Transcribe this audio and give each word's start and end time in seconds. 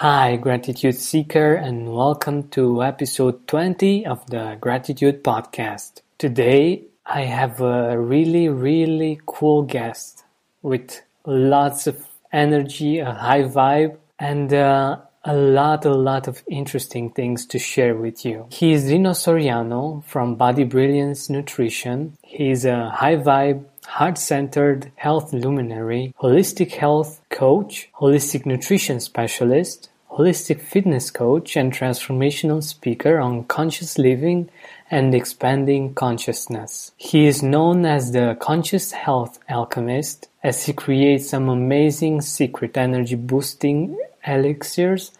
Hi, 0.00 0.36
Gratitude 0.36 0.94
Seeker, 0.94 1.52
and 1.52 1.92
welcome 1.94 2.48
to 2.52 2.82
episode 2.82 3.46
20 3.46 4.06
of 4.06 4.24
the 4.30 4.56
Gratitude 4.58 5.22
Podcast. 5.22 6.00
Today, 6.16 6.84
I 7.04 7.24
have 7.24 7.60
a 7.60 8.00
really, 8.00 8.48
really 8.48 9.20
cool 9.26 9.60
guest 9.60 10.24
with 10.62 11.02
lots 11.26 11.86
of 11.86 12.02
energy, 12.32 13.00
a 13.00 13.12
high 13.12 13.42
vibe, 13.42 13.98
and 14.18 14.54
uh, 14.54 15.00
a 15.22 15.34
lot, 15.34 15.84
a 15.84 15.92
lot 15.92 16.28
of 16.28 16.42
interesting 16.48 17.10
things 17.10 17.44
to 17.48 17.58
share 17.58 17.94
with 17.94 18.24
you. 18.24 18.46
He 18.50 18.72
is 18.72 18.90
Rino 18.90 19.10
Soriano 19.10 20.02
from 20.04 20.34
Body 20.34 20.64
Brilliance 20.64 21.28
Nutrition. 21.28 22.16
He 22.22 22.50
is 22.50 22.64
a 22.64 22.88
high 22.88 23.16
vibe, 23.16 23.66
heart-centered 23.86 24.92
health 24.96 25.34
luminary, 25.34 26.14
holistic 26.22 26.72
health 26.72 27.20
coach, 27.28 27.90
holistic 28.00 28.46
nutrition 28.46 29.00
specialist, 29.00 29.89
holistic 30.20 30.60
fitness 30.60 31.10
coach 31.10 31.56
and 31.56 31.72
transformational 31.72 32.62
speaker 32.62 33.18
on 33.18 33.42
conscious 33.44 33.96
living 33.96 34.50
and 34.90 35.14
expanding 35.14 35.94
consciousness. 35.94 36.92
He 36.98 37.26
is 37.26 37.42
known 37.42 37.86
as 37.86 38.12
the 38.12 38.36
conscious 38.38 38.92
health 38.92 39.38
alchemist 39.48 40.28
as 40.42 40.66
he 40.66 40.74
creates 40.74 41.30
some 41.30 41.48
amazing 41.48 42.20
secret 42.20 42.76
energy 42.76 43.14
boosting 43.14 43.98
elixirs 44.26 45.12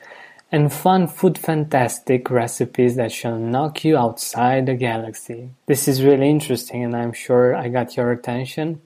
and 0.53 0.71
fun 0.71 1.07
food 1.07 1.39
fantastic 1.39 2.31
recipes 2.31 2.97
that 2.97 3.13
shall 3.13 3.39
knock 3.39 3.85
you 3.85 3.97
outside 3.97 4.67
the 4.67 4.75
galaxy. 4.75 5.49
This 5.65 5.89
is 5.89 6.03
really 6.03 6.29
interesting 6.29 6.85
and 6.85 6.95
I'm 6.95 7.15
sure 7.15 7.57
I 7.57 7.69
got 7.69 7.97
your 7.97 8.13
attention. 8.13 8.83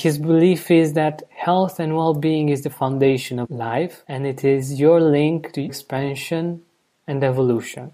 His 0.00 0.16
belief 0.16 0.70
is 0.70 0.94
that 0.94 1.24
health 1.28 1.78
and 1.78 1.94
well-being 1.94 2.48
is 2.48 2.62
the 2.62 2.70
foundation 2.70 3.38
of 3.38 3.50
life 3.50 4.02
and 4.08 4.26
it 4.26 4.42
is 4.44 4.80
your 4.80 4.98
link 4.98 5.52
to 5.52 5.62
expansion 5.62 6.62
and 7.06 7.22
evolution. 7.22 7.92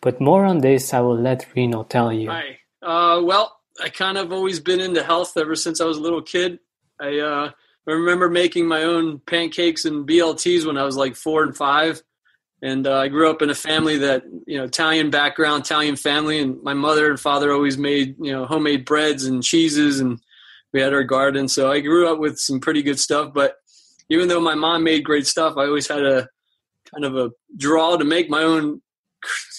But 0.00 0.20
more 0.20 0.44
on 0.44 0.58
this 0.58 0.92
I 0.92 0.98
will 0.98 1.16
let 1.16 1.46
Rino 1.54 1.84
tell 1.84 2.12
you. 2.12 2.30
Hi. 2.30 2.58
Uh, 2.82 3.22
well, 3.22 3.60
I 3.80 3.90
kind 3.90 4.18
of 4.18 4.32
always 4.32 4.58
been 4.58 4.80
into 4.80 5.04
health 5.04 5.36
ever 5.36 5.54
since 5.54 5.80
I 5.80 5.84
was 5.84 5.98
a 5.98 6.00
little 6.00 6.20
kid. 6.20 6.58
I, 6.98 7.20
uh, 7.20 7.50
remember 7.86 8.28
making 8.28 8.66
my 8.66 8.82
own 8.82 9.20
pancakes 9.20 9.84
and 9.84 10.08
BLTs 10.08 10.66
when 10.66 10.78
I 10.78 10.82
was 10.82 10.96
like 10.96 11.14
four 11.14 11.44
and 11.44 11.56
five. 11.56 12.02
And 12.60 12.88
uh, 12.88 12.98
I 12.98 13.06
grew 13.06 13.30
up 13.30 13.40
in 13.40 13.50
a 13.50 13.54
family 13.54 13.98
that, 13.98 14.24
you 14.46 14.58
know, 14.58 14.64
Italian 14.64 15.10
background, 15.10 15.64
Italian 15.64 15.94
family. 15.94 16.40
And 16.40 16.60
my 16.64 16.74
mother 16.74 17.08
and 17.08 17.20
father 17.20 17.52
always 17.52 17.78
made, 17.78 18.16
you 18.20 18.32
know, 18.32 18.46
homemade 18.46 18.84
breads 18.84 19.26
and 19.26 19.44
cheeses 19.44 20.00
and 20.00 20.20
we 20.72 20.80
had 20.80 20.92
our 20.92 21.04
garden. 21.04 21.48
So 21.48 21.70
I 21.70 21.80
grew 21.80 22.10
up 22.10 22.18
with 22.18 22.38
some 22.38 22.60
pretty 22.60 22.82
good 22.82 22.98
stuff. 22.98 23.32
But 23.34 23.54
even 24.08 24.28
though 24.28 24.40
my 24.40 24.54
mom 24.54 24.84
made 24.84 25.04
great 25.04 25.26
stuff, 25.26 25.54
I 25.56 25.66
always 25.66 25.88
had 25.88 26.04
a 26.04 26.28
kind 26.92 27.04
of 27.04 27.16
a 27.16 27.30
draw 27.56 27.96
to 27.96 28.04
make 28.04 28.28
my 28.28 28.42
own 28.42 28.82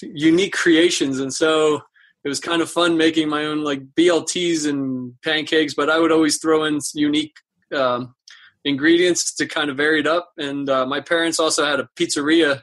unique 0.01 0.53
creations. 0.53 1.19
And 1.19 1.33
so 1.33 1.81
it 2.23 2.29
was 2.29 2.39
kind 2.39 2.61
of 2.61 2.69
fun 2.69 2.97
making 2.97 3.29
my 3.29 3.45
own 3.45 3.63
like 3.63 3.81
BLTs 3.97 4.69
and 4.69 5.13
pancakes, 5.23 5.73
but 5.73 5.89
I 5.89 5.99
would 5.99 6.11
always 6.11 6.37
throw 6.37 6.65
in 6.65 6.79
unique 6.93 7.33
um, 7.75 8.15
ingredients 8.63 9.33
to 9.35 9.47
kind 9.47 9.69
of 9.69 9.77
vary 9.77 10.01
it 10.01 10.07
up. 10.07 10.31
And 10.37 10.69
uh, 10.69 10.85
my 10.85 11.01
parents 11.01 11.39
also 11.39 11.65
had 11.65 11.79
a 11.79 11.89
pizzeria. 11.97 12.61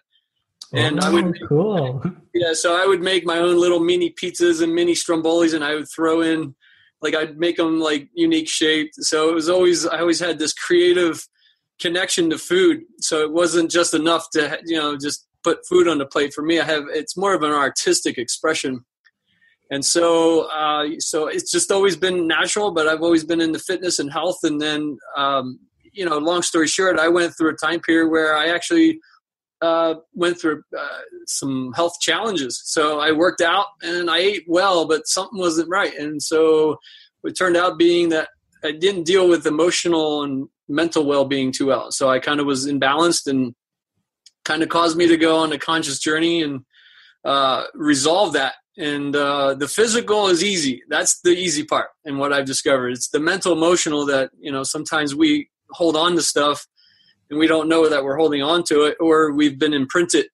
And 0.72 1.03
oh, 1.03 1.06
I 1.06 1.10
would, 1.10 1.38
cool. 1.48 2.03
yeah. 2.34 2.53
So 2.53 2.76
I 2.81 2.87
would 2.87 3.00
make 3.00 3.25
my 3.25 3.38
own 3.38 3.58
little 3.58 3.81
mini 3.81 4.10
pizzas 4.10 4.62
and 4.62 4.75
mini 4.75 4.92
strombolis, 4.92 5.54
and 5.54 5.64
I 5.64 5.75
would 5.75 5.88
throw 5.91 6.20
in 6.20 6.54
like 7.00 7.14
I'd 7.14 7.38
make 7.38 7.56
them 7.56 7.81
like 7.81 8.09
unique 8.14 8.48
shaped. 8.48 8.94
So 8.97 9.31
it 9.31 9.34
was 9.34 9.48
always 9.48 9.86
I 9.86 10.00
always 10.00 10.20
had 10.20 10.38
this 10.38 10.53
creative 10.53 11.26
connection 11.81 12.31
to 12.31 12.38
food. 12.38 12.82
So 13.00 13.22
it 13.22 13.32
wasn't 13.32 13.70
just 13.70 13.94
enough 13.94 14.31
to 14.32 14.59
you 14.64 14.76
know 14.76 14.97
just 14.97 15.26
put 15.44 15.66
food 15.66 15.88
on 15.88 15.98
the 15.98 16.06
plate. 16.06 16.34
For 16.34 16.42
me, 16.42 16.60
I 16.60 16.64
have 16.64 16.84
it's 16.91 17.16
more 17.16 17.34
of 17.34 17.42
an 17.42 17.53
artistic 17.53 18.19
expression. 18.19 18.84
And 19.70 19.84
so, 19.84 20.48
uh, 20.50 20.87
so 20.98 21.26
it's 21.26 21.50
just 21.50 21.70
always 21.70 21.94
been 21.94 22.26
natural, 22.26 22.70
but 22.70 22.88
I've 22.88 23.03
always 23.03 23.22
been 23.25 23.42
into 23.42 23.58
fitness 23.58 23.98
and 23.98 24.10
health. 24.10 24.38
And 24.42 24.58
then, 24.58 24.97
um, 25.14 25.58
you 25.92 26.06
know, 26.06 26.16
long 26.16 26.41
story 26.41 26.66
short, 26.66 26.98
I 26.98 27.08
went 27.08 27.37
through 27.37 27.50
a 27.50 27.56
time 27.56 27.81
period 27.81 28.08
where 28.08 28.34
I 28.34 28.47
actually 28.47 28.98
uh, 29.60 29.94
went 30.14 30.41
through 30.41 30.62
uh, 30.76 30.98
some 31.26 31.72
health 31.74 32.00
challenges. 32.00 32.60
So 32.64 33.00
I 33.00 33.12
worked 33.12 33.41
out 33.41 33.66
and 33.82 34.10
I 34.10 34.19
ate 34.19 34.44
well, 34.46 34.86
but 34.86 35.06
something 35.06 35.38
wasn't 35.38 35.69
right. 35.69 35.94
And 35.94 36.22
so 36.22 36.78
it 37.24 37.36
turned 37.36 37.56
out 37.56 37.78
being 37.78 38.10
that 38.10 38.28
I 38.64 38.72
didn't 38.72 39.04
deal 39.04 39.28
with 39.28 39.46
emotional 39.46 40.22
and 40.22 40.48
mental 40.69 41.04
well-being 41.04 41.52
too 41.52 41.66
well. 41.66 41.91
So 41.91 42.08
I 42.08 42.19
kind 42.19 42.41
of 42.41 42.46
was 42.46 42.66
imbalanced 42.66 43.26
and 43.26 43.54
kind 44.44 44.62
of 44.62 44.69
caused 44.69 44.96
me 44.96 45.08
to 45.08 45.16
go 45.16 45.38
on 45.38 45.52
a 45.52 45.58
conscious 45.58 45.98
journey 45.98 46.42
and 46.42 46.64
uh, 47.25 47.64
resolve 47.75 48.34
that. 48.34 48.54
And 48.76 49.14
uh, 49.16 49.54
the 49.54 49.66
physical 49.66 50.28
is 50.28 50.44
easy. 50.44 50.82
That's 50.88 51.20
the 51.22 51.30
easy 51.30 51.64
part. 51.64 51.88
And 52.04 52.19
what 52.19 52.32
I've 52.32 52.46
discovered, 52.46 52.90
it's 52.90 53.08
the 53.08 53.19
mental, 53.19 53.52
emotional 53.52 54.06
that 54.06 54.30
you 54.38 54.52
know 54.52 54.62
sometimes 54.62 55.16
we 55.16 55.50
hold 55.70 55.96
on 55.96 56.14
to 56.14 56.22
stuff 56.22 56.64
and 57.30 57.38
we 57.38 57.46
don't 57.46 57.68
know 57.68 57.88
that 57.88 58.04
we're 58.04 58.16
holding 58.16 58.42
on 58.42 58.62
to 58.64 58.84
it 58.84 58.96
or 59.00 59.32
we've 59.32 59.58
been 59.58 59.74
imprinted 59.74 60.26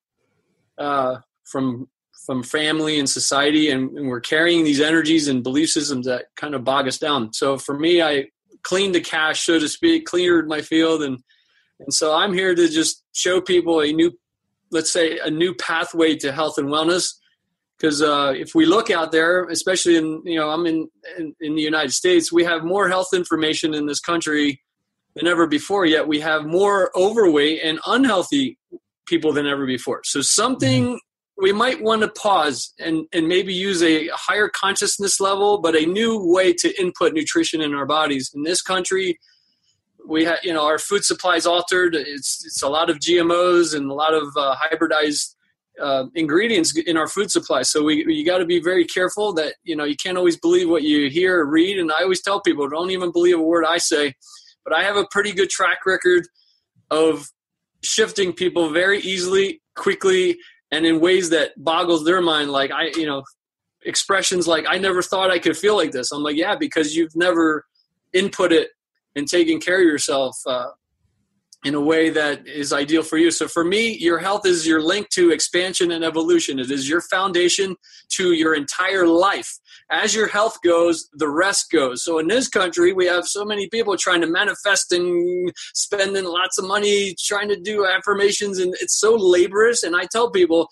uh, 0.79 1.17
from 1.45 1.89
from 2.27 2.43
family 2.43 2.99
and 2.99 3.09
society 3.09 3.71
and, 3.71 3.99
and, 3.99 4.09
we're 4.09 4.19
carrying 4.21 4.65
these 4.65 4.81
energies 4.81 5.29
and 5.29 5.43
belief 5.43 5.69
systems 5.69 6.07
that 6.07 6.25
kind 6.37 6.55
of 6.55 6.65
bog 6.65 6.89
us 6.89 6.99
down. 6.99 7.33
So 7.33 7.59
for 7.59 7.79
me 7.79 8.03
i 8.03 8.27
cleaned 8.63 8.95
the 8.95 9.01
cache 9.01 9.45
so 9.45 9.59
to 9.59 9.69
speak 9.69 10.07
cleared 10.07 10.49
my 10.49 10.63
field 10.63 11.03
and 11.03 11.19
and 11.81 11.93
so 11.93 12.15
i'm 12.15 12.33
here 12.33 12.55
to 12.55 12.69
just 12.69 13.03
show 13.13 13.41
people 13.41 13.81
a 13.81 13.93
new 13.93 14.11
let's 14.71 14.91
say 14.91 15.19
a 15.19 15.31
new 15.31 15.55
pathway 15.55 16.17
to 16.17 16.33
health 16.33 16.59
and 16.59 16.69
wellness. 16.69 17.15
Because 17.79 18.01
uh, 18.03 18.33
if 18.35 18.55
we 18.55 18.67
look 18.67 18.91
out 18.91 19.13
there 19.13 19.45
especially 19.45 19.97
in 19.97 20.23
you 20.25 20.39
know 20.39 20.49
i'm 20.49 20.65
in, 20.67 20.89
in 21.19 21.35
in 21.41 21.55
the 21.55 21.63
united 21.63 21.93
states 21.93 22.33
we 22.33 22.45
have 22.45 22.65
more 22.65 22.89
health 22.89 23.09
information 23.13 23.75
in 23.75 23.87
this 23.87 24.01
country 24.01 24.64
than 25.15 25.27
ever 25.27 25.47
before, 25.47 25.87
yet 25.87 26.09
we 26.09 26.21
have 26.21 26.45
more 26.45 26.91
overweight 26.97 27.61
and 27.63 27.79
unhealthy 27.87 28.59
people 29.07 29.33
than 29.33 29.47
ever 29.47 29.67
before. 29.67 30.01
So 30.05 30.21
something 30.21 30.99
we 31.37 31.53
might 31.53 31.83
want 31.83 32.03
to 32.03 32.09
pause 32.09 32.73
and, 32.79 33.07
and 33.13 33.27
maybe 33.27 33.53
use 33.53 33.83
a 33.83 34.09
higher 34.09 34.49
consciousness 34.49 35.21
level, 35.21 35.59
but 35.59 35.75
a 35.75 35.87
new 35.87 36.33
way 36.33 36.53
to 36.53 36.81
input 36.81 37.13
nutrition 37.13 37.61
in 37.61 37.75
our 37.75 37.87
bodies. 37.87 38.31
In 38.35 38.43
this 38.45 38.63
country, 38.63 39.19
we 40.07 40.25
have, 40.25 40.39
you 40.43 40.53
know, 40.53 40.65
our 40.65 40.79
food 40.79 41.05
supply 41.05 41.37
is 41.37 41.47
altered. 41.47 41.95
It's, 41.95 42.45
it's 42.45 42.63
a 42.63 42.69
lot 42.69 42.91
of 42.91 42.99
GMOs 42.99 43.75
and 43.75 43.91
a 43.91 43.95
lot 43.95 44.15
of 44.15 44.29
uh, 44.37 44.55
hybridized 44.57 45.35
uh, 45.81 46.05
ingredients 46.15 46.77
in 46.77 46.97
our 46.97 47.09
food 47.09 47.31
supply. 47.33 47.63
So 47.63 47.83
we 47.83 48.05
you 48.07 48.25
got 48.25 48.39
to 48.39 48.45
be 48.45 48.61
very 48.61 48.85
careful 48.85 49.33
that 49.35 49.55
you 49.65 49.75
know 49.75 49.83
you 49.83 49.97
can't 49.97 50.17
always 50.17 50.37
believe 50.37 50.69
what 50.69 50.85
you 50.85 51.11
hear 51.11 51.41
or 51.41 51.47
read. 51.47 51.79
And 51.79 51.91
I 51.91 52.03
always 52.03 52.23
tell 52.23 52.41
people, 52.41 52.69
don't 52.69 52.93
even 52.93 53.11
believe 53.11 53.39
a 53.39 53.43
word 53.43 53.65
I 53.65 53.79
say 53.79 54.15
but 54.65 54.75
I 54.75 54.83
have 54.85 54.97
a 54.97 55.07
pretty 55.11 55.33
good 55.33 55.51
track 55.51 55.87
record 55.87 56.27
of 56.91 57.29
shifting 57.83 58.33
people 58.33 58.71
very 58.71 59.01
easily, 59.01 59.61
quickly, 59.77 60.39
and 60.71 60.87
in 60.87 61.01
ways 61.01 61.31
that 61.31 61.53
boggles 61.57 62.05
their 62.05 62.21
mind. 62.21 62.51
Like 62.51 62.71
I, 62.71 62.87
you 62.97 63.07
know, 63.07 63.23
expressions 63.85 64.49
like 64.49 64.65
"I 64.69 64.79
never 64.79 65.03
thought 65.03 65.31
I 65.31 65.39
could 65.39 65.57
feel 65.57 65.77
like 65.77 65.93
this." 65.93 66.11
I'm 66.13 66.23
like, 66.23 66.37
yeah, 66.37 66.57
because 66.57 66.97
you've 66.97 67.15
never 67.15 67.65
input 68.13 68.53
it 68.53 68.71
and 69.17 69.29
taken 69.29 69.61
care 69.61 69.79
of 69.79 69.85
yourself 69.85 70.37
uh, 70.47 70.69
in 71.65 71.75
a 71.75 71.81
way 71.81 72.11
that 72.11 72.47
is 72.47 72.73
ideal 72.73 73.03
for 73.03 73.17
you. 73.17 73.31
So 73.31 73.49
for 73.49 73.65
me, 73.65 73.97
your 73.99 74.19
health 74.19 74.47
is 74.47 74.67
your 74.67 74.83
link 74.83 75.09
to 75.11 75.31
expansion 75.31 75.91
and 75.93 76.05
evolution. 76.05 76.59
It 76.59 76.71
is 76.71 76.89
your 76.89 77.01
foundation 77.01 77.77
to 78.11 78.33
your 78.33 78.55
entire 78.55 79.07
life 79.07 79.59
as 79.91 80.15
your 80.15 80.29
health 80.29 80.59
goes, 80.63 81.09
the 81.13 81.29
rest 81.29 81.71
goes. 81.71 82.05
So 82.05 82.19
in 82.19 82.29
this 82.29 82.49
country, 82.49 82.93
we 82.93 83.07
have 83.07 83.27
so 83.27 83.45
many 83.45 83.69
people 83.69 83.97
trying 83.97 84.21
to 84.23 84.27
manifest 84.27 84.93
and 84.93 85.53
spending 85.75 86.25
lots 86.25 86.59
of 86.59 86.67
money 86.67 87.15
trying 87.19 87.49
to 87.49 87.61
do 87.61 87.87
affirmations, 87.87 88.59
and 88.59 88.75
it's 88.81 88.99
so 88.99 89.15
laborious. 89.15 89.83
And 89.83 89.95
I 89.95 90.07
tell 90.11 90.31
people, 90.31 90.69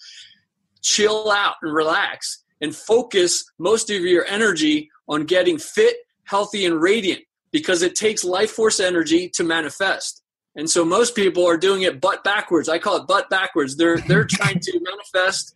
chill 0.82 1.30
out 1.30 1.54
and 1.62 1.72
relax 1.72 2.42
and 2.60 2.74
focus 2.74 3.44
most 3.58 3.90
of 3.90 4.02
your 4.02 4.24
energy 4.26 4.90
on 5.08 5.24
getting 5.24 5.58
fit, 5.58 5.96
healthy, 6.24 6.64
and 6.64 6.80
radiant 6.80 7.22
because 7.50 7.82
it 7.82 7.94
takes 7.94 8.24
life 8.24 8.50
force 8.50 8.80
energy 8.80 9.28
to 9.34 9.44
manifest. 9.44 10.22
And 10.54 10.68
so 10.68 10.84
most 10.84 11.14
people 11.14 11.46
are 11.46 11.56
doing 11.56 11.82
it 11.82 12.00
butt 12.00 12.24
backwards. 12.24 12.68
I 12.68 12.78
call 12.78 12.96
it 12.96 13.06
butt 13.06 13.30
backwards. 13.30 13.76
They're 13.76 13.98
they're 13.98 14.24
trying 14.30 14.60
to 14.60 14.80
manifest 14.80 15.54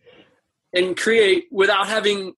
and 0.73 0.97
create 0.97 1.45
without 1.51 1.87
having 1.87 2.33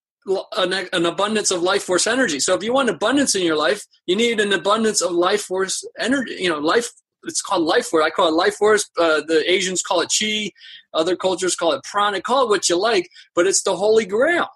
an, 0.57 0.73
an, 0.93 1.05
abundance 1.05 1.51
of 1.51 1.61
life 1.61 1.83
force 1.83 2.07
energy. 2.07 2.39
So 2.39 2.53
if 2.55 2.63
you 2.63 2.73
want 2.73 2.89
abundance 2.89 3.35
in 3.35 3.43
your 3.43 3.55
life, 3.55 3.83
you 4.05 4.15
need 4.15 4.39
an 4.39 4.53
abundance 4.53 5.01
of 5.01 5.11
life 5.11 5.41
force 5.41 5.83
energy. 5.99 6.35
You 6.39 6.49
know, 6.49 6.59
life. 6.59 6.89
It's 7.23 7.41
called 7.41 7.63
life 7.63 7.87
force. 7.87 8.05
I 8.05 8.11
call 8.11 8.29
it 8.29 8.33
life 8.33 8.55
force. 8.55 8.89
Uh, 8.97 9.21
the 9.27 9.43
Asians 9.51 9.81
call 9.81 10.01
it 10.01 10.13
chi. 10.17 10.51
Other 10.93 11.15
cultures 11.15 11.55
call 11.55 11.73
it 11.73 11.83
prana. 11.83 12.21
Call 12.21 12.45
it 12.45 12.49
what 12.49 12.69
you 12.69 12.77
like, 12.77 13.09
but 13.35 13.45
it's 13.45 13.63
the 13.63 13.75
holy 13.75 14.05
grail. 14.05 14.47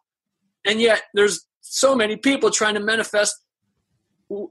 And 0.66 0.80
yet, 0.80 1.04
there's 1.14 1.46
so 1.62 1.94
many 1.96 2.16
people 2.16 2.52
trying 2.52 2.76
to 2.76 2.80
manifest 2.80 3.36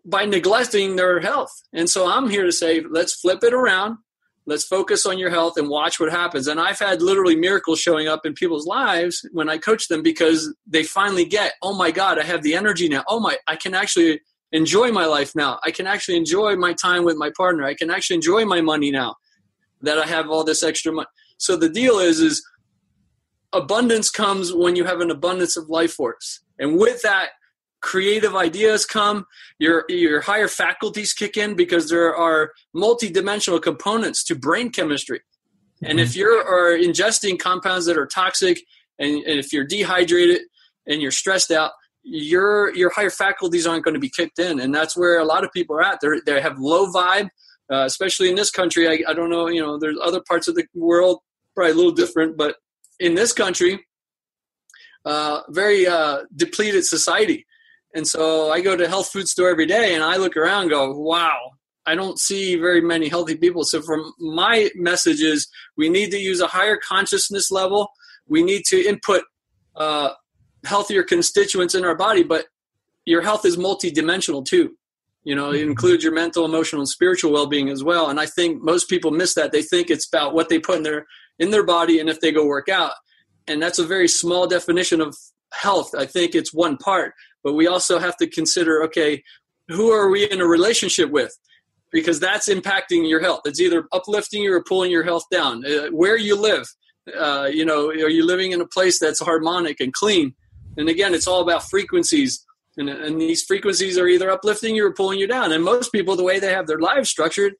by 0.05 0.25
neglecting 0.25 0.97
their 0.97 1.21
health. 1.21 1.53
And 1.73 1.89
so 1.89 2.07
I'm 2.07 2.29
here 2.29 2.45
to 2.45 2.53
say, 2.53 2.83
let's 2.89 3.15
flip 3.15 3.43
it 3.43 3.55
around. 3.55 3.99
Let's 4.45 4.65
focus 4.65 5.07
on 5.07 5.19
your 5.19 5.31
health 5.31 5.57
and 5.57 5.69
watch 5.69 6.01
what 6.01 6.11
happens. 6.11 6.49
And 6.49 6.61
I've 6.61 6.79
had 6.79 7.01
literally 7.01 7.37
miracles 7.37 7.81
showing 7.81 8.09
up 8.09 8.27
in 8.27 8.35
people's 8.35 8.67
lives 8.67 9.25
when 9.33 9.49
I 9.49 9.59
coach 9.59 9.87
them 9.89 10.03
because 10.03 10.53
they 10.67 10.83
finally 10.83 11.25
get, 11.25 11.55
oh 11.63 11.77
my 11.77 11.93
God, 11.93 12.19
I 12.19 12.25
have 12.25 12.43
the 12.43 12.55
energy 12.55 12.89
now. 12.89 13.05
Oh 13.07 13.21
my, 13.21 13.37
I 13.47 13.55
can 13.55 13.75
actually 13.75 14.21
enjoy 14.51 14.91
my 14.91 15.07
life 15.07 15.35
now. 15.37 15.61
I 15.65 15.71
can 15.71 15.87
actually 15.87 16.17
enjoy 16.17 16.57
my 16.57 16.73
time 16.73 17.05
with 17.05 17.17
my 17.17 17.31
partner. 17.37 17.65
I 17.65 17.75
can 17.75 17.91
actually 17.91 18.17
enjoy 18.17 18.45
my 18.45 18.61
money 18.61 18.91
now 18.91 19.15
that 19.81 19.99
I 19.99 20.07
have 20.07 20.29
all 20.29 20.45
this 20.45 20.63
extra 20.63 20.93
money. 20.93 21.09
So 21.39 21.57
the 21.57 21.69
deal 21.69 21.99
is, 21.99 22.21
is 22.21 22.45
abundance 23.53 24.11
comes 24.11 24.53
when 24.53 24.77
you 24.77 24.85
have 24.85 25.01
an 25.01 25.11
abundance 25.11 25.57
of 25.57 25.69
life 25.69 25.93
force. 25.93 26.41
And 26.59 26.79
with 26.79 27.03
that, 27.03 27.31
creative 27.83 28.35
ideas 28.35 28.87
come, 28.87 29.27
your 29.59 29.85
your 29.89 30.21
higher 30.21 30.49
faculties 30.49 31.13
kick 31.13 31.37
in 31.37 31.55
because 31.55 31.91
there 31.91 32.15
are 32.15 32.53
multidimensional 32.75 33.61
components 33.61 34.25
to 34.25 34.35
brain 34.35 34.71
chemistry. 34.71 35.19
Mm-hmm. 35.19 35.87
And 35.87 36.01
if 36.01 36.11
mm-hmm. 36.11 36.21
you 36.21 36.27
are 36.27 36.79
ingesting 36.79 37.39
compounds 37.39 37.87
that 37.87 37.99
are 37.99 38.07
toxic 38.07 38.63
and, 38.99 39.23
and 39.25 39.39
if 39.39 39.53
you're 39.53 39.67
dehydrated 39.67 40.43
and 40.87 41.03
you're 41.03 41.11
stressed 41.11 41.51
out, 41.51 41.73
your 42.03 42.75
your 42.75 42.91
higher 42.91 43.11
faculties 43.11 43.67
aren't 43.67 43.85
going 43.85 43.95
to 43.95 44.01
be 44.01 44.11
kicked 44.11 44.39
in, 44.39 44.61
and 44.61 44.75
that's 44.75 44.97
where 44.97 45.19
a 45.19 45.25
lot 45.25 45.45
of 45.45 45.53
people 45.53 45.77
are 45.77 45.83
at. 45.83 46.01
They 46.01 46.09
they 46.25 46.41
have 46.41 46.59
low 46.59 46.91
vibe, 46.91 47.29
uh, 47.73 47.85
especially 47.85 48.29
in 48.29 48.37
this 48.37 48.51
country. 48.51 48.89
I, 48.89 49.11
I 49.11 49.15
don't 49.15 49.31
know, 49.31 49.49
you 49.49 49.61
know, 49.61 49.79
there's 49.79 49.99
other 50.03 50.21
parts 50.27 50.49
of 50.49 50.55
the 50.55 50.65
world 50.75 51.21
probably 51.55 51.73
a 51.73 51.75
little 51.75 51.93
different, 51.93 52.37
but 52.37 52.57
in 52.99 53.15
this 53.15 53.33
country, 53.33 53.85
uh, 55.05 55.43
very 55.51 55.87
uh, 55.87 56.23
depleted 56.35 56.85
society. 56.85 57.47
And 57.95 58.07
so 58.07 58.51
I 58.51 58.61
go 58.61 58.77
to 58.77 58.89
health 58.89 59.11
food 59.11 59.29
store 59.29 59.51
every 59.51 59.67
day 59.67 59.95
and 59.95 60.03
I 60.03 60.17
look 60.17 60.37
around 60.37 60.69
go, 60.69 60.93
wow, 60.93 61.53
I 61.85 61.95
don't 61.95 62.19
see 62.19 62.57
very 62.57 62.81
many 62.81 63.09
healthy 63.09 63.37
people. 63.37 63.65
So 63.65 63.83
from 63.83 64.13
my 64.19 64.71
message 64.75 65.21
is 65.21 65.49
we 65.77 65.89
need 65.89 66.11
to 66.13 66.19
use 66.19 66.41
a 66.41 66.47
higher 66.47 66.79
consciousness 66.79 67.51
level. 67.51 67.91
We 68.27 68.43
need 68.43 68.65
to 68.67 68.81
input 68.83 69.25
uh, 69.77 70.11
healthier 70.65 71.03
constituents 71.03 71.75
in 71.75 71.85
our 71.85 71.97
body, 71.97 72.23
but 72.23 72.47
your 73.05 73.23
health 73.23 73.45
is 73.45 73.57
multidimensional 73.57 74.45
too. 74.45 74.77
You 75.25 75.35
know, 75.35 75.51
it 75.51 75.59
mm-hmm. 75.61 75.71
includes 75.71 76.03
your 76.03 76.13
mental, 76.13 76.45
emotional, 76.45 76.83
and 76.83 76.89
spiritual 76.89 77.33
well-being 77.33 77.69
as 77.69 77.85
well. 77.85 78.11
And 78.11 78.19
I 78.19 78.27
think 78.27 78.63
most 78.63 78.89
people 78.89 79.11
miss 79.11 79.35
that. 79.35 79.53
They 79.53 79.63
think 79.63 79.91
it's 79.91 80.07
about 80.07 80.35
what 80.35 80.49
they 80.49 80.59
put 80.59 80.79
in 80.79 80.83
their 80.83 81.07
in 81.39 81.51
their 81.51 81.65
body 81.65 81.99
and 81.99 82.09
if 82.09 82.21
they 82.21 82.33
go 82.33 82.47
work 82.47 82.69
out. 82.69 82.93
And 83.49 83.61
that's 83.61 83.79
a 83.79 83.87
very 83.87 84.09
small 84.09 84.47
definition 84.47 85.01
of 85.01 85.17
health. 85.53 85.95
I 85.97 86.07
think 86.07 86.35
it's 86.35 86.53
one 86.53 86.77
part, 86.77 87.15
but 87.43 87.55
we 87.55 87.67
also 87.67 87.99
have 87.99 88.17
to 88.19 88.27
consider 88.27 88.83
okay, 88.85 89.23
who 89.69 89.91
are 89.91 90.09
we 90.09 90.31
in 90.31 90.41
a 90.41 90.47
relationship 90.47 91.11
with? 91.11 91.37
Because 91.91 92.19
that's 92.21 92.49
impacting 92.49 93.09
your 93.09 93.21
health. 93.21 93.43
It's 93.45 93.61
either 93.61 93.87
uplifting 93.93 94.43
you 94.43 94.55
or 94.55 94.63
pulling 94.63 94.91
your 94.91 95.05
health 95.05 95.25
down. 95.31 95.65
Uh, 95.65 95.89
where 95.89 96.17
you 96.17 96.41
live, 96.41 96.67
uh, 97.19 97.49
you 97.53 97.65
know, 97.65 97.89
are 97.89 98.09
you 98.09 98.25
living 98.25 98.53
in 98.53 98.61
a 98.61 98.67
place 98.67 98.99
that's 98.99 99.21
harmonic 99.21 99.81
and 99.81 99.93
clean? 99.93 100.35
And 100.77 100.89
again, 100.89 101.15
it's 101.15 101.27
all 101.27 101.43
about 101.43 101.69
frequencies. 101.69 102.45
And, 102.79 102.89
and 102.89 103.21
these 103.21 103.43
frequencies 103.43 103.99
are 103.99 104.09
either 104.09 104.31
uplifting 104.31 104.75
you 104.75 104.87
or 104.87 104.95
pulling 104.95 105.19
you 105.19 105.27
down. 105.27 105.53
And 105.53 105.63
most 105.63 105.93
people, 105.93 106.17
the 106.17 106.23
way 106.23 106.39
they 106.39 106.53
have 106.53 106.67
their 106.67 106.79
lives 106.79 107.11
structured, 107.11 107.55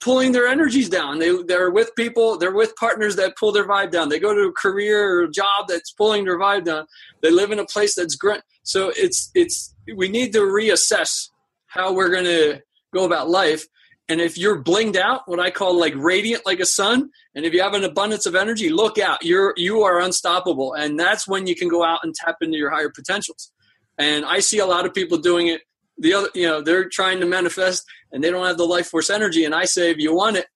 pulling 0.00 0.32
their 0.32 0.46
energies 0.46 0.88
down. 0.88 1.18
They 1.18 1.42
they're 1.42 1.70
with 1.70 1.94
people, 1.96 2.38
they're 2.38 2.54
with 2.54 2.74
partners 2.76 3.16
that 3.16 3.36
pull 3.36 3.52
their 3.52 3.66
vibe 3.66 3.90
down. 3.90 4.08
They 4.08 4.18
go 4.18 4.34
to 4.34 4.48
a 4.48 4.52
career 4.52 5.20
or 5.20 5.28
job 5.28 5.68
that's 5.68 5.92
pulling 5.92 6.24
their 6.24 6.38
vibe 6.38 6.64
down. 6.64 6.86
They 7.22 7.30
live 7.30 7.50
in 7.52 7.58
a 7.58 7.66
place 7.66 7.94
that's 7.94 8.14
great. 8.14 8.42
So 8.62 8.92
it's 8.96 9.30
it's 9.34 9.74
we 9.96 10.08
need 10.08 10.32
to 10.32 10.40
reassess 10.40 11.28
how 11.66 11.92
we're 11.92 12.10
going 12.10 12.24
to 12.24 12.62
go 12.92 13.04
about 13.04 13.28
life. 13.28 13.66
And 14.08 14.20
if 14.20 14.36
you're 14.36 14.62
blinged 14.62 14.96
out, 14.96 15.22
what 15.26 15.40
I 15.40 15.50
call 15.50 15.78
like 15.78 15.94
radiant 15.96 16.44
like 16.44 16.60
a 16.60 16.66
sun, 16.66 17.10
and 17.34 17.44
if 17.44 17.54
you 17.54 17.62
have 17.62 17.74
an 17.74 17.84
abundance 17.84 18.26
of 18.26 18.34
energy, 18.34 18.68
look 18.68 18.98
out. 18.98 19.24
You're 19.24 19.54
you 19.56 19.82
are 19.82 20.00
unstoppable. 20.00 20.74
And 20.74 20.98
that's 20.98 21.26
when 21.26 21.46
you 21.46 21.56
can 21.56 21.68
go 21.68 21.84
out 21.84 22.00
and 22.02 22.14
tap 22.14 22.36
into 22.40 22.56
your 22.56 22.70
higher 22.70 22.90
potentials. 22.90 23.50
And 23.98 24.24
I 24.24 24.40
see 24.40 24.58
a 24.58 24.66
lot 24.66 24.86
of 24.86 24.92
people 24.92 25.18
doing 25.18 25.48
it 25.48 25.62
the 25.98 26.14
other 26.14 26.28
you 26.34 26.46
know 26.46 26.60
they're 26.60 26.88
trying 26.88 27.20
to 27.20 27.26
manifest 27.26 27.84
and 28.14 28.24
they 28.24 28.30
don't 28.30 28.46
have 28.46 28.56
the 28.56 28.64
life 28.64 28.86
force 28.86 29.10
energy 29.10 29.44
and 29.44 29.54
i 29.54 29.66
say 29.66 29.90
if 29.90 29.98
you 29.98 30.14
want 30.14 30.38
it 30.38 30.46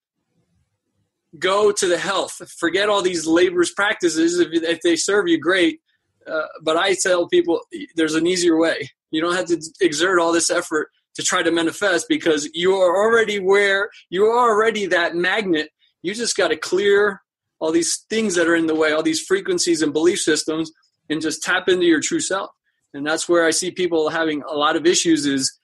go 1.38 1.72
to 1.72 1.86
the 1.86 1.98
health. 1.98 2.40
Forget 2.58 2.88
all 2.88 3.02
these 3.02 3.26
laborious 3.26 3.72
practices. 3.72 4.38
If, 4.38 4.48
if 4.62 4.80
they 4.82 4.96
serve 4.96 5.28
you 5.28 5.38
great. 5.38 5.80
Uh, 6.26 6.46
but 6.62 6.76
i 6.76 6.94
tell 6.94 7.26
people 7.26 7.60
there's 7.96 8.14
an 8.14 8.26
easier 8.26 8.58
way. 8.58 8.90
You 9.10 9.22
don't 9.22 9.34
have 9.34 9.46
to 9.46 9.58
exert 9.80 10.20
all 10.20 10.32
this 10.32 10.50
effort 10.50 10.90
to 11.14 11.22
try 11.22 11.42
to 11.42 11.50
manifest 11.50 12.06
because 12.06 12.48
you 12.52 12.74
are 12.74 12.96
already 12.96 13.38
where 13.38 13.88
you 14.10 14.26
are 14.26 14.50
already 14.50 14.86
that 14.86 15.14
magnet. 15.14 15.70
You 16.02 16.14
just 16.14 16.36
got 16.36 16.48
to 16.48 16.56
clear 16.56 17.22
all 17.60 17.72
these 17.72 18.04
things 18.10 18.34
that 18.34 18.46
are 18.46 18.54
in 18.54 18.66
the 18.66 18.74
way 18.74 18.92
all 18.92 19.02
these 19.02 19.24
frequencies 19.24 19.80
and 19.80 19.92
belief 19.92 20.20
systems 20.20 20.70
and 21.08 21.22
just 21.22 21.42
tap 21.42 21.68
into 21.68 21.86
your 21.86 22.00
true 22.00 22.20
self. 22.20 22.50
And 22.92 23.06
that's 23.06 23.28
where 23.28 23.46
i 23.46 23.50
see 23.50 23.70
people 23.70 24.10
having 24.10 24.42
a 24.42 24.54
lot 24.54 24.76
of 24.76 24.84
issues 24.84 25.24
is 25.24 25.58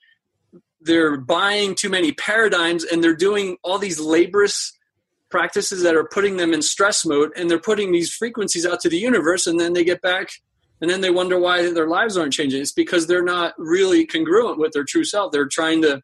they're 0.85 1.17
buying 1.17 1.75
too 1.75 1.89
many 1.89 2.13
paradigms 2.13 2.85
and 2.85 3.03
they're 3.03 3.17
doing 3.17 3.57
all 3.63 3.79
these 3.79 4.01
laborious 4.01 4.73
practices 5.31 5.83
that 5.83 5.97
are 5.97 6.09
putting 6.13 6.37
them 6.37 6.53
in 6.53 6.63
stress 6.63 7.05
mode 7.05 7.31
and 7.37 7.51
they're 7.51 7.59
putting 7.59 7.91
these 7.91 8.13
frequencies 8.13 8.65
out 8.65 8.81
to 8.81 8.89
the 8.89 8.99
universe 8.99 9.47
and 9.47 9.59
then 9.59 9.73
they 9.73 9.83
get 9.83 10.01
back 10.01 10.29
and 10.81 10.91
then 10.91 11.01
they 11.01 11.11
wonder 11.11 11.39
why 11.39 11.71
their 11.73 11.89
lives 11.89 12.17
aren't 12.17 12.33
changing. 12.33 12.61
It's 12.61 12.73
because 12.73 13.07
they're 13.07 13.25
not 13.25 13.55
really 13.59 14.07
congruent 14.07 14.59
with 14.59 14.73
their 14.73 14.85
true 14.85 15.05
self. 15.05 15.33
They're 15.33 15.49
trying 15.49 15.83
to 15.83 16.03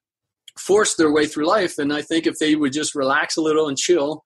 force 0.59 0.95
their 0.97 1.13
way 1.13 1.27
through 1.27 1.47
life. 1.47 1.79
And 1.79 1.93
i 1.93 2.03
think 2.03 2.27
if 2.27 2.39
they 2.39 2.57
would 2.57 2.73
just 2.73 2.95
relax 2.95 3.37
a 3.37 3.41
little 3.41 3.69
and 3.69 3.79
chill 3.79 4.25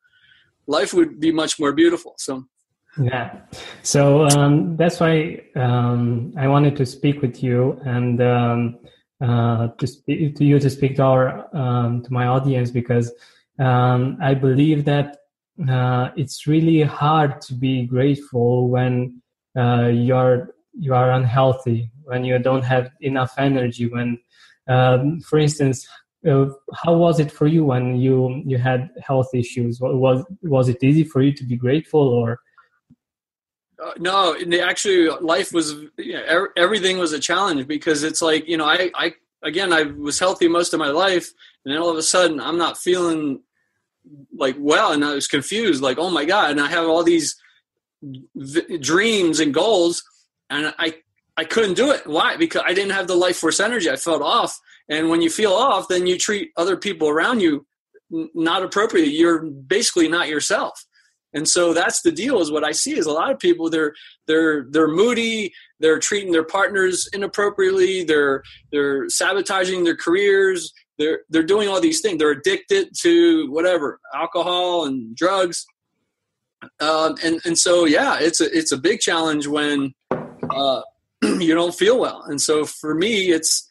life 0.66 0.94
would 0.94 1.20
be 1.20 1.32
much 1.32 1.58
more 1.58 1.72
beautiful. 1.72 2.14
So 2.18 2.44
yeah. 3.00 3.40
So 3.82 4.26
um, 4.28 4.76
that's 4.76 5.00
why 5.00 5.42
um, 5.56 6.32
I 6.36 6.46
wanted 6.48 6.76
to 6.76 6.86
speak 6.86 7.22
with 7.22 7.42
you. 7.42 7.80
And 7.84 8.22
um, 8.22 8.78
uh, 9.20 9.68
to 9.78 9.86
speak 9.86 10.36
to 10.36 10.44
you 10.44 10.58
to 10.58 10.70
speak 10.70 10.96
to 10.96 11.02
our 11.02 11.56
um, 11.56 12.02
to 12.02 12.12
my 12.12 12.26
audience 12.26 12.70
because 12.70 13.12
um, 13.58 14.18
I 14.20 14.34
believe 14.34 14.84
that 14.86 15.18
uh, 15.68 16.10
it's 16.16 16.46
really 16.46 16.82
hard 16.82 17.40
to 17.42 17.54
be 17.54 17.86
grateful 17.86 18.68
when 18.68 19.22
uh, 19.56 19.86
you're 19.86 20.54
you 20.78 20.94
are 20.94 21.12
unhealthy 21.12 21.90
when 22.02 22.24
you 22.24 22.38
don't 22.38 22.64
have 22.64 22.90
enough 23.00 23.34
energy 23.38 23.86
when 23.86 24.18
um, 24.68 25.20
for 25.20 25.38
instance 25.38 25.86
uh, 26.28 26.46
how 26.74 26.94
was 26.94 27.20
it 27.20 27.30
for 27.30 27.46
you 27.46 27.64
when 27.64 27.96
you 27.96 28.42
you 28.46 28.58
had 28.58 28.90
health 29.02 29.34
issues? 29.34 29.80
Was 29.80 30.24
was 30.42 30.68
it 30.68 30.82
easy 30.82 31.04
for 31.04 31.22
you 31.22 31.32
to 31.32 31.44
be 31.44 31.56
grateful 31.56 32.00
or 32.00 32.40
uh, 33.82 33.92
no, 33.98 34.36
actually, 34.62 35.08
life 35.20 35.52
was 35.52 35.72
you 35.96 36.12
know, 36.12 36.48
everything 36.56 36.98
was 36.98 37.12
a 37.12 37.18
challenge 37.18 37.66
because 37.66 38.02
it's 38.02 38.22
like 38.22 38.48
you 38.48 38.56
know, 38.56 38.66
I, 38.66 38.90
I 38.94 39.14
again, 39.42 39.72
I 39.72 39.82
was 39.82 40.18
healthy 40.18 40.48
most 40.48 40.72
of 40.72 40.78
my 40.78 40.88
life, 40.88 41.30
and 41.64 41.74
then 41.74 41.80
all 41.80 41.90
of 41.90 41.96
a 41.96 42.02
sudden, 42.02 42.40
I'm 42.40 42.58
not 42.58 42.78
feeling 42.78 43.40
like 44.36 44.56
well, 44.58 44.92
and 44.92 45.04
I 45.04 45.14
was 45.14 45.26
confused, 45.26 45.82
like, 45.82 45.98
oh 45.98 46.10
my 46.10 46.24
god, 46.24 46.52
and 46.52 46.60
I 46.60 46.68
have 46.68 46.88
all 46.88 47.02
these 47.02 47.36
v- 48.02 48.78
dreams 48.78 49.40
and 49.40 49.52
goals, 49.52 50.04
and 50.50 50.72
I 50.78 50.94
I 51.36 51.44
couldn't 51.44 51.74
do 51.74 51.90
it. 51.90 52.06
Why? 52.06 52.36
Because 52.36 52.62
I 52.64 52.74
didn't 52.74 52.92
have 52.92 53.08
the 53.08 53.16
life 53.16 53.38
force 53.38 53.60
energy. 53.60 53.90
I 53.90 53.96
felt 53.96 54.22
off, 54.22 54.58
and 54.88 55.08
when 55.08 55.20
you 55.20 55.30
feel 55.30 55.52
off, 55.52 55.88
then 55.88 56.06
you 56.06 56.16
treat 56.16 56.52
other 56.56 56.76
people 56.76 57.08
around 57.08 57.40
you 57.40 57.66
not 58.10 58.62
appropriately. 58.62 59.14
You're 59.14 59.40
basically 59.42 60.06
not 60.06 60.28
yourself 60.28 60.86
and 61.34 61.48
so 61.48 61.74
that's 61.74 62.02
the 62.02 62.12
deal 62.12 62.40
is 62.40 62.50
what 62.50 62.64
i 62.64 62.72
see 62.72 62.96
is 62.96 63.06
a 63.06 63.12
lot 63.12 63.30
of 63.30 63.38
people 63.38 63.68
they're 63.68 63.94
they're 64.26 64.66
they're 64.70 64.88
moody 64.88 65.52
they're 65.80 65.98
treating 65.98 66.32
their 66.32 66.44
partners 66.44 67.08
inappropriately 67.12 68.04
they're 68.04 68.42
they're 68.72 69.08
sabotaging 69.08 69.84
their 69.84 69.96
careers 69.96 70.72
they're 70.98 71.20
they're 71.28 71.42
doing 71.42 71.68
all 71.68 71.80
these 71.80 72.00
things. 72.00 72.18
They're 72.18 72.30
addicted 72.30 72.90
to 73.02 73.50
whatever 73.50 74.00
alcohol 74.14 74.84
and 74.84 75.14
drugs. 75.16 75.66
Um, 76.80 77.16
and 77.22 77.40
and 77.44 77.58
so 77.58 77.84
yeah 77.84 78.18
it's 78.20 78.40
a 78.40 78.56
it's 78.56 78.72
a 78.72 78.78
big 78.78 79.00
challenge 79.00 79.46
when 79.46 79.92
uh, 80.10 80.82
you 81.22 81.54
don't 81.54 81.74
feel 81.74 81.98
well. 81.98 82.22
And 82.26 82.40
so 82.40 82.64
for 82.64 82.94
me 82.94 83.30
it's 83.32 83.68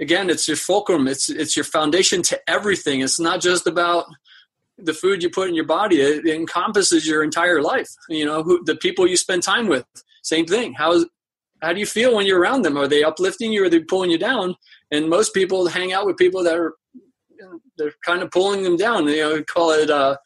again 0.00 0.30
it's 0.30 0.48
your 0.48 0.56
fulcrum. 0.56 1.06
It's 1.06 1.30
it's 1.30 1.56
your 1.56 1.64
foundation 1.64 2.22
to 2.22 2.40
everything. 2.48 3.00
It's 3.00 3.20
not 3.20 3.40
just 3.40 3.66
about 3.66 4.06
the 4.84 4.94
food 4.94 5.22
you 5.22 5.30
put 5.30 5.48
in 5.48 5.54
your 5.54 5.66
body 5.66 6.00
it, 6.00 6.26
encompasses 6.26 7.06
your 7.06 7.22
entire 7.22 7.62
life 7.62 7.88
you 8.08 8.24
know 8.24 8.42
who, 8.42 8.62
the 8.64 8.76
people 8.76 9.06
you 9.06 9.16
spend 9.16 9.42
time 9.42 9.68
with 9.68 9.84
same 10.22 10.46
thing 10.46 10.72
how 10.74 11.04
how 11.62 11.72
do 11.72 11.80
you 11.80 11.86
feel 11.86 12.14
when 12.16 12.26
you're 12.26 12.40
around 12.40 12.62
them? 12.62 12.76
Are 12.76 12.88
they 12.88 13.04
uplifting 13.04 13.52
you 13.52 13.62
or 13.62 13.66
are 13.66 13.70
they 13.70 13.80
pulling 13.80 14.10
you 14.10 14.18
down? 14.18 14.56
And 14.90 15.08
most 15.08 15.34
people 15.34 15.66
hang 15.66 15.92
out 15.92 16.06
with 16.06 16.16
people 16.16 16.42
that 16.44 16.56
are 16.56 16.74
they're 17.76 17.92
kind 18.04 18.22
of 18.22 18.30
pulling 18.30 18.62
them 18.62 18.76
down. 18.76 19.06
You 19.08 19.16
know, 19.16 19.42
call 19.44 19.70
it 19.70 19.90
uh, 19.90 20.16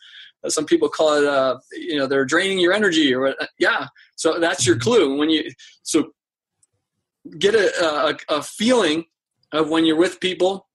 some 0.49 0.67
people 0.67 0.89
call 0.89 1.15
it 1.15 1.25
uh, 1.25 1.59
you 1.73 1.97
know 1.97 2.07
they're 2.07 2.25
draining 2.25 2.59
your 2.59 2.73
energy 2.73 3.15
or 3.15 3.29
uh, 3.29 3.47
yeah. 3.59 3.87
So 4.17 4.39
that's 4.39 4.67
your 4.67 4.79
clue 4.79 5.17
when 5.19 5.31
you 5.31 5.51
so 5.83 6.13
get 7.39 7.55
a, 7.55 7.85
a, 7.85 8.17
a 8.29 8.43
feeling 8.43 9.05
of 9.53 9.71
when 9.71 9.85
you're 9.85 9.97
with 9.97 10.21
people 10.21 10.69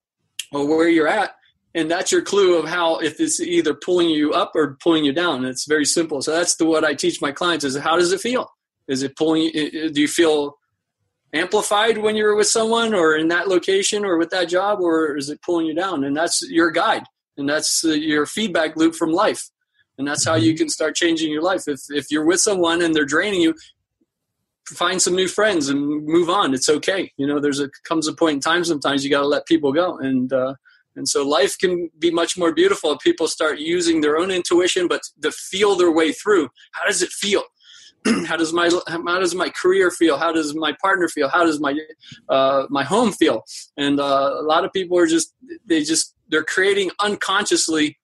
or 0.52 0.66
where 0.66 0.88
you're 0.88 1.08
at 1.08 1.34
and 1.74 1.90
that's 1.90 2.10
your 2.10 2.22
clue 2.22 2.56
of 2.56 2.68
how 2.68 2.98
if 2.98 3.20
it's 3.20 3.40
either 3.40 3.74
pulling 3.74 4.10
you 4.10 4.32
up 4.32 4.52
or 4.54 4.76
pulling 4.82 5.04
you 5.04 5.12
down. 5.12 5.44
It's 5.44 5.66
very 5.66 5.84
simple. 5.84 6.20
So 6.20 6.32
that's 6.32 6.56
the 6.56 6.64
what 6.64 6.84
i 6.84 6.94
teach 6.94 7.22
my 7.22 7.32
clients 7.32 7.64
is 7.64 7.76
how 7.76 7.96
does 7.96 8.12
it 8.12 8.20
feel? 8.20 8.50
Is 8.88 9.02
it 9.02 9.16
pulling 9.16 9.50
do 9.52 10.00
you 10.00 10.08
feel 10.08 10.58
amplified 11.32 11.98
when 11.98 12.16
you're 12.16 12.34
with 12.34 12.48
someone 12.48 12.92
or 12.92 13.14
in 13.14 13.28
that 13.28 13.46
location 13.46 14.04
or 14.04 14.18
with 14.18 14.30
that 14.30 14.48
job 14.48 14.80
or 14.80 15.16
is 15.16 15.30
it 15.30 15.40
pulling 15.42 15.66
you 15.66 15.74
down? 15.74 16.02
And 16.02 16.16
that's 16.16 16.42
your 16.50 16.72
guide. 16.72 17.04
And 17.36 17.48
that's 17.48 17.84
your 17.84 18.26
feedback 18.26 18.76
loop 18.76 18.96
from 18.96 19.12
life. 19.12 19.48
And 19.96 20.08
that's 20.08 20.24
how 20.24 20.34
you 20.34 20.52
mm-hmm. 20.52 20.58
can 20.58 20.68
start 20.68 20.96
changing 20.96 21.30
your 21.30 21.42
life. 21.42 21.68
If 21.68 21.82
if 21.90 22.10
you're 22.10 22.26
with 22.26 22.40
someone 22.40 22.82
and 22.82 22.94
they're 22.94 23.04
draining 23.04 23.42
you 23.42 23.54
find 24.66 25.00
some 25.00 25.16
new 25.16 25.28
friends 25.28 25.68
and 25.68 26.04
move 26.04 26.30
on. 26.30 26.52
It's 26.52 26.68
okay. 26.68 27.12
You 27.16 27.28
know 27.28 27.38
there's 27.38 27.60
a 27.60 27.70
comes 27.84 28.08
a 28.08 28.12
point 28.12 28.34
in 28.34 28.40
time 28.40 28.64
sometimes 28.64 29.04
you 29.04 29.10
got 29.10 29.20
to 29.20 29.28
let 29.28 29.46
people 29.46 29.72
go. 29.72 29.98
And 29.98 30.32
uh 30.32 30.54
and 30.96 31.08
so 31.08 31.26
life 31.26 31.56
can 31.58 31.90
be 31.98 32.10
much 32.10 32.36
more 32.36 32.52
beautiful 32.52 32.92
if 32.92 32.98
people 33.00 33.28
start 33.28 33.58
using 33.58 34.00
their 34.00 34.16
own 34.16 34.30
intuition, 34.30 34.88
but 34.88 35.02
to 35.22 35.30
feel 35.30 35.76
their 35.76 35.92
way 35.92 36.12
through. 36.12 36.48
How 36.72 36.86
does 36.86 37.02
it 37.02 37.10
feel? 37.10 37.42
how 38.26 38.36
does 38.36 38.52
my 38.52 38.70
how 38.88 39.20
does 39.20 39.34
my 39.34 39.50
career 39.50 39.90
feel? 39.90 40.16
How 40.16 40.32
does 40.32 40.54
my 40.54 40.74
partner 40.80 41.08
feel? 41.08 41.28
How 41.28 41.44
does 41.44 41.60
my 41.60 41.78
uh, 42.28 42.66
my 42.70 42.82
home 42.82 43.12
feel? 43.12 43.42
And 43.76 44.00
uh, 44.00 44.36
a 44.38 44.42
lot 44.42 44.64
of 44.64 44.72
people 44.72 44.98
are 44.98 45.06
just 45.06 45.34
they 45.66 45.82
just 45.82 46.14
they're 46.28 46.44
creating 46.44 46.90
unconsciously, 47.00 47.98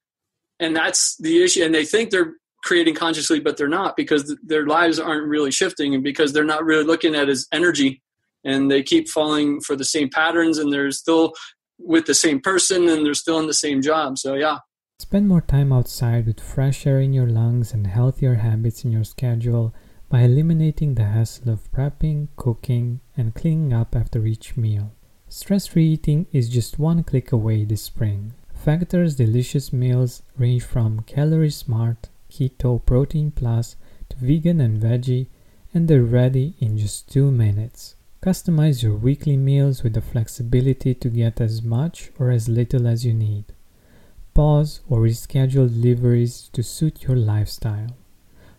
and 0.60 0.76
that's 0.76 1.16
the 1.18 1.42
issue. 1.42 1.64
And 1.64 1.74
they 1.74 1.84
think 1.84 2.10
they're 2.10 2.34
creating 2.62 2.94
consciously, 2.94 3.40
but 3.40 3.56
they're 3.56 3.68
not 3.68 3.96
because 3.96 4.36
their 4.42 4.66
lives 4.66 4.98
aren't 4.98 5.28
really 5.28 5.50
shifting, 5.50 5.94
and 5.94 6.04
because 6.04 6.32
they're 6.32 6.44
not 6.44 6.64
really 6.64 6.84
looking 6.84 7.14
at 7.14 7.28
as 7.28 7.46
energy 7.52 8.02
and 8.44 8.70
they 8.70 8.82
keep 8.82 9.08
falling 9.08 9.60
for 9.60 9.76
the 9.76 9.84
same 9.84 10.08
patterns 10.08 10.56
and 10.56 10.72
they're 10.72 10.92
still 10.92 11.32
with 11.78 12.06
the 12.06 12.14
same 12.14 12.40
person 12.40 12.88
and 12.88 13.04
they're 13.04 13.14
still 13.14 13.38
in 13.38 13.46
the 13.46 13.54
same 13.54 13.82
job. 13.82 14.18
So 14.18 14.34
yeah. 14.34 14.58
Spend 14.98 15.28
more 15.28 15.42
time 15.42 15.72
outside 15.72 16.26
with 16.26 16.40
fresh 16.40 16.86
air 16.86 17.00
in 17.00 17.12
your 17.12 17.26
lungs 17.28 17.72
and 17.72 17.86
healthier 17.86 18.36
habits 18.36 18.84
in 18.84 18.92
your 18.92 19.04
schedule 19.04 19.74
by 20.08 20.22
eliminating 20.22 20.94
the 20.94 21.04
hassle 21.04 21.50
of 21.50 21.70
prepping, 21.72 22.28
cooking, 22.36 23.00
and 23.16 23.34
cleaning 23.34 23.72
up 23.72 23.94
after 23.94 24.26
each 24.26 24.56
meal. 24.56 24.92
Stress 25.28 25.66
free 25.66 25.88
eating 25.88 26.26
is 26.32 26.48
just 26.48 26.78
one 26.78 27.02
click 27.02 27.32
away 27.32 27.64
this 27.64 27.82
spring. 27.82 28.32
Factor's 28.54 29.16
delicious 29.16 29.72
meals 29.72 30.22
range 30.38 30.62
from 30.62 31.00
calorie 31.00 31.50
smart, 31.50 32.08
keto, 32.30 32.84
protein 32.84 33.32
plus 33.32 33.76
to 34.08 34.16
vegan 34.16 34.60
and 34.60 34.80
veggie, 34.80 35.26
and 35.74 35.88
they're 35.88 36.02
ready 36.02 36.54
in 36.58 36.78
just 36.78 37.12
two 37.12 37.30
minutes. 37.30 37.95
Customize 38.26 38.82
your 38.82 38.96
weekly 38.96 39.36
meals 39.36 39.84
with 39.84 39.94
the 39.94 40.00
flexibility 40.00 40.94
to 40.94 41.08
get 41.08 41.40
as 41.40 41.62
much 41.62 42.10
or 42.18 42.32
as 42.32 42.48
little 42.48 42.88
as 42.88 43.06
you 43.06 43.14
need. 43.14 43.44
Pause 44.34 44.80
or 44.88 44.98
reschedule 44.98 45.72
deliveries 45.72 46.48
to 46.52 46.64
suit 46.64 47.04
your 47.04 47.16
lifestyle. 47.16 47.96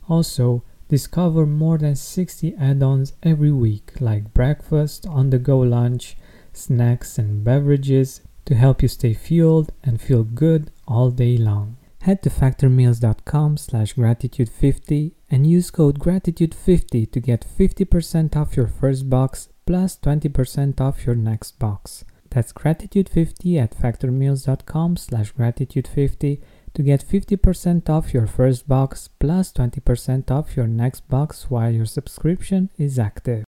Also, 0.07 0.63
discover 0.87 1.45
more 1.45 1.77
than 1.77 1.97
60 1.97 2.55
add 2.55 2.81
ons 2.81 3.11
every 3.21 3.51
week, 3.51 3.91
like 3.99 4.33
breakfast, 4.33 5.05
on 5.05 5.31
the 5.31 5.37
go 5.37 5.59
lunch, 5.59 6.15
snacks, 6.53 7.17
and 7.17 7.43
beverages 7.43 8.21
to 8.45 8.55
help 8.55 8.81
you 8.81 8.87
stay 8.87 9.13
fueled 9.13 9.73
and 9.83 9.99
feel 9.99 10.23
good 10.23 10.71
all 10.87 11.11
day 11.11 11.35
long. 11.35 11.75
Head 12.03 12.23
to 12.23 12.29
factormeals.com 12.29 13.57
slash 13.57 13.95
gratitude50 13.95 15.11
and 15.29 15.45
use 15.45 15.69
code 15.71 15.99
gratitude50 15.99 17.11
to 17.11 17.19
get 17.19 17.45
50% 17.45 18.33
off 18.37 18.55
your 18.55 18.67
first 18.67 19.09
box 19.09 19.49
plus 19.67 19.97
20% 19.97 20.81
off 20.81 21.05
your 21.05 21.15
next 21.15 21.59
box. 21.59 22.05
That's 22.31 22.53
gratitude50 22.53 23.61
at 23.61 23.77
factormeals.com 23.77 24.97
slash 24.97 25.33
gratitude50 25.33 26.41
to 26.73 26.81
get 26.83 27.05
50% 27.05 27.89
off 27.89 28.13
your 28.13 28.27
first 28.27 28.67
box 28.67 29.09
plus 29.19 29.51
20% 29.51 30.31
off 30.31 30.55
your 30.55 30.67
next 30.67 31.07
box 31.09 31.49
while 31.49 31.71
your 31.71 31.85
subscription 31.85 32.69
is 32.77 32.97
active. 32.97 33.43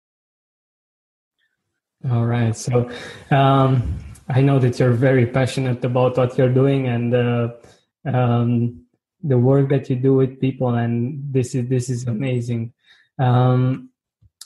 All 2.10 2.26
right. 2.26 2.56
So 2.56 2.90
um, 3.32 3.98
I 4.30 4.42
know 4.42 4.60
that 4.60 4.80
you're 4.80 4.92
very 4.92 5.26
passionate 5.26 5.84
about 5.86 6.18
what 6.18 6.38
you're 6.38 6.54
doing 6.54 6.88
and 6.88 7.14
uh, 7.14 7.50
um, 8.06 8.84
the 9.24 9.38
work 9.38 9.70
that 9.70 9.90
you 9.90 9.96
do 9.96 10.14
with 10.14 10.40
people, 10.40 10.76
and 10.76 11.22
this 11.34 11.56
is 11.56 11.68
this 11.68 11.90
is 11.90 12.08
amazing. 12.08 12.74
Um, 13.20 13.90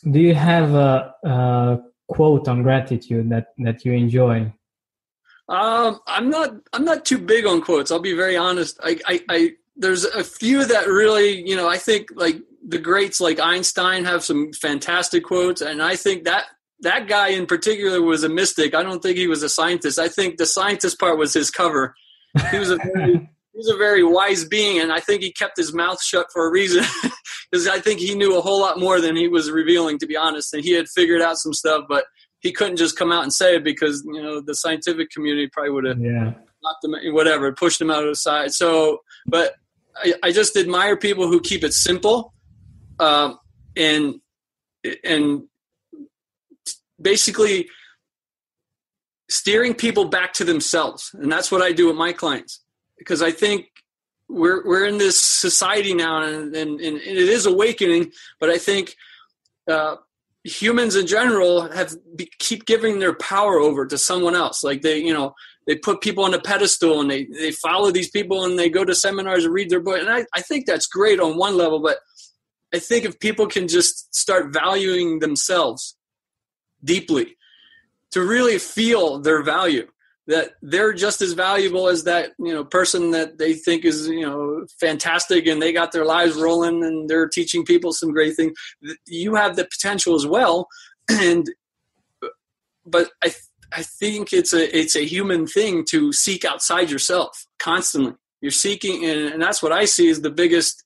do 0.09 0.19
you 0.19 0.33
have 0.33 0.73
a, 0.73 1.13
a, 1.23 1.79
quote 2.07 2.47
on 2.47 2.61
gratitude 2.61 3.29
that 3.29 3.47
that 3.59 3.85
you 3.85 3.93
enjoy? 3.93 4.51
Um, 5.47 5.99
I'm 6.07 6.29
not 6.29 6.51
I'm 6.73 6.85
not 6.85 7.05
too 7.05 7.17
big 7.17 7.45
on 7.45 7.61
quotes. 7.61 7.91
I'll 7.91 7.99
be 7.99 8.15
very 8.15 8.37
honest. 8.37 8.79
I, 8.83 8.99
I, 9.05 9.21
I 9.29 9.51
there's 9.75 10.03
a 10.03 10.23
few 10.23 10.65
that 10.65 10.87
really 10.87 11.47
you 11.47 11.55
know 11.55 11.67
I 11.67 11.77
think 11.77 12.09
like 12.15 12.37
the 12.67 12.79
greats 12.79 13.21
like 13.21 13.39
Einstein 13.39 14.05
have 14.05 14.23
some 14.23 14.51
fantastic 14.53 15.23
quotes, 15.23 15.61
and 15.61 15.81
I 15.81 15.95
think 15.95 16.25
that 16.25 16.45
that 16.81 17.07
guy 17.07 17.29
in 17.29 17.45
particular 17.45 18.01
was 18.01 18.23
a 18.23 18.29
mystic. 18.29 18.73
I 18.75 18.83
don't 18.83 19.01
think 19.01 19.17
he 19.17 19.27
was 19.27 19.43
a 19.43 19.49
scientist. 19.49 19.99
I 19.99 20.07
think 20.09 20.37
the 20.37 20.45
scientist 20.45 20.99
part 20.99 21.17
was 21.17 21.33
his 21.33 21.49
cover. 21.49 21.95
He 22.49 22.57
was 22.57 22.71
a 22.71 22.77
very 22.77 23.29
he's 23.53 23.67
a 23.67 23.77
very 23.77 24.03
wise 24.03 24.45
being, 24.45 24.79
and 24.79 24.91
I 24.91 24.99
think 24.99 25.21
he 25.21 25.31
kept 25.31 25.57
his 25.57 25.73
mouth 25.73 26.01
shut 26.01 26.27
for 26.31 26.47
a 26.47 26.51
reason. 26.51 26.83
Because 27.51 27.67
I 27.67 27.81
think 27.81 27.99
he 27.99 28.15
knew 28.15 28.37
a 28.37 28.41
whole 28.41 28.61
lot 28.61 28.79
more 28.79 29.01
than 29.01 29.17
he 29.17 29.27
was 29.27 29.51
revealing, 29.51 29.99
to 29.99 30.07
be 30.07 30.15
honest. 30.15 30.53
And 30.53 30.63
he 30.63 30.71
had 30.71 30.87
figured 30.87 31.21
out 31.21 31.35
some 31.35 31.51
stuff, 31.51 31.83
but 31.89 32.05
he 32.39 32.53
couldn't 32.53 32.77
just 32.77 32.97
come 32.97 33.11
out 33.11 33.23
and 33.23 33.33
say 33.33 33.55
it 33.55 33.63
because 33.65 34.03
you 34.05 34.21
know 34.21 34.39
the 34.39 34.55
scientific 34.55 35.09
community 35.11 35.49
probably 35.51 35.71
would 35.71 35.83
have 35.83 35.99
yeah. 35.99 36.33
knocked 36.63 36.85
him, 36.85 37.13
whatever, 37.13 37.51
pushed 37.51 37.81
him 37.81 37.91
out 37.91 38.03
of 38.03 38.09
the 38.09 38.15
side. 38.15 38.53
So, 38.53 38.99
but 39.27 39.55
I, 39.97 40.13
I 40.23 40.31
just 40.31 40.55
admire 40.55 40.95
people 40.95 41.27
who 41.27 41.41
keep 41.41 41.65
it 41.65 41.73
simple, 41.73 42.33
um, 42.99 43.37
and 43.75 44.15
and 45.03 45.43
basically 47.01 47.67
steering 49.29 49.73
people 49.73 50.05
back 50.05 50.33
to 50.33 50.43
themselves 50.43 51.11
and 51.13 51.31
that's 51.31 51.51
what 51.51 51.61
i 51.61 51.71
do 51.71 51.87
with 51.87 51.95
my 51.95 52.11
clients 52.11 52.60
because 53.01 53.23
I 53.23 53.31
think 53.31 53.65
we're 54.29 54.63
we're 54.63 54.85
in 54.85 54.99
this 54.99 55.19
society 55.19 55.95
now, 55.95 56.21
and, 56.21 56.55
and, 56.55 56.79
and 56.79 56.97
it 56.97 57.17
is 57.17 57.47
awakening. 57.47 58.11
But 58.39 58.51
I 58.51 58.59
think 58.59 58.95
uh, 59.67 59.95
humans 60.43 60.95
in 60.95 61.07
general 61.07 61.67
have 61.71 61.95
be, 62.15 62.29
keep 62.37 62.65
giving 62.65 62.99
their 62.99 63.15
power 63.15 63.59
over 63.59 63.87
to 63.87 63.97
someone 63.97 64.35
else. 64.35 64.63
Like 64.63 64.83
they, 64.83 64.99
you 64.99 65.13
know, 65.13 65.33
they 65.65 65.75
put 65.75 66.01
people 66.01 66.23
on 66.23 66.35
a 66.35 66.39
pedestal 66.39 67.01
and 67.01 67.09
they 67.09 67.25
they 67.25 67.51
follow 67.51 67.89
these 67.89 68.11
people 68.11 68.45
and 68.45 68.57
they 68.57 68.69
go 68.69 68.85
to 68.85 68.93
seminars 68.93 69.45
and 69.45 69.53
read 69.53 69.71
their 69.71 69.79
book. 69.79 69.99
And 69.99 70.09
I 70.09 70.25
I 70.35 70.41
think 70.41 70.67
that's 70.67 70.85
great 70.85 71.19
on 71.19 71.37
one 71.37 71.57
level, 71.57 71.79
but 71.79 71.97
I 72.73 72.77
think 72.77 73.03
if 73.03 73.19
people 73.19 73.47
can 73.47 73.67
just 73.67 74.13
start 74.15 74.53
valuing 74.53 75.19
themselves 75.19 75.97
deeply 76.83 77.35
to 78.11 78.21
really 78.21 78.59
feel 78.59 79.19
their 79.19 79.41
value 79.41 79.87
that 80.31 80.51
they're 80.61 80.93
just 80.93 81.21
as 81.21 81.33
valuable 81.33 81.89
as 81.89 82.05
that 82.05 82.31
you 82.39 82.53
know 82.53 82.63
person 82.63 83.11
that 83.11 83.37
they 83.37 83.53
think 83.53 83.83
is 83.83 84.07
you 84.07 84.25
know 84.25 84.65
fantastic 84.79 85.45
and 85.45 85.61
they 85.61 85.73
got 85.73 85.91
their 85.91 86.05
lives 86.05 86.35
rolling 86.35 86.83
and 86.85 87.09
they're 87.09 87.27
teaching 87.27 87.65
people 87.65 87.91
some 87.91 88.11
great 88.11 88.35
things. 88.35 88.53
You 89.05 89.35
have 89.35 89.57
the 89.57 89.65
potential 89.65 90.15
as 90.15 90.25
well. 90.25 90.67
And 91.09 91.45
but 92.85 93.11
i 93.23 93.31
i 93.73 93.83
think 93.83 94.33
it's 94.33 94.53
a 94.53 94.77
it's 94.77 94.95
a 94.95 95.05
human 95.05 95.45
thing 95.45 95.85
to 95.89 96.13
seek 96.13 96.45
outside 96.45 96.89
yourself 96.89 97.45
constantly. 97.59 98.13
You're 98.39 98.51
seeking 98.51 99.05
and, 99.05 99.33
and 99.33 99.41
that's 99.41 99.61
what 99.61 99.71
i 99.71 99.85
see 99.85 100.07
is 100.07 100.21
the 100.21 100.31
biggest 100.31 100.83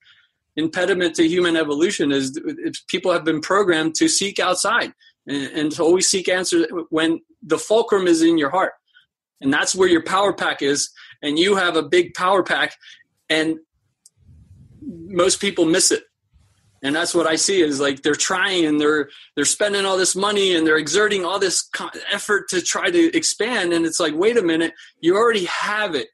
impediment 0.56 1.16
to 1.16 1.28
human 1.28 1.56
evolution 1.56 2.12
is 2.12 2.40
people 2.88 3.12
have 3.14 3.24
been 3.24 3.42
programmed 3.42 3.96
to 3.96 4.08
seek 4.08 4.40
outside 4.40 4.94
and, 5.28 5.48
and 5.58 5.72
to 5.74 5.84
always 5.84 6.08
seek 6.10 6.28
answers 6.28 6.66
when 6.90 7.20
the 7.42 7.60
fulcrum 7.60 8.08
is 8.08 8.22
in 8.22 8.38
your 8.38 8.50
heart 8.50 8.74
and 9.42 9.54
that's 9.54 9.76
where 9.76 9.88
your 9.88 10.04
power 10.04 10.34
pack 10.34 10.62
is. 10.62 10.90
And 11.22 11.38
you 11.38 11.56
have 11.56 11.76
a 11.76 11.84
big 11.84 12.14
power 12.14 12.44
pack 12.44 12.76
and 13.30 13.58
most 14.82 15.40
people 15.40 15.66
miss 15.66 15.92
it. 15.92 16.04
And 16.84 16.96
that's 16.96 17.16
what 17.16 17.26
i 17.26 17.36
see 17.36 17.62
is 17.62 17.80
like 17.80 18.04
they're 18.04 18.14
trying 18.14 18.66
and 18.66 18.80
they're 18.80 19.10
they're 19.36 19.46
spending 19.46 19.86
all 19.86 19.98
this 19.98 20.16
money 20.16 20.56
and 20.56 20.68
they're 20.68 20.78
exerting 20.78 21.26
all 21.26 21.40
this 21.40 21.68
effort 22.12 22.48
to 22.50 22.62
try 22.62 22.92
to 22.92 23.18
expand. 23.18 23.74
And 23.74 23.86
it's 23.86 24.00
like 24.00 24.14
wait 24.14 24.38
a 24.38 24.44
minute 24.44 24.74
you 25.00 25.16
already 25.16 25.46
have 25.46 25.96
it. 25.96 26.10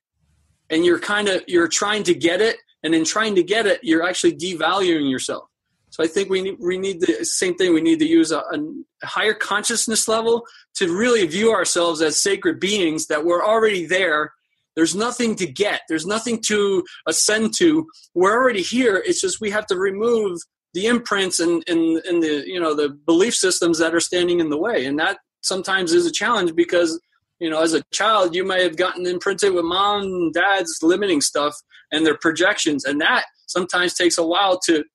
And 0.70 0.86
you're 0.86 1.00
kind 1.00 1.28
of 1.28 1.44
you're 1.48 1.68
trying 1.68 2.04
to 2.04 2.14
get 2.14 2.42
it. 2.42 2.58
And 2.84 2.96
in 2.96 3.04
trying 3.06 3.36
to 3.36 3.44
get 3.44 3.66
it 3.66 3.82
you're 3.84 4.04
actually 4.04 4.36
devaluing 4.38 5.12
yourself 5.12 5.51
So 5.92 6.04
I 6.04 6.08
think 6.08 6.30
we 6.30 6.42
need, 6.42 6.58
we 6.60 6.78
need 6.78 7.02
the 7.02 7.26
same 7.26 7.56
thing. 7.56 7.74
We 7.74 7.82
need 7.82 8.00
to 8.00 8.08
use 8.08 8.32
a, 8.32 8.40
a 8.40 8.58
higher 9.04 9.34
consciousness 9.34 10.08
level 10.08 10.46
to 10.76 10.98
really 10.98 11.28
view 11.28 11.52
ourselves 11.52 12.02
as 12.02 12.18
sacred 12.18 12.60
beings 12.60 13.08
that 13.08 13.26
we're 13.26 13.46
already 13.46 13.86
there. 13.86 14.34
There's 14.76 14.96
nothing 14.96 15.36
to 15.36 15.46
get. 15.46 15.82
There's 15.90 16.06
nothing 16.06 16.42
to 16.48 16.86
ascend 17.08 17.54
to. 17.58 17.88
We're 18.16 18.34
already 18.34 18.62
here. 18.62 19.04
It's 19.06 19.20
just 19.20 19.42
we 19.42 19.52
have 19.52 19.68
to 19.68 19.78
remove 19.78 20.40
the 20.74 20.86
imprints 20.86 21.42
and, 21.42 21.62
and, 21.68 21.98
and 22.06 22.24
the 22.24 22.46
you 22.48 22.60
know 22.60 22.74
the 22.74 22.90
belief 22.90 23.36
systems 23.36 23.78
that 23.80 23.94
are 23.94 24.00
standing 24.00 24.40
in 24.40 24.50
the 24.50 24.58
way. 24.58 24.86
And 24.86 24.98
that 24.98 25.20
sometimes 25.42 25.92
is 25.92 26.06
a 26.06 26.12
challenge 26.12 26.56
because 26.56 27.02
you 27.40 27.50
know 27.50 27.62
as 27.62 27.74
a 27.74 27.84
child 27.92 28.34
you 28.34 28.46
may 28.46 28.64
have 28.64 28.78
gotten 28.78 29.06
imprinted 29.06 29.54
with 29.54 29.66
mom 29.66 30.04
and 30.04 30.34
dad's 30.34 30.80
limiting 30.82 31.20
stuff 31.20 31.54
and 31.92 32.06
their 32.06 32.18
projections 32.18 32.86
and 32.86 33.02
that 33.02 33.26
sometimes 33.48 33.94
takes 33.94 34.18
a 34.18 34.26
while 34.26 34.58
to 34.60 34.86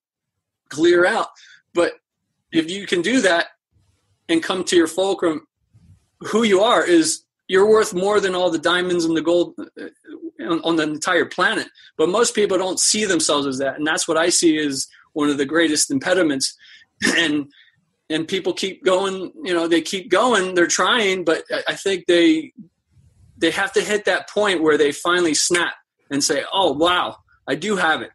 clear 0.68 1.06
out. 1.06 1.28
But 1.74 1.94
if 2.52 2.70
you 2.70 2.86
can 2.86 3.02
do 3.02 3.20
that 3.22 3.46
and 4.28 4.42
come 4.42 4.64
to 4.64 4.76
your 4.76 4.86
fulcrum, 4.86 5.46
who 6.20 6.42
you 6.42 6.60
are 6.60 6.84
is 6.84 7.22
you're 7.48 7.68
worth 7.68 7.94
more 7.94 8.20
than 8.20 8.34
all 8.34 8.50
the 8.50 8.58
diamonds 8.58 9.04
and 9.04 9.16
the 9.16 9.22
gold 9.22 9.54
uh, 9.58 10.44
on, 10.44 10.76
the 10.76 10.82
entire 10.82 11.26
planet. 11.26 11.68
But 11.96 12.08
most 12.08 12.34
people 12.34 12.58
don't 12.58 12.80
see 12.80 13.04
themselves 13.04 13.46
as 13.46 13.58
that, 13.58 13.76
and 13.76 13.86
that's 13.86 14.08
what 14.08 14.16
I 14.16 14.30
see 14.30 14.58
as 14.58 14.88
one 15.12 15.30
of 15.30 15.38
the 15.38 15.46
greatest 15.46 15.90
impediments. 15.90 16.56
And 17.16 17.52
and 18.08 18.26
people 18.26 18.52
keep 18.52 18.84
going, 18.84 19.32
you 19.42 19.52
know, 19.52 19.66
they 19.66 19.82
keep 19.82 20.10
going, 20.10 20.54
they're 20.54 20.68
trying, 20.68 21.24
but 21.24 21.42
I 21.68 21.74
think 21.74 22.06
they 22.06 22.52
they 23.36 23.50
have 23.50 23.72
to 23.74 23.82
hit 23.82 24.06
that 24.06 24.30
point 24.30 24.62
where 24.62 24.78
they 24.78 24.92
finally 24.92 25.34
snap 25.34 25.74
and 26.10 26.24
say, 26.24 26.44
"Oh, 26.52 26.72
wow, 26.72 27.16
I 27.46 27.54
do 27.54 27.76
have 27.76 28.00
it 28.00 28.12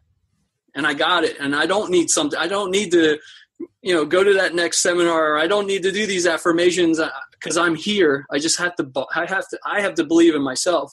and 0.74 0.86
I 0.86 0.94
got 0.94 1.24
it. 1.24 1.36
And 1.40 1.54
I 1.54 1.66
don't 1.66 1.90
need 1.90 2.10
something. 2.10 2.38
I 2.38 2.48
don't 2.48 2.70
need 2.70 2.90
to, 2.92 3.18
you 3.82 3.94
know, 3.94 4.04
go 4.04 4.24
to 4.24 4.34
that 4.34 4.54
next 4.54 4.78
seminar. 4.82 5.38
I 5.38 5.46
don't 5.46 5.66
need 5.66 5.82
to 5.82 5.92
do 5.92 6.06
these 6.06 6.26
affirmations 6.26 7.00
because 7.32 7.56
uh, 7.56 7.62
I'm 7.62 7.74
here. 7.74 8.26
I 8.30 8.38
just 8.38 8.58
have 8.58 8.74
to. 8.76 8.90
I 9.14 9.26
have 9.26 9.48
to. 9.48 9.58
I 9.64 9.80
have 9.80 9.94
to 9.94 10.04
believe 10.04 10.34
in 10.34 10.42
myself 10.42 10.92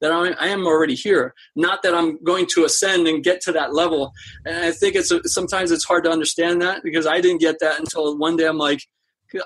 that 0.00 0.12
I 0.12 0.48
am 0.48 0.66
already 0.66 0.94
here. 0.94 1.34
Not 1.56 1.82
that 1.82 1.94
I'm 1.94 2.22
going 2.22 2.46
to 2.54 2.64
ascend 2.64 3.06
and 3.08 3.24
get 3.24 3.40
to 3.42 3.52
that 3.52 3.72
level. 3.72 4.12
And 4.44 4.56
I 4.64 4.70
think 4.72 4.96
it's 4.96 5.12
sometimes 5.32 5.70
it's 5.70 5.84
hard 5.84 6.04
to 6.04 6.10
understand 6.10 6.60
that 6.62 6.82
because 6.82 7.06
I 7.06 7.20
didn't 7.20 7.40
get 7.40 7.60
that 7.60 7.78
until 7.78 8.18
one 8.18 8.36
day. 8.36 8.46
I'm 8.46 8.58
like, 8.58 8.82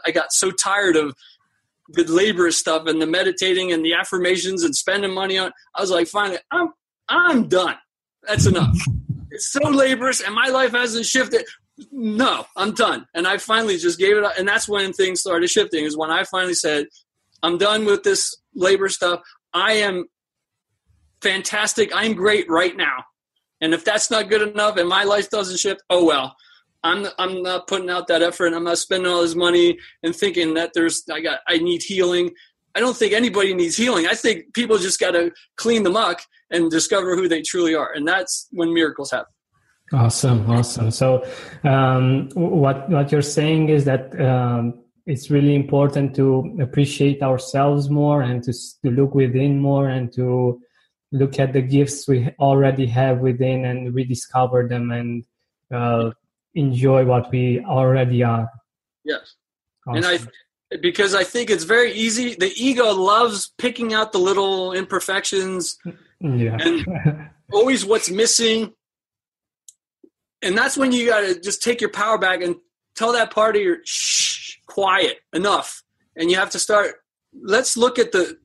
I 0.04 0.10
got 0.10 0.32
so 0.32 0.50
tired 0.50 0.96
of 0.96 1.14
the 1.90 2.04
labor 2.04 2.50
stuff 2.50 2.86
and 2.86 3.00
the 3.00 3.06
meditating 3.06 3.72
and 3.72 3.84
the 3.84 3.94
affirmations 3.94 4.64
and 4.64 4.74
spending 4.74 5.14
money 5.14 5.38
on. 5.38 5.52
I 5.74 5.80
was 5.80 5.90
like, 5.90 6.08
finally, 6.08 6.38
I'm 6.50 6.72
I'm 7.08 7.48
done. 7.48 7.76
That's 8.26 8.46
enough 8.46 8.76
it's 9.30 9.52
so 9.52 9.60
laborious 9.68 10.20
and 10.20 10.34
my 10.34 10.48
life 10.48 10.72
hasn't 10.72 11.06
shifted. 11.06 11.44
No 11.92 12.44
i'm 12.56 12.74
done. 12.74 13.06
And 13.14 13.26
i 13.26 13.38
finally 13.38 13.78
just 13.78 13.98
gave 13.98 14.16
it 14.16 14.24
up. 14.24 14.32
And 14.38 14.46
that's 14.46 14.68
when 14.68 14.92
things 14.92 15.20
started 15.20 15.48
shifting 15.48 15.84
is 15.84 15.96
when 15.96 16.10
i 16.10 16.24
finally 16.24 16.54
said 16.54 16.86
i'm 17.42 17.58
done 17.58 17.84
with 17.84 18.02
this 18.02 18.34
labor 18.54 18.88
stuff. 18.88 19.20
I 19.54 19.72
am 19.74 20.06
fantastic. 21.22 21.90
I'm 21.94 22.14
great 22.14 22.48
right 22.48 22.76
now. 22.76 23.04
And 23.60 23.74
if 23.74 23.84
that's 23.84 24.10
not 24.10 24.28
good 24.28 24.42
enough 24.42 24.76
and 24.76 24.88
my 24.88 25.04
life 25.04 25.30
doesn't 25.30 25.58
shift 25.58 25.82
oh 25.90 26.04
well. 26.04 26.34
I'm 26.84 27.06
i'm 27.18 27.42
not 27.42 27.66
putting 27.66 27.90
out 27.90 28.06
that 28.08 28.22
effort. 28.22 28.52
I'm 28.54 28.64
not 28.64 28.78
spending 28.78 29.10
all 29.10 29.22
this 29.22 29.34
money 29.34 29.78
and 30.02 30.14
thinking 30.14 30.54
that 30.54 30.72
there's 30.74 31.02
i 31.12 31.20
got 31.20 31.40
i 31.48 31.58
need 31.58 31.82
healing 31.82 32.30
i 32.74 32.80
don't 32.80 32.96
think 32.96 33.12
anybody 33.12 33.54
needs 33.54 33.76
healing 33.76 34.06
i 34.06 34.14
think 34.14 34.52
people 34.54 34.78
just 34.78 35.00
got 35.00 35.12
to 35.12 35.30
clean 35.56 35.82
the 35.82 35.90
muck 35.90 36.20
and 36.50 36.70
discover 36.70 37.16
who 37.16 37.28
they 37.28 37.42
truly 37.42 37.74
are. 37.74 37.92
And 37.92 38.06
that's 38.06 38.48
when 38.50 38.72
miracles 38.72 39.10
happen. 39.10 39.32
Awesome, 39.92 40.50
awesome. 40.50 40.90
So, 40.90 41.24
um, 41.64 42.28
what 42.34 42.90
what 42.90 43.10
you're 43.10 43.22
saying 43.22 43.70
is 43.70 43.86
that 43.86 44.20
um, 44.20 44.84
it's 45.06 45.30
really 45.30 45.54
important 45.54 46.14
to 46.16 46.58
appreciate 46.60 47.22
ourselves 47.22 47.88
more 47.88 48.20
and 48.20 48.42
to 48.42 48.52
to 48.52 48.90
look 48.90 49.14
within 49.14 49.58
more 49.58 49.88
and 49.88 50.12
to 50.12 50.60
look 51.10 51.38
at 51.38 51.54
the 51.54 51.62
gifts 51.62 52.06
we 52.06 52.28
already 52.38 52.84
have 52.84 53.20
within 53.20 53.64
and 53.64 53.94
rediscover 53.94 54.68
them 54.68 54.90
and 54.90 55.24
uh, 55.72 56.10
enjoy 56.54 57.06
what 57.06 57.30
we 57.30 57.64
already 57.64 58.22
are. 58.22 58.50
Yes, 59.04 59.36
awesome. 59.86 59.96
and 59.96 60.04
I 60.04 60.18
because 60.80 61.14
I 61.14 61.24
think 61.24 61.50
it's 61.50 61.64
very 61.64 61.92
easy. 61.92 62.34
The 62.34 62.52
ego 62.56 62.92
loves 62.92 63.52
picking 63.58 63.94
out 63.94 64.12
the 64.12 64.18
little 64.18 64.72
imperfections 64.72 65.78
yeah. 66.20 66.56
and 66.60 67.30
always 67.52 67.84
what's 67.84 68.10
missing. 68.10 68.72
And 70.42 70.56
that's 70.56 70.76
when 70.76 70.92
you 70.92 71.06
got 71.06 71.20
to 71.20 71.40
just 71.40 71.62
take 71.62 71.80
your 71.80 71.90
power 71.90 72.18
back 72.18 72.42
and 72.42 72.56
tell 72.94 73.12
that 73.12 73.30
part 73.30 73.56
of 73.56 73.62
your 73.62 73.78
shh, 73.84 74.56
quiet, 74.66 75.18
enough. 75.32 75.82
And 76.16 76.30
you 76.30 76.36
have 76.36 76.50
to 76.50 76.58
start, 76.58 76.96
let's 77.42 77.76
look 77.76 77.98
at 77.98 78.12
the 78.12 78.38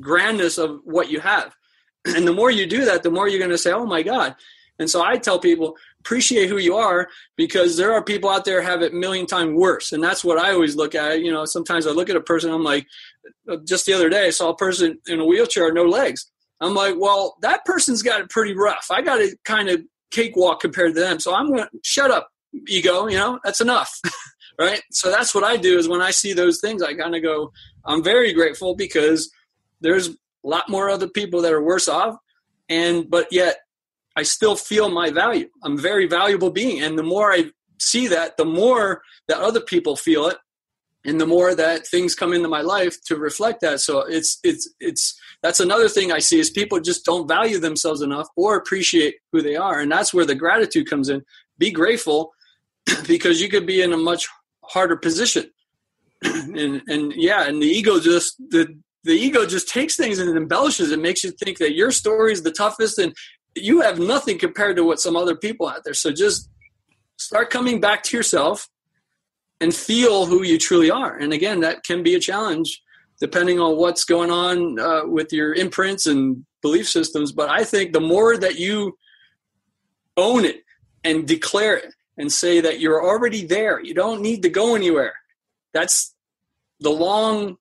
grandness 0.00 0.58
of 0.58 0.80
what 0.84 1.10
you 1.10 1.20
have. 1.20 1.54
And 2.06 2.26
the 2.26 2.32
more 2.32 2.50
you 2.50 2.66
do 2.66 2.86
that, 2.86 3.02
the 3.02 3.10
more 3.10 3.28
you're 3.28 3.40
going 3.40 3.50
to 3.50 3.58
say, 3.58 3.72
oh 3.72 3.84
my 3.84 4.02
God. 4.02 4.34
And 4.78 4.88
so 4.88 5.04
I 5.04 5.18
tell 5.18 5.38
people, 5.38 5.76
appreciate 6.00 6.48
who 6.48 6.58
you 6.58 6.76
are 6.76 7.08
because 7.36 7.76
there 7.76 7.92
are 7.92 8.02
people 8.02 8.30
out 8.30 8.44
there 8.44 8.62
have 8.62 8.82
it 8.82 8.94
million 8.94 9.26
times 9.26 9.52
worse. 9.54 9.92
And 9.92 10.02
that's 10.02 10.24
what 10.24 10.38
I 10.38 10.52
always 10.52 10.76
look 10.76 10.94
at. 10.94 11.20
You 11.20 11.32
know, 11.32 11.44
sometimes 11.44 11.86
I 11.86 11.90
look 11.90 12.08
at 12.08 12.16
a 12.16 12.20
person, 12.20 12.50
I'm 12.50 12.64
like, 12.64 12.86
just 13.66 13.86
the 13.86 13.92
other 13.92 14.08
day, 14.08 14.26
I 14.26 14.30
saw 14.30 14.50
a 14.50 14.56
person 14.56 14.98
in 15.06 15.20
a 15.20 15.26
wheelchair, 15.26 15.72
no 15.72 15.84
legs. 15.84 16.30
I'm 16.60 16.74
like, 16.74 16.94
well, 16.98 17.36
that 17.42 17.64
person's 17.64 18.02
got 18.02 18.20
it 18.20 18.30
pretty 18.30 18.54
rough. 18.54 18.86
I 18.90 19.02
got 19.02 19.20
it 19.20 19.38
kind 19.44 19.68
of 19.68 19.82
cakewalk 20.10 20.60
compared 20.60 20.94
to 20.94 21.00
them. 21.00 21.20
So 21.20 21.34
I'm 21.34 21.48
going 21.48 21.62
to 21.62 21.70
shut 21.84 22.10
up, 22.10 22.28
ego, 22.68 23.06
you 23.06 23.16
know, 23.16 23.38
that's 23.44 23.60
enough. 23.60 24.00
right. 24.58 24.82
So 24.90 25.10
that's 25.10 25.34
what 25.34 25.44
I 25.44 25.56
do 25.56 25.78
is 25.78 25.88
when 25.88 26.00
I 26.00 26.10
see 26.10 26.32
those 26.32 26.60
things, 26.60 26.82
I 26.82 26.94
kind 26.94 27.14
of 27.14 27.22
go, 27.22 27.52
I'm 27.84 28.02
very 28.02 28.32
grateful 28.32 28.74
because 28.74 29.30
there's 29.80 30.08
a 30.08 30.14
lot 30.42 30.68
more 30.68 30.88
other 30.88 31.08
people 31.08 31.42
that 31.42 31.52
are 31.52 31.62
worse 31.62 31.88
off. 31.88 32.16
And, 32.68 33.08
but 33.08 33.28
yet 33.30 33.58
I 34.18 34.24
still 34.24 34.56
feel 34.56 34.88
my 34.88 35.10
value. 35.10 35.48
I'm 35.62 35.78
a 35.78 35.80
very 35.80 36.08
valuable 36.08 36.50
being. 36.50 36.82
And 36.82 36.98
the 36.98 37.04
more 37.04 37.30
I 37.32 37.50
see 37.78 38.08
that, 38.08 38.36
the 38.36 38.44
more 38.44 39.02
that 39.28 39.38
other 39.38 39.60
people 39.60 39.94
feel 39.94 40.26
it 40.26 40.38
and 41.04 41.20
the 41.20 41.26
more 41.26 41.54
that 41.54 41.86
things 41.86 42.16
come 42.16 42.32
into 42.32 42.48
my 42.48 42.60
life 42.60 42.96
to 43.04 43.14
reflect 43.14 43.60
that. 43.60 43.78
So 43.78 44.00
it's 44.00 44.40
it's 44.42 44.68
it's 44.80 45.16
that's 45.40 45.60
another 45.60 45.88
thing 45.88 46.10
i 46.10 46.18
see 46.18 46.40
is 46.40 46.50
people 46.50 46.80
just 46.80 47.04
don't 47.04 47.28
value 47.28 47.60
themselves 47.60 48.02
enough 48.02 48.26
or 48.34 48.56
appreciate 48.56 49.14
who 49.30 49.40
they 49.40 49.54
are. 49.54 49.78
And 49.78 49.92
that's 49.92 50.12
where 50.12 50.26
the 50.26 50.34
gratitude 50.34 50.90
comes 50.90 51.08
in. 51.08 51.22
Be 51.56 51.70
grateful 51.70 52.32
because 53.06 53.40
you 53.40 53.48
could 53.48 53.66
be 53.66 53.82
in 53.82 53.92
a 53.92 53.96
much 54.10 54.26
harder 54.64 54.96
position. 54.96 55.44
And 56.24 56.82
and 56.88 57.12
yeah 57.14 57.46
and 57.48 57.62
the 57.62 57.72
ego 57.78 58.00
just 58.00 58.30
the 58.50 58.62
the 59.04 59.12
ego 59.26 59.46
just 59.46 59.68
takes 59.68 59.94
things 59.96 60.18
and 60.18 60.36
embellishes. 60.36 60.90
It 60.90 60.98
makes 60.98 61.22
you 61.24 61.30
think 61.30 61.58
that 61.58 61.74
your 61.74 61.92
story 61.92 62.32
is 62.32 62.42
the 62.42 62.50
toughest 62.50 62.98
and 62.98 63.14
you 63.62 63.80
have 63.80 63.98
nothing 63.98 64.38
compared 64.38 64.76
to 64.76 64.84
what 64.84 65.00
some 65.00 65.16
other 65.16 65.36
people 65.36 65.68
out 65.68 65.84
there 65.84 65.94
so 65.94 66.10
just 66.10 66.48
start 67.16 67.50
coming 67.50 67.80
back 67.80 68.02
to 68.04 68.16
yourself 68.16 68.68
and 69.60 69.74
feel 69.74 70.26
who 70.26 70.42
you 70.44 70.58
truly 70.58 70.90
are. 70.90 71.16
And 71.16 71.32
again, 71.32 71.60
that 71.60 71.84
can 71.84 72.02
be 72.02 72.14
a 72.14 72.20
challenge 72.20 72.82
depending 73.20 73.58
on 73.58 73.76
what's 73.76 74.04
going 74.04 74.30
on 74.30 74.78
uh, 74.78 75.04
with 75.04 75.32
your 75.32 75.52
imprints 75.54 76.06
and 76.06 76.44
belief 76.62 76.88
systems. 76.88 77.32
But 77.32 77.50
I 77.50 77.64
think 77.64 77.92
the 77.92 78.00
more 78.00 78.36
that 78.36 78.58
you 78.58 78.96
own 80.16 80.44
it 80.44 80.62
and 81.02 81.26
declare 81.26 81.76
it 81.76 81.92
and 82.16 82.30
say 82.30 82.60
that 82.60 82.78
you're 82.78 83.04
already 83.04 83.44
there, 83.44 83.82
you 83.82 83.94
don't 83.94 84.22
need 84.22 84.42
to 84.42 84.48
go 84.48 84.76
anywhere. 84.76 85.14
That's 85.74 86.14
the 86.80 86.90
long 86.90 87.56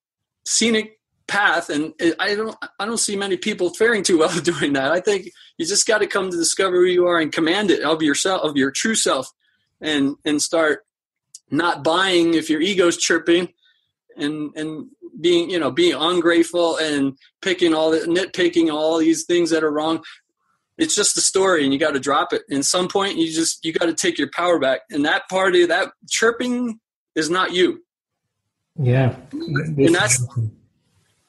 scenic 0.45 0.96
path 1.27 1.69
and 1.69 1.93
i 2.19 2.35
don't 2.35 2.55
i 2.79 2.85
don't 2.85 2.99
see 2.99 3.17
many 3.17 3.35
people 3.35 3.69
faring 3.73 4.01
too 4.01 4.19
well 4.19 4.39
doing 4.41 4.73
that. 4.73 4.91
I 4.91 5.01
think 5.01 5.29
you 5.57 5.65
just 5.65 5.87
got 5.87 5.99
to 5.99 6.07
come 6.07 6.29
to 6.29 6.37
discover 6.37 6.77
who 6.77 6.85
you 6.85 7.07
are 7.07 7.19
and 7.19 7.31
command 7.31 7.71
it 7.71 7.83
of 7.83 8.01
yourself 8.01 8.43
of 8.43 8.55
your 8.55 8.71
true 8.71 8.95
self 8.95 9.31
and 9.81 10.15
and 10.25 10.41
start 10.41 10.85
not 11.49 11.83
buying 11.83 12.33
if 12.33 12.49
your 12.49 12.61
ego's 12.61 12.97
chirping 12.97 13.49
and 14.15 14.55
and 14.55 14.87
being 15.19 15.49
you 15.49 15.59
know 15.59 15.71
being 15.71 15.95
ungrateful 15.95 16.77
and 16.77 17.17
picking 17.41 17.73
all 17.73 17.91
the 17.91 17.99
nitpicking 17.99 18.73
all 18.73 18.97
these 18.97 19.25
things 19.25 19.49
that 19.49 19.63
are 19.63 19.71
wrong. 19.71 20.03
It's 20.77 20.95
just 20.95 21.17
a 21.17 21.21
story 21.21 21.63
and 21.63 21.73
you 21.73 21.79
got 21.79 21.95
to 21.95 21.99
drop 21.99 22.33
it. 22.33 22.43
And 22.51 22.63
some 22.63 22.87
point 22.87 23.17
you 23.17 23.31
just 23.31 23.65
you 23.65 23.73
got 23.73 23.87
to 23.87 23.93
take 23.93 24.17
your 24.17 24.29
power 24.31 24.59
back. 24.59 24.81
And 24.91 25.05
that 25.05 25.27
part 25.27 25.55
of 25.55 25.69
that 25.69 25.91
chirping 26.09 26.79
is 27.15 27.29
not 27.29 27.51
you. 27.51 27.83
Yeah. 28.79 29.15
And 29.31 29.95
that's 29.95 30.23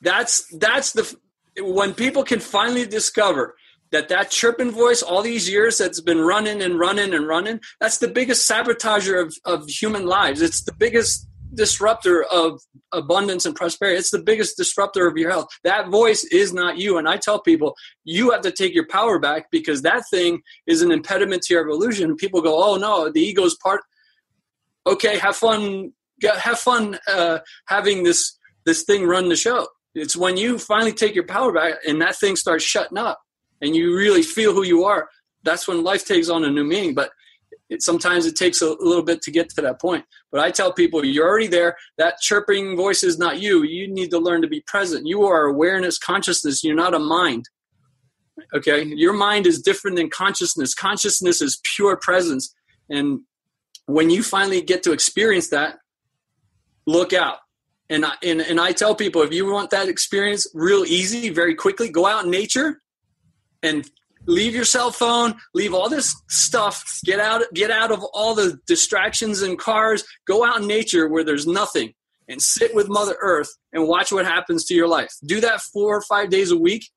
that's 0.00 0.46
that's 0.58 0.92
the 0.92 1.16
when 1.60 1.94
people 1.94 2.22
can 2.22 2.40
finally 2.40 2.86
discover 2.86 3.56
that 3.90 4.08
that 4.08 4.30
chirping 4.30 4.70
voice 4.70 5.02
all 5.02 5.22
these 5.22 5.48
years 5.48 5.78
that's 5.78 6.00
been 6.00 6.20
running 6.20 6.62
and 6.62 6.78
running 6.78 7.14
and 7.14 7.26
running 7.26 7.60
that's 7.80 7.98
the 7.98 8.08
biggest 8.08 8.48
sabotager 8.48 9.20
of, 9.20 9.34
of 9.44 9.68
human 9.68 10.06
lives. 10.06 10.42
It's 10.42 10.62
the 10.62 10.72
biggest 10.72 11.26
disruptor 11.54 12.24
of 12.24 12.60
abundance 12.92 13.46
and 13.46 13.56
prosperity. 13.56 13.98
It's 13.98 14.10
the 14.10 14.22
biggest 14.22 14.56
disruptor 14.56 15.06
of 15.06 15.16
your 15.16 15.30
health. 15.30 15.48
That 15.64 15.88
voice 15.88 16.24
is 16.24 16.52
not 16.52 16.76
you. 16.76 16.98
And 16.98 17.08
i 17.08 17.16
tell 17.16 17.40
people 17.40 17.74
you 18.04 18.30
have 18.30 18.42
to 18.42 18.52
take 18.52 18.74
your 18.74 18.86
power 18.86 19.18
back 19.18 19.50
because 19.50 19.82
that 19.82 20.04
thing 20.10 20.42
is 20.66 20.82
an 20.82 20.92
impediment 20.92 21.42
to 21.44 21.54
your 21.54 21.64
evolution. 21.64 22.16
People 22.16 22.42
go 22.42 22.62
oh 22.62 22.76
no 22.76 23.10
the 23.10 23.20
ego's 23.20 23.56
part. 23.56 23.82
Okay, 24.86 25.18
have 25.18 25.36
fun, 25.36 25.92
have 26.22 26.58
fun 26.58 26.98
uh, 27.08 27.38
having 27.66 28.04
this 28.04 28.38
this 28.64 28.84
thing 28.84 29.06
run 29.06 29.28
the 29.28 29.36
show. 29.36 29.66
It's 29.94 30.16
when 30.16 30.36
you 30.36 30.58
finally 30.58 30.92
take 30.92 31.14
your 31.14 31.26
power 31.26 31.52
back 31.52 31.74
and 31.86 32.00
that 32.02 32.16
thing 32.16 32.36
starts 32.36 32.64
shutting 32.64 32.98
up, 32.98 33.20
and 33.60 33.74
you 33.74 33.96
really 33.96 34.22
feel 34.22 34.52
who 34.52 34.64
you 34.64 34.84
are. 34.84 35.08
That's 35.42 35.66
when 35.66 35.82
life 35.82 36.04
takes 36.04 36.28
on 36.28 36.44
a 36.44 36.50
new 36.50 36.64
meaning. 36.64 36.94
But 36.94 37.10
it, 37.68 37.82
sometimes 37.82 38.26
it 38.26 38.36
takes 38.36 38.62
a 38.62 38.70
little 38.80 39.02
bit 39.02 39.22
to 39.22 39.30
get 39.30 39.48
to 39.50 39.62
that 39.62 39.80
point. 39.80 40.04
But 40.30 40.40
I 40.40 40.50
tell 40.50 40.72
people, 40.72 41.04
you're 41.04 41.28
already 41.28 41.48
there. 41.48 41.76
That 41.98 42.18
chirping 42.20 42.76
voice 42.76 43.02
is 43.02 43.18
not 43.18 43.40
you. 43.40 43.62
You 43.62 43.92
need 43.92 44.10
to 44.10 44.18
learn 44.18 44.42
to 44.42 44.48
be 44.48 44.62
present. 44.66 45.06
You 45.06 45.24
are 45.24 45.44
awareness, 45.44 45.98
consciousness. 45.98 46.64
You're 46.64 46.74
not 46.74 46.94
a 46.94 46.98
mind. 46.98 47.48
Okay, 48.54 48.84
your 48.84 49.12
mind 49.12 49.46
is 49.46 49.60
different 49.60 49.96
than 49.96 50.08
consciousness. 50.10 50.72
Consciousness 50.72 51.42
is 51.42 51.60
pure 51.64 51.96
presence, 51.96 52.54
and 52.88 53.20
when 53.86 54.10
you 54.10 54.22
finally 54.22 54.60
get 54.60 54.82
to 54.84 54.92
experience 54.92 55.48
that, 55.48 55.78
look 56.86 57.12
out. 57.12 57.38
And 57.90 58.04
I, 58.04 58.12
and, 58.22 58.40
and 58.40 58.60
I 58.60 58.72
tell 58.72 58.94
people 58.94 59.22
if 59.22 59.32
you 59.32 59.50
want 59.50 59.70
that 59.70 59.88
experience 59.88 60.46
real 60.54 60.84
easy, 60.84 61.30
very 61.30 61.54
quickly, 61.54 61.88
go 61.88 62.06
out 62.06 62.24
in 62.24 62.30
nature 62.30 62.80
and 63.62 63.88
leave 64.26 64.54
your 64.54 64.64
cell 64.64 64.90
phone 64.90 65.34
leave 65.54 65.72
all 65.72 65.88
this 65.88 66.14
stuff 66.28 67.00
get 67.04 67.18
out 67.18 67.42
get 67.54 67.70
out 67.70 67.90
of 67.90 68.04
all 68.12 68.34
the 68.34 68.58
distractions 68.66 69.40
and 69.40 69.58
cars 69.58 70.04
go 70.26 70.44
out 70.44 70.60
in 70.60 70.66
nature 70.66 71.08
where 71.08 71.24
there's 71.24 71.46
nothing 71.46 71.94
and 72.28 72.42
sit 72.42 72.74
with 72.74 72.88
mother 72.88 73.16
earth 73.20 73.50
and 73.72 73.88
watch 73.88 74.12
what 74.12 74.26
happens 74.26 74.64
to 74.66 74.74
your 74.74 74.88
life. 74.88 75.12
Do 75.24 75.40
that 75.40 75.60
four 75.60 75.96
or 75.96 76.02
five 76.02 76.30
days 76.30 76.50
a 76.50 76.58
week 76.58 76.90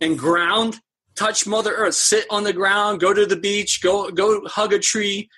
and 0.00 0.18
ground 0.18 0.78
touch 1.16 1.46
mother 1.46 1.72
earth 1.72 1.94
sit 1.94 2.26
on 2.28 2.44
the 2.44 2.52
ground 2.52 3.00
go 3.00 3.14
to 3.14 3.24
the 3.24 3.36
beach 3.36 3.80
go 3.82 4.10
go 4.10 4.46
hug 4.46 4.74
a 4.74 4.78
tree 4.78 5.30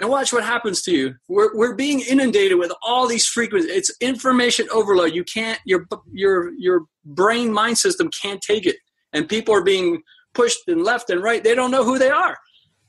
and 0.00 0.10
watch 0.10 0.32
what 0.32 0.44
happens 0.44 0.82
to 0.82 0.90
you 0.90 1.14
we're, 1.28 1.56
we're 1.56 1.74
being 1.74 2.00
inundated 2.00 2.58
with 2.58 2.72
all 2.82 3.06
these 3.06 3.26
frequencies 3.26 3.70
it's 3.70 3.92
information 4.00 4.66
overload 4.72 5.14
you 5.14 5.24
can't 5.24 5.60
your 5.64 5.86
your 6.12 6.52
your 6.58 6.82
brain 7.04 7.52
mind 7.52 7.78
system 7.78 8.10
can't 8.22 8.40
take 8.40 8.66
it 8.66 8.76
and 9.14 9.28
people 9.28 9.54
are 9.54 9.62
being 9.62 10.02
pushed 10.34 10.68
and 10.68 10.82
left 10.82 11.08
and 11.08 11.22
right. 11.22 11.42
They 11.42 11.54
don't 11.54 11.70
know 11.70 11.84
who 11.84 11.98
they 11.98 12.10
are. 12.10 12.36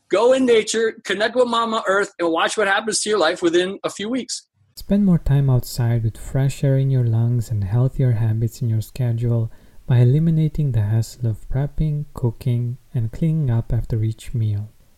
Go 0.10 0.34
in 0.34 0.46
nature, 0.46 1.00
connect 1.04 1.36
with 1.36 1.48
Mama 1.48 1.84
Earth, 1.88 2.12
and 2.20 2.30
watch 2.30 2.58
what 2.58 2.68
happens 2.68 3.02
to 3.02 3.10
your 3.10 3.20
life 3.20 3.42
within 3.42 3.80
a 3.84 3.90
few 3.90 4.10
weeks. 4.10 4.48
Spend 4.76 5.06
more 5.06 5.20
time 5.20 5.50
outside 5.50 6.04
with 6.04 6.18
fresh 6.18 6.64
air 6.64 6.78
in 6.78 6.92
your 6.92 7.06
lungs 7.06 7.50
and 7.50 7.64
healthier 7.64 8.12
habits 8.12 8.62
in 8.62 8.70
your 8.70 8.82
schedule 8.82 9.52
by 9.88 10.00
eliminating 10.00 10.74
the 10.74 10.82
hassle 10.82 11.28
of 11.28 11.48
prepping, 11.50 12.06
cooking, 12.14 12.78
and 12.94 13.12
cleaning 13.12 13.50
up 13.50 13.72
after 13.72 14.04
each 14.04 14.34
meal. 14.34 14.70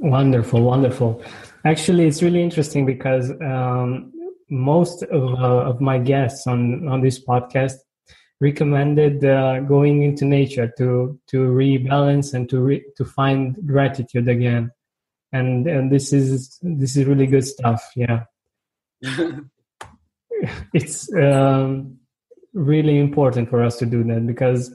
Wonderful, 0.00 0.62
wonderful. 0.62 1.22
Actually, 1.64 2.06
it's 2.06 2.22
really 2.22 2.42
interesting 2.42 2.86
because 2.86 3.30
um, 3.42 4.12
most 4.48 5.02
of, 5.04 5.34
uh, 5.34 5.70
of 5.70 5.80
my 5.80 5.98
guests 5.98 6.46
on, 6.46 6.86
on 6.88 7.00
this 7.00 7.22
podcast 7.22 7.74
recommended 8.40 9.24
uh, 9.24 9.60
going 9.60 10.02
into 10.02 10.24
nature 10.24 10.72
to 10.78 11.18
to 11.26 11.48
rebalance 11.48 12.34
and 12.34 12.48
to 12.48 12.60
re, 12.60 12.84
to 12.96 13.04
find 13.04 13.56
gratitude 13.66 14.28
again 14.28 14.70
and 15.32 15.66
and 15.66 15.90
this 15.90 16.12
is 16.12 16.58
this 16.62 16.96
is 16.96 17.04
really 17.04 17.26
good 17.26 17.44
stuff 17.44 17.90
yeah 17.96 18.22
it's 20.72 21.12
um, 21.14 21.98
really 22.54 22.98
important 22.98 23.50
for 23.50 23.62
us 23.62 23.76
to 23.76 23.86
do 23.86 24.04
that 24.04 24.26
because 24.26 24.72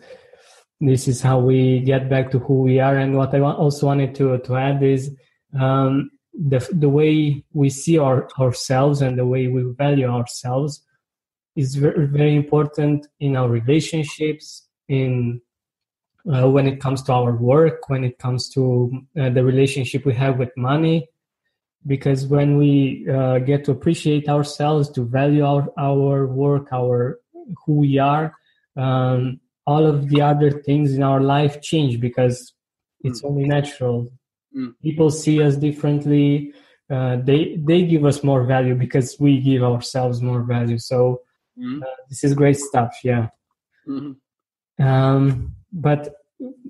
this 0.89 1.08
is 1.08 1.22
how 1.22 1.39
we 1.39 1.80
get 1.80 2.10
back 2.10 2.30
to 2.32 2.39
who 2.39 2.62
we 2.62 2.80
are. 2.80 2.98
And 2.98 3.15
what 3.15 3.34
i 3.34 3.39
also 3.39 3.88
wanted 3.88 4.13
to 4.15 4.38
to 4.39 4.56
add 4.56 4.84
is 4.84 5.15
um, 5.60 6.12
the 6.34 6.60
the 6.72 6.89
way 6.89 7.43
we 7.54 7.69
see 7.69 7.98
our, 7.98 8.28
ourselves 8.39 9.02
and 9.02 9.17
the 9.17 9.26
way 9.26 9.48
we 9.48 9.63
value 9.78 10.08
ourselves 10.08 10.82
is 11.56 11.76
very 11.76 12.08
very 12.08 12.36
important 12.36 13.08
in 13.19 13.36
our 13.36 13.48
relationships 13.48 14.67
in 14.88 15.41
uh, 16.32 16.50
when 16.50 16.67
it 16.67 16.82
comes 16.82 17.02
to 17.04 17.13
our 17.13 17.36
work 17.36 17.89
when 17.89 18.04
it 18.04 18.17
comes 18.17 18.50
to 18.50 18.91
uh, 19.19 19.30
the 19.30 19.43
relationship 19.43 20.06
we 20.06 20.13
have 20.13 20.38
with 20.38 20.52
money. 20.58 21.08
Because 21.86 22.26
when 22.26 22.58
we 22.58 23.06
uh, 23.10 23.39
get 23.39 23.65
to 23.65 23.72
appreciate 23.72 24.30
ourselves 24.30 24.89
to 24.91 25.04
value 25.04 25.46
our, 25.46 25.67
our 25.78 26.28
work 26.28 26.67
our 26.72 27.19
who 27.65 27.74
we 27.74 27.98
are 28.00 28.34
um, 28.78 29.41
all 29.65 29.86
of 29.86 30.10
the 30.10 30.21
other 30.21 30.52
things 30.52 30.93
in 30.93 31.04
our 31.04 31.21
life 31.21 31.62
change 31.62 31.99
because 31.99 32.54
it's 33.02 33.21
mm. 33.21 33.30
only 33.30 33.45
natural 33.45 34.10
Mm. 34.56 34.73
People 34.82 35.10
see 35.10 35.41
us 35.41 35.56
differently. 35.56 36.54
Uh, 36.89 37.17
they 37.23 37.56
they 37.58 37.84
give 37.84 38.06
us 38.06 38.23
more 38.23 38.43
value 38.43 38.76
because 38.76 39.17
we 39.19 39.39
give 39.39 39.63
ourselves 39.63 40.21
more 40.21 40.43
value. 40.43 40.78
So 40.78 41.21
mm. 41.58 41.82
uh, 41.82 41.95
this 42.10 42.23
is 42.23 42.34
great 42.34 42.58
stuff. 42.58 42.97
Yeah. 43.04 43.30
Mm-hmm. 43.88 44.84
Um, 44.84 45.56
but 45.71 46.13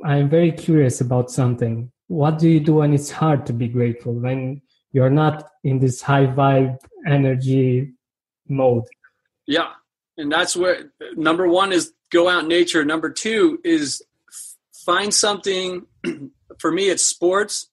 I'm 0.05 0.29
very 0.29 0.51
curious 0.51 1.01
about 1.01 1.31
something. 1.31 1.91
What 2.07 2.39
do 2.39 2.49
you 2.49 2.59
do 2.59 2.75
when 2.75 2.93
it's 2.93 3.11
hard 3.11 3.45
to 3.47 3.53
be 3.53 3.67
grateful? 3.67 4.13
When 4.13 4.61
you're 4.91 5.09
not 5.09 5.49
in 5.63 5.79
this 5.79 6.01
high 6.01 6.27
vibe 6.27 6.77
energy 7.07 7.93
mode? 8.47 8.83
Yeah, 9.47 9.71
and 10.17 10.31
that's 10.31 10.55
where 10.55 10.91
number 11.15 11.47
one 11.47 11.73
is 11.73 11.91
go 12.13 12.29
out 12.29 12.43
in 12.43 12.47
nature. 12.47 12.85
Number 12.85 13.09
two 13.09 13.59
is 13.63 14.01
find 14.85 15.13
something. 15.13 15.85
For 16.59 16.71
me, 16.71 16.89
it's 16.89 17.03
sports 17.03 17.67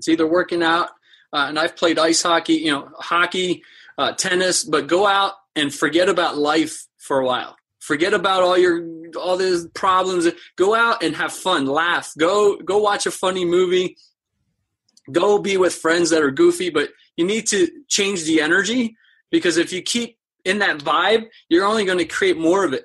it's 0.00 0.08
either 0.08 0.26
working 0.26 0.62
out, 0.62 0.88
uh, 1.30 1.44
and 1.48 1.58
I've 1.58 1.76
played 1.76 1.98
ice 1.98 2.22
hockey, 2.22 2.54
you 2.54 2.70
know, 2.70 2.90
hockey, 2.96 3.62
uh, 3.98 4.12
tennis, 4.12 4.64
but 4.64 4.86
go 4.86 5.06
out 5.06 5.34
and 5.54 5.72
forget 5.72 6.08
about 6.08 6.38
life 6.38 6.86
for 6.96 7.20
a 7.20 7.26
while. 7.26 7.54
Forget 7.80 8.14
about 8.14 8.42
all 8.42 8.56
your 8.56 8.82
all 9.14 9.36
these 9.36 9.66
problems. 9.74 10.26
Go 10.56 10.74
out 10.74 11.02
and 11.02 11.14
have 11.16 11.34
fun, 11.34 11.66
laugh. 11.66 12.14
Go 12.16 12.56
go 12.56 12.78
watch 12.78 13.04
a 13.04 13.10
funny 13.10 13.44
movie. 13.44 13.98
Go 15.12 15.38
be 15.38 15.58
with 15.58 15.74
friends 15.74 16.08
that 16.08 16.22
are 16.22 16.30
goofy, 16.30 16.70
but 16.70 16.88
you 17.18 17.26
need 17.26 17.46
to 17.48 17.68
change 17.88 18.24
the 18.24 18.40
energy 18.40 18.96
because 19.30 19.58
if 19.58 19.70
you 19.70 19.82
keep 19.82 20.16
in 20.46 20.60
that 20.60 20.78
vibe, 20.78 21.26
you're 21.50 21.66
only 21.66 21.84
going 21.84 21.98
to 21.98 22.06
create 22.06 22.38
more 22.38 22.64
of 22.64 22.72
it. 22.72 22.84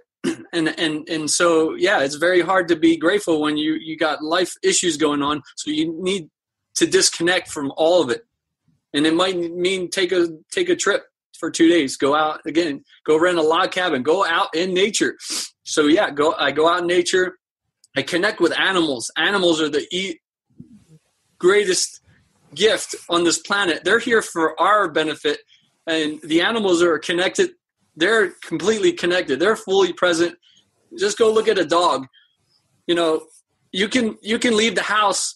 And 0.56 0.80
and 0.80 1.08
and 1.10 1.30
so 1.30 1.76
yeah, 1.76 2.02
it's 2.02 2.16
very 2.16 2.42
hard 2.42 2.68
to 2.70 2.76
be 2.76 2.98
grateful 2.98 3.42
when 3.42 3.58
you 3.58 3.74
you 3.74 3.98
got 3.98 4.24
life 4.24 4.54
issues 4.64 4.98
going 4.98 5.22
on. 5.22 5.42
So 5.56 5.72
you 5.72 5.94
need 6.02 6.30
to 6.76 6.88
disconnect 6.88 7.50
from 7.50 7.72
all 7.78 8.02
of 8.02 8.10
it. 8.10 8.26
And 8.94 9.06
it 9.06 9.14
might 9.14 9.38
mean 9.38 9.90
take 9.90 10.12
a 10.12 10.28
take 10.52 10.70
a 10.70 10.76
trip 10.76 11.04
for 11.38 11.52
two 11.52 11.68
days. 11.68 11.98
Go 11.98 12.16
out 12.16 12.42
again. 12.46 12.84
Go 13.06 13.20
rent 13.20 13.38
a 13.38 13.42
log 13.42 13.72
cabin. 13.72 14.04
Go 14.04 14.26
out 14.26 14.56
in 14.56 14.74
nature. 14.74 15.18
So 15.64 15.88
yeah, 15.88 16.12
go. 16.12 16.34
I 16.34 16.52
go 16.52 16.68
out 16.68 16.82
in 16.82 16.88
nature. 16.88 17.38
I 17.98 18.02
connect 18.02 18.40
with 18.40 18.58
animals. 18.58 19.12
Animals 19.18 19.62
are 19.62 19.70
the 19.70 19.86
e- 19.92 20.20
greatest 21.40 22.02
gift 22.54 22.96
on 23.10 23.24
this 23.24 23.40
planet. 23.40 23.84
They're 23.84 24.00
here 24.00 24.22
for 24.22 24.60
our 24.60 24.90
benefit, 24.90 25.40
and 25.88 26.22
the 26.22 26.42
animals 26.42 26.82
are 26.82 27.00
connected. 27.00 27.52
They're 27.96 28.32
completely 28.42 28.92
connected. 28.92 29.40
They're 29.40 29.56
fully 29.56 29.94
present. 29.94 30.38
Just 30.98 31.18
go 31.18 31.32
look 31.32 31.48
at 31.48 31.58
a 31.58 31.66
dog. 31.66 32.08
You 32.88 32.96
know, 32.96 33.26
you 33.72 33.88
can 33.88 34.18
you 34.22 34.40
can 34.40 34.56
leave 34.56 34.76
the 34.76 34.84
house 34.84 35.36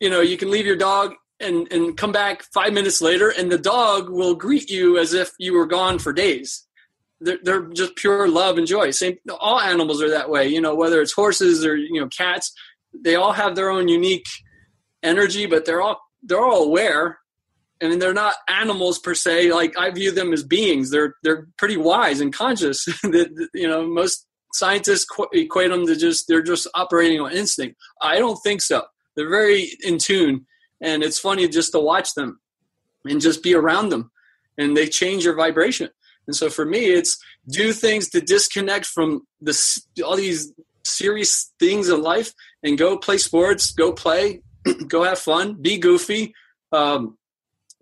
you 0.00 0.10
know 0.10 0.20
you 0.20 0.36
can 0.36 0.50
leave 0.50 0.66
your 0.66 0.76
dog 0.76 1.14
and 1.40 1.70
and 1.72 1.96
come 1.96 2.12
back 2.12 2.42
five 2.54 2.72
minutes 2.72 3.00
later, 3.00 3.30
and 3.30 3.50
the 3.50 3.58
dog 3.58 4.08
will 4.08 4.34
greet 4.34 4.70
you 4.70 4.98
as 4.98 5.12
if 5.12 5.30
you 5.38 5.54
were 5.54 5.66
gone 5.66 5.98
for 5.98 6.12
days. 6.12 6.66
They're, 7.20 7.38
they're 7.42 7.68
just 7.68 7.96
pure 7.96 8.28
love 8.28 8.58
and 8.58 8.66
joy. 8.66 8.90
Same, 8.90 9.16
all 9.40 9.58
animals 9.58 10.02
are 10.02 10.10
that 10.10 10.28
way. 10.28 10.48
You 10.48 10.60
know, 10.60 10.74
whether 10.74 11.00
it's 11.00 11.12
horses 11.12 11.64
or 11.64 11.76
you 11.76 12.00
know 12.00 12.08
cats, 12.08 12.52
they 13.04 13.14
all 13.14 13.32
have 13.32 13.54
their 13.54 13.70
own 13.70 13.88
unique 13.88 14.26
energy, 15.02 15.46
but 15.46 15.64
they're 15.64 15.82
all 15.82 16.00
they're 16.22 16.44
all 16.44 16.64
aware. 16.64 17.18
I 17.82 17.88
mean, 17.88 17.98
they're 17.98 18.14
not 18.14 18.34
animals 18.48 18.98
per 18.98 19.14
se. 19.14 19.52
Like 19.52 19.78
I 19.78 19.90
view 19.90 20.10
them 20.10 20.32
as 20.32 20.42
beings. 20.42 20.90
They're 20.90 21.14
they're 21.22 21.46
pretty 21.58 21.76
wise 21.76 22.20
and 22.20 22.32
conscious. 22.32 22.84
that 23.02 23.48
you 23.54 23.68
know, 23.68 23.86
most 23.86 24.26
scientists 24.52 25.06
equate 25.32 25.70
them 25.70 25.86
to 25.86 25.96
just 25.96 26.26
they're 26.28 26.42
just 26.42 26.66
operating 26.74 27.20
on 27.20 27.32
instinct. 27.32 27.76
I 28.00 28.18
don't 28.18 28.38
think 28.42 28.62
so. 28.62 28.84
They're 29.14 29.28
very 29.28 29.70
in 29.82 29.98
tune, 29.98 30.46
and 30.80 31.02
it's 31.02 31.18
funny 31.18 31.48
just 31.48 31.72
to 31.72 31.80
watch 31.80 32.14
them 32.14 32.40
and 33.04 33.20
just 33.20 33.42
be 33.42 33.54
around 33.54 33.90
them, 33.90 34.10
and 34.58 34.76
they 34.76 34.86
change 34.86 35.24
your 35.24 35.36
vibration. 35.36 35.90
And 36.26 36.34
so 36.34 36.50
for 36.50 36.64
me, 36.64 36.86
it's 36.86 37.18
do 37.48 37.72
things 37.72 38.08
to 38.10 38.20
disconnect 38.20 38.86
from 38.86 39.26
the 39.40 39.54
all 40.04 40.16
these 40.16 40.52
serious 40.84 41.52
things 41.58 41.88
in 41.88 42.02
life 42.02 42.32
and 42.62 42.78
go 42.78 42.96
play 42.96 43.18
sports, 43.18 43.72
go 43.72 43.92
play, 43.92 44.42
go 44.88 45.02
have 45.02 45.18
fun, 45.18 45.60
be 45.60 45.78
goofy, 45.78 46.34
um, 46.72 47.16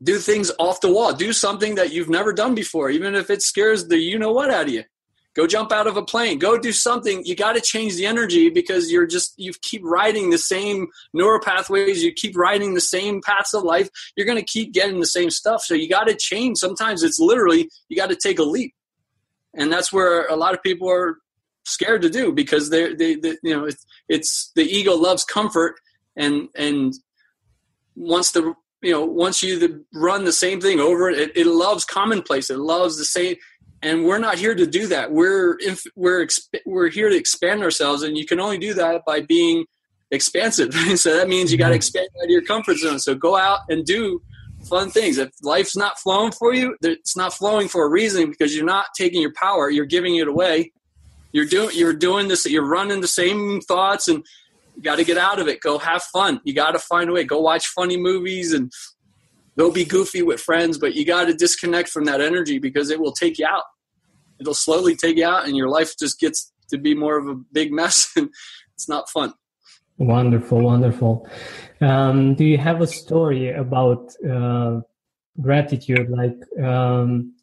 do 0.02 0.18
things 0.18 0.50
off 0.58 0.80
the 0.80 0.92
wall, 0.92 1.12
do 1.12 1.32
something 1.32 1.76
that 1.76 1.92
you've 1.92 2.08
never 2.08 2.32
done 2.32 2.54
before, 2.54 2.90
even 2.90 3.14
if 3.14 3.30
it 3.30 3.42
scares 3.42 3.88
the 3.88 3.98
you 3.98 4.18
know 4.18 4.32
what 4.32 4.50
out 4.50 4.66
of 4.66 4.70
you. 4.70 4.84
Go 5.34 5.48
jump 5.48 5.72
out 5.72 5.88
of 5.88 5.96
a 5.96 6.04
plane. 6.04 6.38
Go 6.38 6.56
do 6.56 6.70
something. 6.70 7.24
You 7.24 7.34
got 7.34 7.54
to 7.54 7.60
change 7.60 7.96
the 7.96 8.06
energy 8.06 8.50
because 8.50 8.92
you're 8.92 9.06
just 9.06 9.34
you 9.36 9.52
keep 9.62 9.82
riding 9.84 10.30
the 10.30 10.38
same 10.38 10.86
neural 11.12 11.40
pathways. 11.40 12.04
You 12.04 12.12
keep 12.12 12.36
riding 12.36 12.74
the 12.74 12.80
same 12.80 13.20
paths 13.20 13.52
of 13.52 13.64
life. 13.64 13.88
You're 14.16 14.26
going 14.26 14.38
to 14.38 14.44
keep 14.44 14.72
getting 14.72 15.00
the 15.00 15.06
same 15.06 15.30
stuff. 15.30 15.62
So 15.62 15.74
you 15.74 15.88
got 15.88 16.06
to 16.06 16.14
change. 16.14 16.58
Sometimes 16.58 17.02
it's 17.02 17.18
literally 17.18 17.68
you 17.88 17.96
got 17.96 18.10
to 18.10 18.16
take 18.16 18.38
a 18.38 18.44
leap, 18.44 18.74
and 19.54 19.72
that's 19.72 19.92
where 19.92 20.26
a 20.26 20.36
lot 20.36 20.54
of 20.54 20.62
people 20.62 20.88
are 20.88 21.18
scared 21.64 22.02
to 22.02 22.10
do 22.10 22.30
because 22.32 22.70
they're 22.70 22.94
they, 22.94 23.16
they 23.16 23.36
you 23.42 23.56
know 23.56 23.64
it's, 23.64 23.84
it's 24.08 24.52
the 24.54 24.62
ego 24.62 24.94
loves 24.94 25.24
comfort 25.24 25.74
and 26.16 26.48
and 26.54 26.94
once 27.96 28.30
the 28.30 28.54
you 28.84 28.92
know 28.92 29.04
once 29.04 29.42
you 29.42 29.84
run 29.92 30.24
the 30.24 30.32
same 30.32 30.60
thing 30.60 30.80
over 30.80 31.08
it 31.10 31.36
it 31.36 31.46
loves 31.46 31.84
commonplace. 31.84 32.50
It 32.50 32.58
loves 32.58 32.98
the 32.98 33.04
same 33.04 33.36
and 33.82 34.04
we're 34.04 34.18
not 34.18 34.38
here 34.38 34.54
to 34.54 34.66
do 34.66 34.86
that. 34.88 35.12
We're 35.12 35.58
if 35.60 35.84
we're 35.94 36.26
we're 36.64 36.88
here 36.88 37.08
to 37.08 37.16
expand 37.16 37.62
ourselves 37.62 38.02
and 38.02 38.16
you 38.16 38.26
can 38.26 38.40
only 38.40 38.58
do 38.58 38.74
that 38.74 39.04
by 39.04 39.20
being 39.20 39.66
expansive. 40.10 40.74
So 40.96 41.16
that 41.16 41.28
means 41.28 41.52
you 41.52 41.58
got 41.58 41.68
to 41.68 41.72
mm-hmm. 41.72 41.76
expand 41.76 42.08
out 42.18 42.24
of 42.24 42.30
your 42.30 42.42
comfort 42.42 42.78
zone. 42.78 42.98
So 42.98 43.14
go 43.14 43.36
out 43.36 43.60
and 43.68 43.84
do 43.84 44.22
fun 44.68 44.90
things. 44.90 45.18
If 45.18 45.30
life's 45.42 45.76
not 45.76 45.98
flowing 45.98 46.32
for 46.32 46.54
you 46.54 46.76
it's 46.82 47.16
not 47.16 47.34
flowing 47.34 47.68
for 47.68 47.84
a 47.84 47.88
reason 47.88 48.30
because 48.30 48.56
you're 48.56 48.64
not 48.64 48.86
taking 48.96 49.20
your 49.20 49.34
power. 49.34 49.68
You're 49.70 49.84
giving 49.84 50.16
it 50.16 50.28
away. 50.28 50.72
You're 51.32 51.46
doing 51.46 51.70
you're 51.74 51.92
doing 51.92 52.28
this 52.28 52.46
you're 52.46 52.66
running 52.66 53.00
the 53.00 53.08
same 53.08 53.60
thoughts 53.60 54.08
and 54.08 54.24
you 54.76 54.82
got 54.82 54.96
to 54.96 55.04
get 55.04 55.18
out 55.18 55.38
of 55.38 55.48
it. 55.48 55.60
Go 55.60 55.78
have 55.78 56.02
fun. 56.02 56.40
You 56.44 56.54
got 56.54 56.72
to 56.72 56.78
find 56.78 57.08
a 57.10 57.12
way. 57.12 57.24
Go 57.24 57.40
watch 57.40 57.66
funny 57.66 57.96
movies 57.96 58.52
and 58.52 58.72
go 59.58 59.70
be 59.70 59.84
goofy 59.84 60.22
with 60.22 60.40
friends, 60.40 60.78
but 60.78 60.94
you 60.94 61.04
got 61.04 61.26
to 61.26 61.34
disconnect 61.34 61.88
from 61.88 62.04
that 62.04 62.20
energy 62.20 62.58
because 62.58 62.90
it 62.90 63.00
will 63.00 63.12
take 63.12 63.38
you 63.38 63.46
out. 63.46 63.64
It'll 64.40 64.54
slowly 64.54 64.96
take 64.96 65.16
you 65.16 65.26
out, 65.26 65.46
and 65.46 65.56
your 65.56 65.68
life 65.68 65.96
just 65.96 66.18
gets 66.18 66.52
to 66.70 66.78
be 66.78 66.94
more 66.94 67.16
of 67.18 67.28
a 67.28 67.34
big 67.52 67.72
mess, 67.72 68.10
and 68.16 68.28
it's 68.74 68.88
not 68.88 69.08
fun. 69.08 69.32
Wonderful, 69.96 70.60
wonderful. 70.60 71.28
Um, 71.80 72.34
do 72.34 72.44
you 72.44 72.58
have 72.58 72.80
a 72.80 72.86
story 72.86 73.52
about 73.52 74.12
uh, 74.28 74.80
gratitude, 75.40 76.10
like 76.10 76.36
um, 76.60 77.34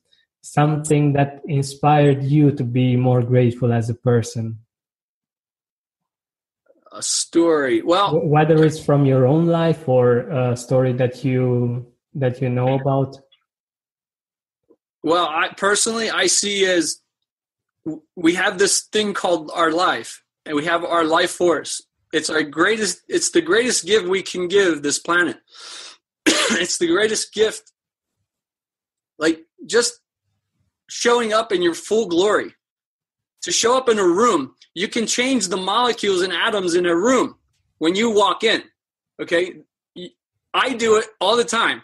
something 0.41 1.13
that 1.13 1.41
inspired 1.46 2.24
you 2.24 2.52
to 2.52 2.63
be 2.63 2.98
more 2.98 3.24
grateful 3.24 3.72
as 3.72 3.89
a 3.89 3.96
person? 3.96 4.60
A 6.91 7.01
story. 7.01 7.82
Well, 7.82 8.19
whether 8.25 8.63
it's 8.63 8.84
from 8.84 9.06
your 9.06 9.25
own 9.25 9.45
life 9.45 9.88
or 9.88 10.19
a 10.30 10.58
story 10.58 10.93
that 10.93 11.23
you 11.23 11.88
that 12.15 12.41
you 12.41 12.49
know 12.49 12.75
about. 12.75 13.17
Well, 15.04 15.25
I 15.25 15.49
personally 15.56 16.10
I 16.10 16.27
see 16.27 16.65
as 16.65 16.97
we 18.15 18.36
have 18.36 18.60
this 18.60 18.82
thing 18.82 19.13
called 19.13 19.51
our 19.56 19.71
life, 19.71 20.23
and 20.45 20.56
we 20.56 20.65
have 20.65 20.84
our 20.84 21.04
life 21.04 21.32
force. 21.32 21.82
It's 22.13 22.30
our 22.30 22.43
greatest. 22.43 23.01
It's 23.08 23.32
the 23.32 23.41
greatest 23.41 23.86
gift 23.86 24.08
we 24.08 24.21
can 24.21 24.47
give 24.47 24.84
this 24.84 24.99
planet. 24.99 25.38
it's 26.25 26.77
the 26.77 26.88
greatest 26.88 27.34
gift. 27.34 27.71
Like 29.17 29.45
just 29.65 29.99
showing 30.89 31.32
up 31.32 31.51
in 31.51 31.62
your 31.62 31.73
full 31.73 32.08
glory. 32.08 32.56
To 33.43 33.51
show 33.51 33.75
up 33.75 33.89
in 33.89 33.97
a 33.97 34.06
room 34.06 34.54
you 34.73 34.88
can 34.88 35.05
change 35.05 35.47
the 35.47 35.57
molecules 35.57 36.21
and 36.21 36.34
atoms 36.34 36.75
in 36.75 36.86
a 36.86 36.95
room 36.95 37.36
when 37.77 37.95
you 37.95 38.10
walk 38.10 38.43
in. 38.43 38.63
Okay. 39.21 39.55
I 40.53 40.73
do 40.73 40.97
it 40.97 41.07
all 41.19 41.38
the 41.38 41.43
time. 41.43 41.81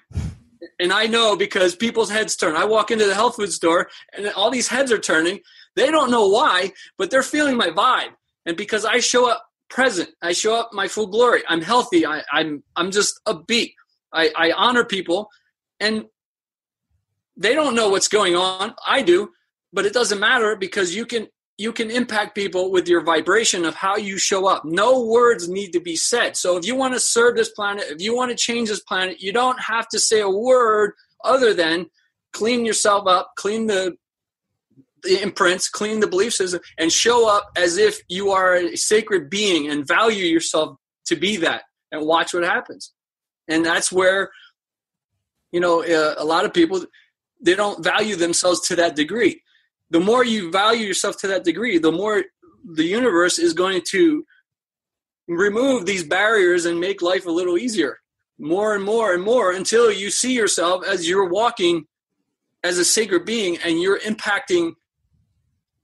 And 0.79 0.91
I 0.91 1.07
know 1.07 1.35
because 1.35 1.75
people's 1.75 2.09
heads 2.09 2.35
turn. 2.35 2.55
I 2.55 2.65
walk 2.65 2.91
into 2.91 3.05
the 3.05 3.13
health 3.13 3.35
food 3.35 3.51
store 3.51 3.89
and 4.15 4.27
all 4.35 4.51
these 4.51 4.67
heads 4.67 4.91
are 4.91 4.99
turning. 4.99 5.39
They 5.75 5.91
don't 5.91 6.11
know 6.11 6.27
why, 6.27 6.73
but 6.97 7.11
they're 7.11 7.23
feeling 7.23 7.57
my 7.57 7.69
vibe. 7.69 8.11
And 8.45 8.57
because 8.57 8.85
I 8.85 8.99
show 8.99 9.29
up 9.29 9.45
present, 9.69 10.09
I 10.21 10.33
show 10.33 10.55
up 10.55 10.71
my 10.73 10.87
full 10.87 11.07
glory. 11.07 11.43
I'm 11.47 11.61
healthy. 11.61 12.05
I, 12.05 12.17
am 12.17 12.23
I'm, 12.31 12.63
I'm 12.75 12.91
just 12.91 13.19
upbeat. 13.27 13.73
I, 14.13 14.31
I 14.35 14.51
honor 14.51 14.85
people, 14.85 15.29
and 15.79 16.05
they 17.35 17.53
don't 17.53 17.75
know 17.75 17.89
what's 17.89 18.07
going 18.07 18.35
on. 18.35 18.73
I 18.85 19.01
do, 19.01 19.31
but 19.73 19.85
it 19.85 19.93
doesn't 19.93 20.19
matter 20.19 20.55
because 20.55 20.95
you 20.95 21.05
can 21.05 21.27
you 21.57 21.73
can 21.73 21.89
impact 21.89 22.35
people 22.35 22.71
with 22.71 22.87
your 22.87 23.01
vibration 23.01 23.65
of 23.65 23.73
how 23.73 23.97
you 23.97 24.17
show 24.19 24.47
up. 24.47 24.63
No 24.63 25.03
words 25.03 25.49
need 25.49 25.71
to 25.73 25.79
be 25.79 25.95
said. 25.95 26.37
So 26.37 26.55
if 26.55 26.65
you 26.65 26.75
want 26.75 26.93
to 26.93 26.99
serve 26.99 27.35
this 27.35 27.49
planet, 27.49 27.85
if 27.89 27.99
you 27.99 28.15
want 28.15 28.29
to 28.29 28.37
change 28.37 28.69
this 28.69 28.79
planet, 28.79 29.21
you 29.21 29.33
don't 29.33 29.59
have 29.59 29.87
to 29.89 29.99
say 29.99 30.21
a 30.21 30.29
word 30.29 30.93
other 31.23 31.55
than 31.55 31.87
clean 32.31 32.63
yourself 32.63 33.07
up, 33.07 33.31
clean 33.35 33.67
the 33.67 33.97
the 35.03 35.21
imprints, 35.21 35.69
clean 35.69 35.99
the 35.99 36.07
belief 36.07 36.33
system, 36.33 36.59
and 36.77 36.91
show 36.91 37.29
up 37.29 37.51
as 37.55 37.77
if 37.77 37.99
you 38.09 38.31
are 38.31 38.55
a 38.55 38.75
sacred 38.75 39.29
being 39.29 39.69
and 39.69 39.87
value 39.87 40.25
yourself 40.25 40.77
to 41.05 41.15
be 41.15 41.37
that 41.37 41.63
and 41.91 42.05
watch 42.05 42.33
what 42.33 42.43
happens. 42.43 42.91
And 43.47 43.63
that's 43.63 43.91
where, 43.91 44.31
you 45.51 45.59
know, 45.59 45.83
uh, 45.83 46.15
a 46.17 46.25
lot 46.25 46.45
of 46.45 46.53
people, 46.53 46.83
they 47.39 47.55
don't 47.55 47.83
value 47.83 48.15
themselves 48.15 48.59
to 48.67 48.75
that 48.77 48.95
degree 48.95 49.41
the 49.89 49.99
more 49.99 50.23
you 50.23 50.51
value 50.51 50.85
yourself 50.85 51.17
to 51.19 51.27
that 51.27 51.43
degree, 51.43 51.77
the 51.77 51.91
more 51.91 52.23
the 52.65 52.85
universe 52.85 53.39
is 53.39 53.53
going 53.53 53.81
to 53.91 54.25
remove 55.27 55.85
these 55.85 56.03
barriers 56.03 56.65
and 56.65 56.79
make 56.79 57.01
life 57.01 57.25
a 57.25 57.31
little 57.31 57.57
easier 57.57 57.99
more 58.39 58.75
and 58.75 58.83
more 58.83 59.13
and 59.13 59.23
more 59.23 59.51
until 59.51 59.91
you 59.91 60.11
see 60.11 60.33
yourself 60.33 60.85
as 60.85 61.07
you're 61.07 61.29
walking 61.29 61.85
as 62.63 62.77
a 62.77 62.85
sacred 62.85 63.25
being 63.25 63.57
and 63.63 63.81
you're 63.81 63.99
impacting 63.99 64.73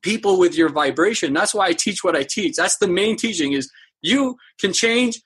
people 0.02 0.38
with 0.38 0.56
your 0.56 0.70
vibration. 0.70 1.34
That's 1.34 1.54
why 1.54 1.68
i 1.68 1.74
teach 1.74 2.04
what 2.04 2.16
i 2.16 2.24
teach. 2.24 2.56
That's 2.56 2.78
the 2.78 2.88
main 2.88 3.18
teaching 3.18 3.54
is 3.54 3.72
you 4.02 4.38
can 4.60 4.74
change 4.74 5.22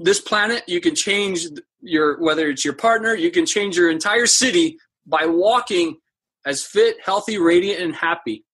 this 0.00 0.20
planet 0.20 0.62
you 0.66 0.80
can 0.80 0.94
change 0.94 1.46
your 1.80 2.20
whether 2.20 2.48
it's 2.48 2.64
your 2.64 2.74
partner 2.74 3.14
you 3.14 3.30
can 3.30 3.46
change 3.46 3.76
your 3.76 3.90
entire 3.90 4.26
city 4.26 4.78
by 5.06 5.24
walking 5.24 5.96
as 6.44 6.64
fit, 6.64 6.96
healthy, 7.02 7.38
radiant, 7.38 7.82
and 7.82 7.94
happy. 7.94 8.44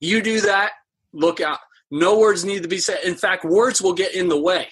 You 0.00 0.22
do 0.22 0.40
that, 0.42 0.72
look 1.12 1.40
out. 1.40 1.58
No 1.90 2.18
words 2.18 2.44
need 2.44 2.62
to 2.62 2.68
be 2.68 2.78
said. 2.78 3.00
In 3.04 3.14
fact, 3.14 3.44
words 3.44 3.82
will 3.82 3.92
get 3.92 4.14
in 4.14 4.28
the 4.28 4.40
way. 4.40 4.68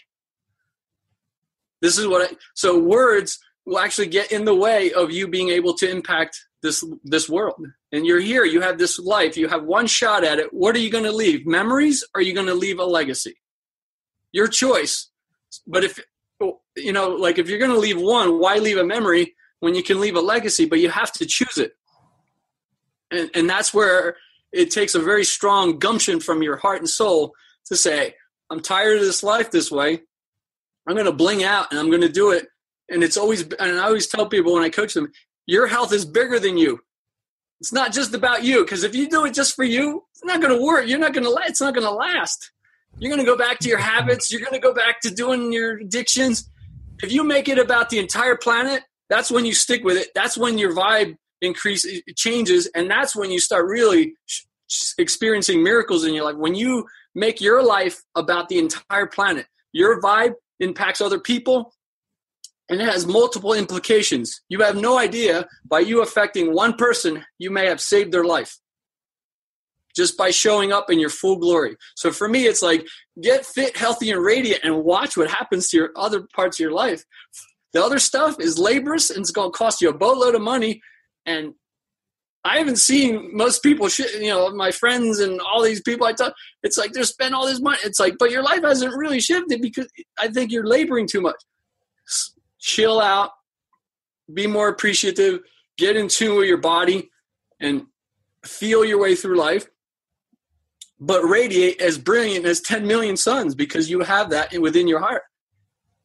This 1.83 1.99
is 1.99 2.07
what 2.07 2.31
I, 2.31 2.35
so 2.55 2.79
words 2.79 3.39
will 3.67 3.79
actually 3.79 4.09
get 4.09 4.33
in 4.33 4.45
the 4.45 4.55
way 4.55 4.93
of 4.93 5.11
you 5.11 5.29
being 5.29 5.51
able 5.51 5.75
to 5.75 5.91
impact 5.91 6.39
this 6.63 6.85
this 7.05 7.29
world. 7.29 7.65
And 7.93 8.07
you're 8.07 8.21
here, 8.21 8.45
you 8.45 8.61
have 8.61 8.79
this 8.79 8.99
life, 8.99 9.37
you 9.37 9.49
have 9.49 9.65
one 9.65 9.87
shot 9.87 10.25
at 10.25 10.39
it. 10.39 10.53
What 10.53 10.75
are 10.77 10.81
you 10.81 10.91
going 10.91 11.05
to 11.05 11.13
leave? 11.13 11.47
Memories 11.47 12.05
or 12.15 12.21
are 12.21 12.23
you 12.23 12.35
going 12.35 12.47
to 12.47 12.55
leave 12.55 12.79
a 12.79 12.85
legacy? 12.85 13.37
Your 14.33 14.47
choice. 14.47 15.11
But 15.67 15.85
if 15.85 16.01
you 16.77 16.93
know, 16.93 17.09
like 17.09 17.39
if 17.39 17.49
you're 17.49 17.59
going 17.59 17.73
to 17.73 17.79
leave 17.79 18.01
one, 18.01 18.39
why 18.39 18.57
leave 18.57 18.79
a 18.79 18.85
memory 18.85 19.35
when 19.61 19.75
you 19.75 19.83
can 19.83 20.01
leave 20.01 20.17
a 20.17 20.21
legacy, 20.21 20.65
but 20.67 20.81
you 20.81 20.89
have 20.89 21.13
to 21.13 21.27
choose 21.27 21.59
it 21.59 21.73
and, 23.11 23.31
and 23.35 23.49
that's 23.49 23.73
where 23.75 24.17
it 24.53 24.71
takes 24.71 24.95
a 24.95 25.01
very 25.01 25.25
strong 25.25 25.79
gumption 25.79 26.21
from 26.21 26.43
your 26.43 26.57
heart 26.57 26.79
and 26.79 26.89
soul 26.89 27.35
to 27.67 27.77
say 27.77 28.15
i'm 28.51 28.61
tired 28.61 28.99
of 28.99 29.05
this 29.05 29.23
life 29.23 29.51
this 29.51 29.71
way. 29.71 30.01
I'm 30.87 30.95
going 30.95 31.07
to 31.07 31.13
bling 31.13 31.45
out 31.45 31.71
and 31.71 31.79
i'm 31.79 31.89
going 31.89 32.01
to 32.03 32.09
do 32.09 32.31
it. 32.31 32.49
And 32.89 33.05
it's 33.05 33.17
always 33.17 33.43
and 33.43 33.79
i 33.79 33.85
always 33.85 34.07
tell 34.07 34.27
people 34.27 34.55
when 34.55 34.63
i 34.63 34.69
coach 34.69 34.95
them 34.95 35.13
your 35.47 35.67
health 35.67 35.93
is 35.93 36.05
bigger 36.05 36.39
than 36.39 36.57
you. 36.57 36.81
It's 37.61 37.73
not 37.73 37.93
just 37.93 38.15
about 38.15 38.45
you 38.45 38.65
because 38.65 38.85
if 38.85 38.95
you 38.95 39.09
do 39.09 39.25
it 39.25 39.35
just 39.35 39.55
for 39.55 39.65
you 39.65 40.05
it's 40.13 40.25
not 40.25 40.41
going 40.41 40.57
to 40.57 40.63
work. 40.63 40.87
You're 40.87 40.99
not 40.99 41.15
going 41.15 41.25
to 41.25 41.35
it's 41.47 41.61
not 41.61 41.75
going 41.75 41.87
to 41.87 41.93
last. 41.93 42.51
You're 42.99 43.11
going 43.11 43.25
to 43.25 43.31
go 43.31 43.39
back 43.39 43.59
to 43.61 43.69
your 43.69 43.79
habits. 43.79 44.31
You're 44.31 44.41
going 44.41 44.53
to 44.53 44.59
go 44.59 44.75
back 44.75 45.01
to 45.03 45.11
doing 45.11 45.53
your 45.53 45.79
addictions. 45.79 46.51
If 47.03 47.13
you 47.13 47.25
make 47.25 47.49
it 47.49 47.59
about 47.59 47.89
the 47.89 47.99
entire 47.99 48.37
planet, 48.37 48.83
that's 49.09 49.31
when 49.31 49.47
you 49.47 49.55
stick 49.55 49.83
with 49.85 49.97
it. 49.97 50.09
That's 50.15 50.37
when 50.37 50.59
your 50.59 50.75
vibe 50.75 51.17
increases, 51.41 52.03
changes, 52.17 52.69
and 52.75 52.91
that's 52.91 53.15
when 53.17 53.31
you 53.31 53.41
start 53.41 53.67
really 53.67 54.15
experiencing 54.99 55.63
miracles 55.63 56.05
in 56.05 56.15
your 56.15 56.25
life. 56.25 56.37
When 56.37 56.55
you 56.55 56.87
make 57.15 57.41
your 57.41 57.63
life 57.63 58.03
about 58.15 58.49
the 58.49 58.59
entire 58.59 59.07
planet, 59.07 59.47
your 59.73 60.01
vibe 60.01 60.35
impacts 60.61 61.01
other 61.01 61.19
people, 61.19 61.73
and 62.69 62.81
it 62.81 62.85
has 62.85 63.07
multiple 63.07 63.53
implications. 63.53 64.43
You 64.49 64.61
have 64.61 64.77
no 64.77 64.99
idea 64.99 65.49
by 65.65 65.81
you 65.81 66.03
affecting 66.03 66.55
one 66.55 66.75
person, 66.75 67.25
you 67.39 67.51
may 67.51 67.67
have 67.67 67.81
saved 67.81 68.13
their 68.13 68.25
life 68.25 68.59
just 69.97 70.17
by 70.17 70.31
showing 70.31 70.73
up 70.73 70.91
in 70.91 70.99
your 70.99 71.11
full 71.11 71.37
glory. 71.37 71.77
So 71.97 72.11
for 72.11 72.29
me, 72.29 72.47
it's 72.47 72.63
like 72.63 72.87
get 73.21 73.45
fit, 73.45 73.77
healthy, 73.77 74.11
and 74.11 74.23
radiant 74.23 74.63
and 74.65 74.85
watch 74.85 75.17
what 75.17 75.31
happens 75.31 75.69
to 75.69 75.77
your 75.77 75.91
other 75.97 76.27
parts 76.35 76.59
of 76.59 76.65
your 76.65 76.73
life. 76.73 77.05
The 77.73 77.85
other 77.85 77.99
stuff 77.99 78.37
is 78.41 78.59
laborious 78.59 79.11
and 79.11 79.21
it's 79.21 79.31
going 79.31 79.53
to 79.53 79.57
cost 79.57 79.81
you 79.81 79.89
a 79.89 79.97
boatload 79.97 80.35
of 80.35 80.43
money. 80.43 80.81
And 81.27 81.55
I 82.45 82.59
haven't 82.59 82.79
seen 82.79 83.37
most 83.37 83.63
people, 83.63 83.89
you 83.99 84.29
know, 84.29 84.51
my 84.51 84.71
friends 84.71 85.19
and 85.19 85.41
all 85.41 85.63
these 85.63 85.83
people 85.83 86.07
I 86.07 86.13
talk, 86.13 86.35
it's 86.63 86.79
like 86.79 86.93
they're 86.93 87.05
spending 87.05 87.35
all 87.35 87.47
this 87.47 87.61
money. 87.61 87.79
It's 87.85 88.01
like, 88.01 88.17
but 88.19 88.31
your 88.31 88.43
life 88.43 88.63
hasn't 88.63 88.97
really 88.97 89.21
shifted 89.21 89.61
because 89.61 89.89
I 90.19 90.29
think 90.29 90.51
you're 90.51 90.67
laboring 90.67 91.07
too 91.07 91.21
much 91.21 91.37
chill 92.59 93.01
out, 93.01 93.31
be 94.33 94.47
more 94.47 94.69
appreciative, 94.69 95.41
get 95.77 95.97
in 95.97 96.09
tune 96.09 96.37
with 96.37 96.47
your 96.47 96.59
body, 96.59 97.11
and 97.61 97.87
feel 98.45 98.85
your 98.85 99.01
way 99.01 99.15
through 99.15 99.37
life. 99.37 99.67
But 100.99 101.23
radiate 101.23 101.81
as 101.81 101.99
brilliant 101.99 102.45
as 102.45 102.61
10 102.61 102.87
million 102.87 103.17
suns 103.17 103.55
because 103.55 103.91
you 103.91 104.01
have 104.01 104.31
that 104.31 104.53
within 104.61 104.87
your 104.87 105.01
heart. 105.01 105.23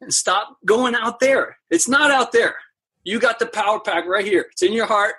And 0.01 0.13
stop 0.13 0.58
going 0.65 0.95
out 0.95 1.19
there. 1.19 1.58
It's 1.69 1.88
not 1.88 2.12
out 2.12 2.32
there. 2.32 2.56
You 3.05 3.19
got 3.19 3.39
the 3.39 3.45
power 3.45 3.79
pack 3.79 4.05
right 4.05 4.25
here, 4.25 4.47
it's 4.51 4.61
in 4.61 4.73
your 4.73 4.87
heart. 4.87 5.15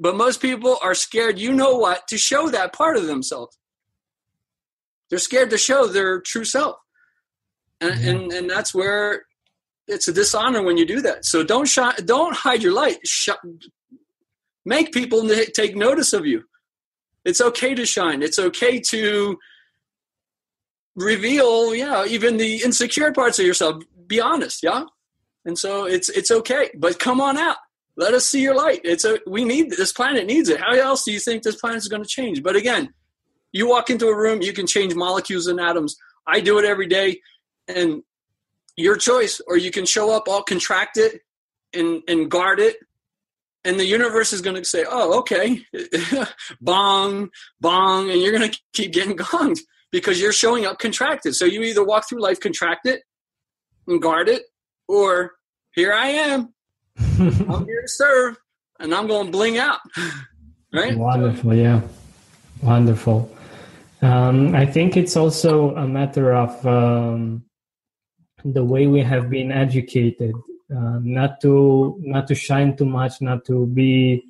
But 0.00 0.16
most 0.16 0.40
people 0.40 0.78
are 0.82 0.94
scared, 0.94 1.38
you 1.38 1.52
know 1.52 1.76
what, 1.76 2.08
to 2.08 2.16
show 2.16 2.48
that 2.48 2.72
part 2.72 2.96
of 2.96 3.06
themselves. 3.06 3.58
They're 5.10 5.18
scared 5.18 5.50
to 5.50 5.58
show 5.58 5.86
their 5.86 6.20
true 6.20 6.44
self. 6.44 6.76
And, 7.80 7.92
mm-hmm. 7.92 8.08
and, 8.08 8.32
and 8.32 8.50
that's 8.50 8.74
where 8.74 9.26
it's 9.86 10.08
a 10.08 10.12
dishonor 10.12 10.62
when 10.62 10.76
you 10.76 10.86
do 10.86 11.02
that. 11.02 11.24
So 11.24 11.44
don't 11.44 11.68
shine, 11.68 11.94
don't 12.04 12.34
hide 12.34 12.62
your 12.62 12.72
light. 12.72 12.98
Sh- 13.04 13.28
make 14.64 14.92
people 14.92 15.28
take 15.54 15.76
notice 15.76 16.12
of 16.12 16.26
you. 16.26 16.44
It's 17.24 17.40
okay 17.40 17.74
to 17.74 17.84
shine. 17.84 18.22
It's 18.22 18.38
okay 18.38 18.80
to 18.80 19.38
reveal, 20.96 21.74
yeah, 21.74 22.04
even 22.06 22.36
the 22.36 22.62
insecure 22.62 23.12
parts 23.12 23.38
of 23.38 23.46
yourself. 23.46 23.82
Be 24.06 24.20
honest, 24.20 24.62
yeah. 24.62 24.84
And 25.44 25.58
so 25.58 25.86
it's 25.86 26.08
it's 26.08 26.30
okay, 26.30 26.70
but 26.76 26.98
come 26.98 27.20
on 27.20 27.36
out. 27.36 27.56
Let 27.96 28.14
us 28.14 28.24
see 28.24 28.40
your 28.40 28.54
light. 28.54 28.80
It's 28.84 29.04
a 29.04 29.18
we 29.26 29.44
need 29.44 29.70
this 29.70 29.92
planet 29.92 30.26
needs 30.26 30.48
it. 30.48 30.60
How 30.60 30.72
else 30.72 31.04
do 31.04 31.12
you 31.12 31.20
think 31.20 31.42
this 31.42 31.56
planet 31.56 31.78
is 31.78 31.88
going 31.88 32.02
to 32.02 32.08
change? 32.08 32.42
But 32.42 32.56
again, 32.56 32.94
you 33.52 33.68
walk 33.68 33.90
into 33.90 34.06
a 34.06 34.16
room, 34.16 34.40
you 34.40 34.52
can 34.52 34.66
change 34.66 34.94
molecules 34.94 35.46
and 35.46 35.60
atoms. 35.60 35.96
I 36.26 36.40
do 36.40 36.58
it 36.58 36.64
every 36.64 36.86
day, 36.86 37.20
and 37.68 38.02
your 38.76 38.96
choice 38.96 39.40
or 39.46 39.56
you 39.56 39.70
can 39.70 39.84
show 39.84 40.10
up 40.10 40.28
all 40.28 40.42
contracted 40.42 41.20
and 41.74 42.02
and 42.08 42.30
guard 42.30 42.58
it 42.58 42.76
and 43.64 43.78
the 43.78 43.84
universe 43.84 44.32
is 44.32 44.40
going 44.40 44.56
to 44.56 44.64
say 44.64 44.84
oh 44.88 45.18
okay 45.18 45.60
bong 46.60 47.30
bong 47.60 48.10
and 48.10 48.20
you're 48.20 48.36
going 48.36 48.50
to 48.50 48.58
keep 48.72 48.92
getting 48.92 49.16
gonged 49.16 49.60
because 49.90 50.20
you're 50.20 50.32
showing 50.32 50.64
up 50.64 50.78
contracted 50.78 51.34
so 51.34 51.44
you 51.44 51.62
either 51.62 51.84
walk 51.84 52.08
through 52.08 52.20
life 52.20 52.40
contracted 52.40 53.00
and 53.86 54.00
guard 54.00 54.28
it 54.28 54.42
or 54.92 55.32
here 55.72 55.92
i 55.92 56.08
am. 56.08 56.52
I'm 57.18 57.64
here 57.64 57.82
to 57.82 57.88
serve 57.88 58.36
and 58.78 58.94
i'm 58.94 59.06
going 59.06 59.26
to 59.26 59.32
bling 59.32 59.58
out 59.58 59.80
right? 60.72 60.96
Wonderful 60.96 61.54
yeah. 61.54 61.80
Wonderful. 62.62 63.34
Um, 64.02 64.54
i 64.54 64.66
think 64.66 64.96
it's 64.96 65.16
also 65.16 65.74
a 65.74 65.86
matter 65.88 66.34
of 66.34 66.66
um, 66.66 67.44
the 68.44 68.64
way 68.64 68.86
we 68.86 69.00
have 69.00 69.30
been 69.30 69.50
educated 69.50 70.34
uh, 70.74 70.98
not 71.02 71.40
to 71.40 71.96
not 72.00 72.26
to 72.28 72.34
shine 72.34 72.76
too 72.76 72.84
much 72.84 73.20
not 73.20 73.44
to 73.46 73.66
be 73.66 74.24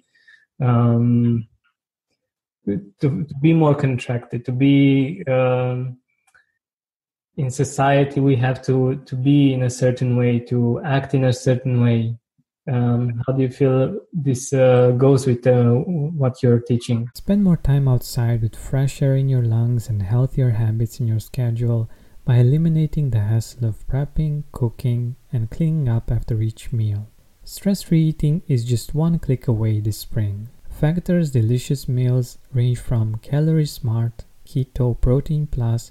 um, 0.61 1.47
to, 2.65 2.93
to, 3.01 3.27
be 3.41 3.53
more 3.53 3.75
contracted 3.75 4.45
to 4.45 4.53
be 4.53 5.25
um, 5.27 5.99
in 7.37 7.51
society 7.51 8.21
we 8.21 8.37
have 8.37 8.63
to 8.63 8.97
to 9.07 9.15
be 9.15 9.53
in 9.53 9.63
a 9.63 9.71
certain 9.71 10.17
way 10.17 10.39
to 10.39 10.81
act 10.85 11.15
in 11.15 11.25
a 11.25 11.33
certain 11.33 11.81
way 11.83 12.17
um, 12.71 13.21
how 13.27 13.33
do 13.33 13.43
you 13.43 13.49
feel 13.49 13.99
this 14.13 14.53
uh, 14.53 14.93
goes 14.93 15.27
with 15.27 15.45
uh, 15.47 15.73
what 16.23 16.43
you're 16.43 16.61
teaching 16.61 17.09
spend 17.15 17.43
more 17.43 17.57
time 17.57 17.89
outside 17.89 18.43
with 18.43 18.55
fresh 18.55 19.03
air 19.03 19.17
in 19.17 19.29
your 19.29 19.43
lungs 19.43 19.89
and 19.89 20.03
healthier 20.03 20.51
habits 20.51 21.01
in 21.01 21.09
your 21.09 21.19
schedule 21.19 21.89
by 22.25 22.37
eliminating 22.37 23.11
the 23.11 23.21
hassle 23.21 23.67
of 23.67 23.87
prepping, 23.89 24.45
cooking, 24.53 25.17
and 25.33 25.51
cleaning 25.51 25.89
up 25.89 26.11
after 26.11 26.41
each 26.41 26.73
meal. 26.73 27.09
Stress 27.45 27.83
free 27.83 28.05
eating 28.05 28.43
is 28.47 28.65
just 28.65 28.95
one 28.95 29.19
click 29.19 29.49
away 29.49 29.81
this 29.81 29.99
spring. 29.99 30.49
Factor's 30.71 31.33
delicious 31.33 31.89
meals 31.89 32.39
range 32.53 32.79
from 32.79 33.17
calorie 33.17 33.67
smart, 33.67 34.25
keto, 34.47 34.99
protein 35.01 35.47
plus 35.47 35.91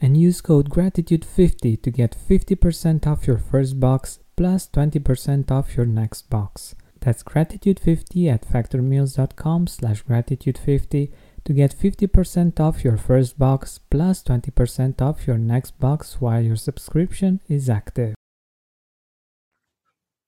and 0.00 0.16
use 0.16 0.40
code 0.40 0.70
gratitude50 0.70 1.82
to 1.82 1.90
get 1.90 2.16
50% 2.28 3.06
off 3.06 3.26
your 3.26 3.38
first 3.38 3.80
box 3.80 4.20
plus 4.36 4.68
20% 4.68 5.50
off 5.50 5.76
your 5.76 5.86
next 5.86 6.30
box. 6.30 6.74
That's 7.00 7.22
gratitude50 7.22 8.32
at 8.32 8.46
factormeals.com 8.46 9.66
slash 9.66 10.04
gratitude50 10.04 11.12
to 11.44 11.52
get 11.52 11.74
50% 11.74 12.60
off 12.60 12.84
your 12.84 12.96
first 12.96 13.38
box 13.38 13.80
plus 13.90 14.22
20% 14.22 15.00
off 15.00 15.26
your 15.26 15.38
next 15.38 15.78
box 15.78 16.20
while 16.20 16.42
your 16.42 16.56
subscription 16.56 17.40
is 17.48 17.70
active. 17.70 18.14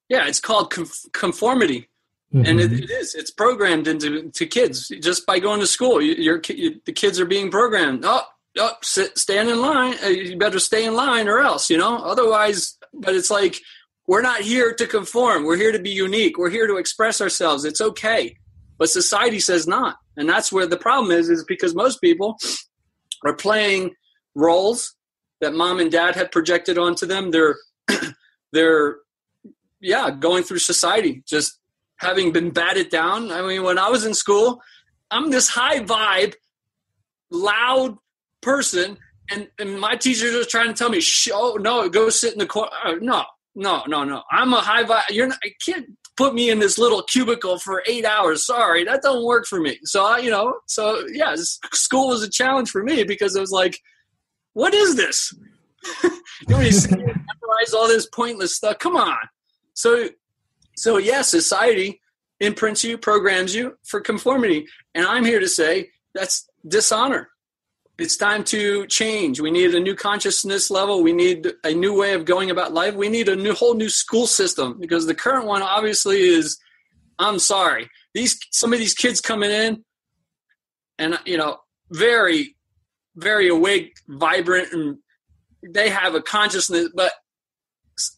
Yeah, 0.08 0.26
it's 0.26 0.40
called 0.40 0.74
conformity. 1.12 1.88
Mm-hmm. 2.34 2.46
And 2.46 2.60
it, 2.60 2.72
it 2.72 2.90
is. 2.90 3.14
It's 3.14 3.30
programmed 3.30 3.88
into 3.88 4.30
to 4.30 4.46
kids 4.46 4.88
just 5.00 5.26
by 5.26 5.40
going 5.40 5.60
to 5.60 5.66
school. 5.66 6.00
You, 6.00 6.14
your 6.14 6.40
you, 6.48 6.80
the 6.84 6.92
kids 6.92 7.18
are 7.18 7.26
being 7.26 7.50
programmed. 7.50 8.04
Oh, 8.04 8.22
oh, 8.58 8.72
sit, 8.82 9.16
stand 9.18 9.48
in 9.48 9.60
line. 9.60 9.94
Uh, 10.04 10.08
you 10.08 10.36
better 10.36 10.58
stay 10.58 10.84
in 10.84 10.94
line, 10.94 11.28
or 11.28 11.38
else, 11.40 11.70
you 11.70 11.78
know. 11.78 11.98
Otherwise, 11.98 12.78
but 12.92 13.14
it's 13.14 13.30
like 13.30 13.56
we're 14.06 14.22
not 14.22 14.40
here 14.40 14.74
to 14.74 14.86
conform. 14.86 15.44
We're 15.44 15.56
here 15.56 15.72
to 15.72 15.78
be 15.78 15.90
unique. 15.90 16.38
We're 16.38 16.50
here 16.50 16.66
to 16.66 16.76
express 16.76 17.20
ourselves. 17.20 17.64
It's 17.64 17.80
okay, 17.80 18.36
but 18.78 18.90
society 18.90 19.40
says 19.40 19.66
not 19.66 19.96
and 20.20 20.28
that's 20.28 20.52
where 20.52 20.66
the 20.66 20.76
problem 20.76 21.10
is 21.10 21.28
is 21.28 21.44
because 21.44 21.74
most 21.74 22.00
people 22.00 22.36
are 23.24 23.34
playing 23.34 23.94
roles 24.34 24.94
that 25.40 25.54
mom 25.54 25.80
and 25.80 25.90
dad 25.90 26.14
had 26.14 26.30
projected 26.30 26.78
onto 26.78 27.06
them 27.06 27.30
they're 27.30 27.56
they're 28.52 28.96
yeah 29.80 30.10
going 30.10 30.44
through 30.44 30.58
society 30.58 31.22
just 31.26 31.58
having 31.96 32.32
been 32.32 32.50
batted 32.50 32.90
down 32.90 33.32
i 33.32 33.42
mean 33.42 33.62
when 33.62 33.78
i 33.78 33.88
was 33.88 34.04
in 34.04 34.14
school 34.14 34.60
i'm 35.10 35.30
this 35.30 35.48
high 35.48 35.80
vibe 35.80 36.34
loud 37.30 37.96
person 38.42 38.96
and, 39.30 39.48
and 39.58 39.78
my 39.78 39.94
teachers 39.96 40.34
are 40.34 40.48
trying 40.48 40.68
to 40.68 40.74
tell 40.74 40.90
me 40.90 41.00
oh 41.32 41.58
no 41.60 41.88
go 41.88 42.08
sit 42.08 42.32
in 42.32 42.38
the 42.38 42.46
corner 42.46 42.70
uh, 42.84 42.94
no 43.00 43.24
no 43.54 43.82
no 43.86 44.04
no 44.04 44.22
i'm 44.30 44.52
a 44.52 44.60
high 44.60 44.84
vibe 44.84 45.02
you're 45.10 45.26
not 45.26 45.38
i 45.44 45.50
can't 45.64 45.86
put 46.20 46.34
me 46.34 46.50
in 46.50 46.58
this 46.58 46.76
little 46.76 47.02
cubicle 47.02 47.58
for 47.58 47.82
eight 47.86 48.04
hours. 48.04 48.44
Sorry, 48.44 48.84
that 48.84 49.00
don't 49.00 49.24
work 49.24 49.46
for 49.46 49.58
me. 49.58 49.78
So 49.84 50.04
I, 50.04 50.18
you 50.18 50.30
know, 50.30 50.58
so 50.66 51.02
yeah, 51.10 51.34
school 51.72 52.08
was 52.08 52.22
a 52.22 52.28
challenge 52.28 52.68
for 52.68 52.82
me 52.82 53.04
because 53.04 53.34
it 53.34 53.40
was 53.40 53.50
like, 53.50 53.80
what 54.52 54.74
is 54.74 54.96
this? 54.96 55.32
you 56.04 56.10
know, 56.48 56.58
memorize 56.58 57.72
all 57.74 57.88
this 57.88 58.06
pointless 58.06 58.54
stuff. 58.54 58.78
Come 58.78 58.96
on. 58.96 59.16
So, 59.72 60.10
so 60.76 60.98
yeah, 60.98 61.22
society 61.22 62.02
imprints 62.38 62.84
you, 62.84 62.98
programs 62.98 63.54
you 63.54 63.78
for 63.84 64.02
conformity, 64.02 64.66
and 64.94 65.06
I'm 65.06 65.24
here 65.24 65.40
to 65.40 65.48
say 65.48 65.88
that's 66.14 66.46
dishonor. 66.68 67.30
It's 68.00 68.16
time 68.16 68.44
to 68.44 68.86
change. 68.86 69.40
We 69.40 69.50
need 69.50 69.74
a 69.74 69.80
new 69.80 69.94
consciousness 69.94 70.70
level. 70.70 71.02
We 71.02 71.12
need 71.12 71.52
a 71.64 71.74
new 71.74 71.98
way 71.98 72.14
of 72.14 72.24
going 72.24 72.50
about 72.50 72.72
life. 72.72 72.94
We 72.94 73.08
need 73.08 73.28
a 73.28 73.36
new 73.36 73.52
whole 73.52 73.74
new 73.74 73.90
school 73.90 74.26
system 74.26 74.78
because 74.80 75.06
the 75.06 75.14
current 75.14 75.46
one 75.46 75.62
obviously 75.62 76.20
is 76.20 76.58
I'm 77.18 77.38
sorry. 77.38 77.90
These 78.14 78.38
some 78.50 78.72
of 78.72 78.78
these 78.78 78.94
kids 78.94 79.20
coming 79.20 79.50
in 79.50 79.84
and 80.98 81.18
you 81.26 81.36
know, 81.36 81.58
very 81.90 82.56
very 83.16 83.48
awake, 83.48 83.98
vibrant 84.08 84.72
and 84.72 84.98
they 85.62 85.90
have 85.90 86.14
a 86.14 86.22
consciousness 86.22 86.88
but 86.94 87.12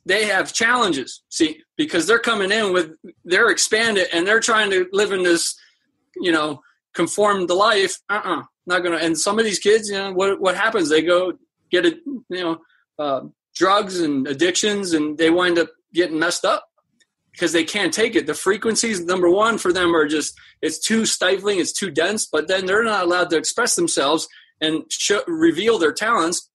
they 0.06 0.26
have 0.26 0.52
challenges. 0.52 1.22
See, 1.28 1.60
because 1.76 2.06
they're 2.06 2.20
coming 2.20 2.52
in 2.52 2.72
with 2.72 2.92
they're 3.24 3.50
expanded 3.50 4.06
and 4.12 4.26
they're 4.26 4.38
trying 4.38 4.70
to 4.70 4.86
live 4.92 5.12
in 5.12 5.24
this, 5.24 5.56
you 6.16 6.30
know, 6.30 6.62
conform 6.94 7.46
to 7.46 7.54
life. 7.54 7.98
Uh-uh 8.08 8.42
not 8.66 8.82
gonna. 8.82 8.96
And 8.96 9.18
some 9.18 9.38
of 9.38 9.44
these 9.44 9.58
kids, 9.58 9.88
you 9.88 9.96
know, 9.96 10.12
what 10.12 10.40
what 10.40 10.56
happens? 10.56 10.88
They 10.88 11.02
go 11.02 11.32
get 11.70 11.86
it, 11.86 11.98
you 12.06 12.22
know, 12.30 12.58
uh, 12.98 13.22
drugs 13.54 14.00
and 14.00 14.26
addictions, 14.26 14.92
and 14.92 15.18
they 15.18 15.30
wind 15.30 15.58
up 15.58 15.68
getting 15.94 16.18
messed 16.18 16.44
up 16.44 16.64
because 17.32 17.52
they 17.52 17.64
can't 17.64 17.92
take 17.92 18.14
it. 18.14 18.26
The 18.26 18.34
frequencies, 18.34 19.04
number 19.04 19.30
one, 19.30 19.58
for 19.58 19.72
them 19.72 19.94
are 19.94 20.06
just 20.06 20.38
it's 20.60 20.78
too 20.78 21.06
stifling, 21.06 21.58
it's 21.58 21.72
too 21.72 21.90
dense. 21.90 22.26
But 22.26 22.48
then 22.48 22.66
they're 22.66 22.84
not 22.84 23.04
allowed 23.04 23.30
to 23.30 23.36
express 23.36 23.74
themselves 23.74 24.28
and 24.60 24.84
reveal 25.26 25.78
their 25.78 25.92
talents 25.92 26.48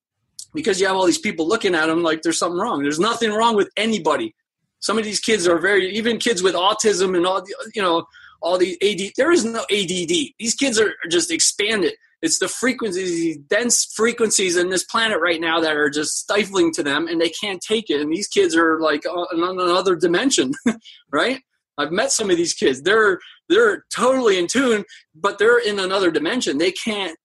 because 0.54 0.80
you 0.80 0.88
have 0.88 0.96
all 0.96 1.06
these 1.06 1.18
people 1.18 1.48
looking 1.48 1.76
at 1.76 1.88
them 1.88 2.04
like 2.04 2.22
there's 2.22 2.40
something 2.40 2.60
wrong. 2.60 2.82
There's 2.82 3.00
nothing 3.00 3.32
wrong 3.32 3.56
with 3.56 3.70
anybody. 3.76 4.34
Some 4.80 4.98
of 4.98 5.04
these 5.04 5.20
kids 5.20 5.48
are 5.48 5.60
very, 5.60 5.90
even 5.98 6.20
kids 6.20 6.42
with 6.42 6.56
autism 6.56 7.18
and 7.18 7.26
all, 7.26 7.44
you 7.76 7.82
know, 7.82 8.06
all 8.42 8.58
these 8.58 8.78
AD. 8.82 9.12
There 9.18 9.32
is 9.32 9.46
no 9.46 9.62
ADD. 9.72 10.34
These 10.40 10.56
kids 10.56 10.80
are 10.80 10.94
just 11.10 11.32
expanded. 11.32 11.94
It's 12.22 12.40
the 12.40 12.48
frequencies, 12.48 13.38
dense 13.38 13.86
frequencies 13.86 14.58
in 14.58 14.70
this 14.70 14.84
planet 14.84 15.20
right 15.22 15.40
now 15.40 15.60
that 15.60 15.76
are 15.76 15.90
just 15.90 16.18
stifling 16.18 16.74
to 16.74 16.84
them, 16.84 17.08
and 17.08 17.22
they 17.22 17.30
can't 17.30 17.62
take 17.62 17.90
it. 17.90 18.02
And 18.02 18.12
these 18.12 18.28
kids 18.28 18.56
are 18.56 18.80
like 18.80 19.06
uh, 19.06 19.12
on 19.12 19.60
another 19.60 19.96
dimension, 19.96 20.54
right? 21.12 21.42
I've 21.78 21.92
met 21.92 22.12
some 22.12 22.32
of 22.32 22.38
these 22.38 22.54
kids. 22.54 22.82
They're 22.82 23.20
they're 23.50 23.86
totally 23.94 24.40
in 24.40 24.48
tune, 24.48 24.84
but 25.14 25.38
they're 25.38 25.60
in 25.60 25.80
another 25.80 26.10
dimension. 26.10 26.58
They 26.58 26.72
can't 26.72 27.16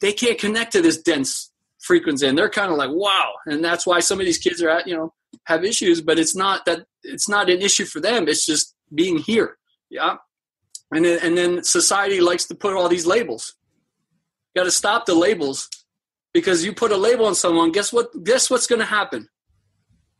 they 0.00 0.12
can't 0.12 0.38
connect 0.38 0.72
to 0.72 0.82
this 0.82 1.02
dense 1.02 1.50
frequency, 1.80 2.28
and 2.28 2.38
they're 2.38 2.48
kind 2.48 2.70
of 2.70 2.78
like 2.78 2.90
wow. 2.92 3.32
And 3.46 3.64
that's 3.64 3.84
why 3.84 3.98
some 3.98 4.20
of 4.20 4.26
these 4.26 4.38
kids 4.38 4.62
are 4.62 4.70
at 4.70 4.86
you 4.86 4.96
know 4.96 5.12
have 5.46 5.64
issues, 5.64 6.00
but 6.00 6.20
it's 6.20 6.36
not 6.36 6.64
that 6.66 6.84
it's 7.02 7.28
not 7.28 7.50
an 7.50 7.60
issue 7.60 7.84
for 7.84 7.98
them. 7.98 8.28
It's 8.28 8.46
just 8.46 8.76
being 8.94 9.18
here. 9.18 9.56
Yeah 9.90 10.18
and 10.92 11.04
then, 11.04 11.18
and 11.22 11.36
then 11.36 11.64
society 11.64 12.20
likes 12.20 12.46
to 12.46 12.54
put 12.54 12.74
all 12.74 12.88
these 12.88 13.06
labels. 13.06 13.54
You 14.54 14.60
got 14.60 14.64
to 14.64 14.70
stop 14.70 15.06
the 15.06 15.14
labels 15.14 15.68
because 16.32 16.64
you 16.64 16.72
put 16.72 16.92
a 16.92 16.96
label 16.96 17.26
on 17.26 17.34
someone. 17.34 17.72
Guess 17.72 17.92
what? 17.92 18.08
Guess 18.24 18.50
what's 18.50 18.66
going 18.66 18.80
to 18.80 18.86
happen? 18.86 19.28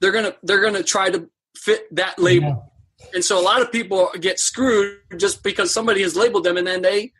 They're 0.00 0.12
gonna 0.12 0.34
they're 0.42 0.60
gonna 0.60 0.82
try 0.82 1.10
to 1.10 1.30
fit 1.56 1.94
that 1.94 2.18
label, 2.18 2.70
yeah. 3.00 3.06
and 3.14 3.24
so 3.24 3.40
a 3.40 3.42
lot 3.42 3.62
of 3.62 3.72
people 3.72 4.10
get 4.20 4.38
screwed 4.38 4.98
just 5.16 5.42
because 5.42 5.72
somebody 5.72 6.02
has 6.02 6.14
labeled 6.14 6.44
them, 6.44 6.58
and 6.58 6.66
then 6.66 6.82
they 6.82 7.12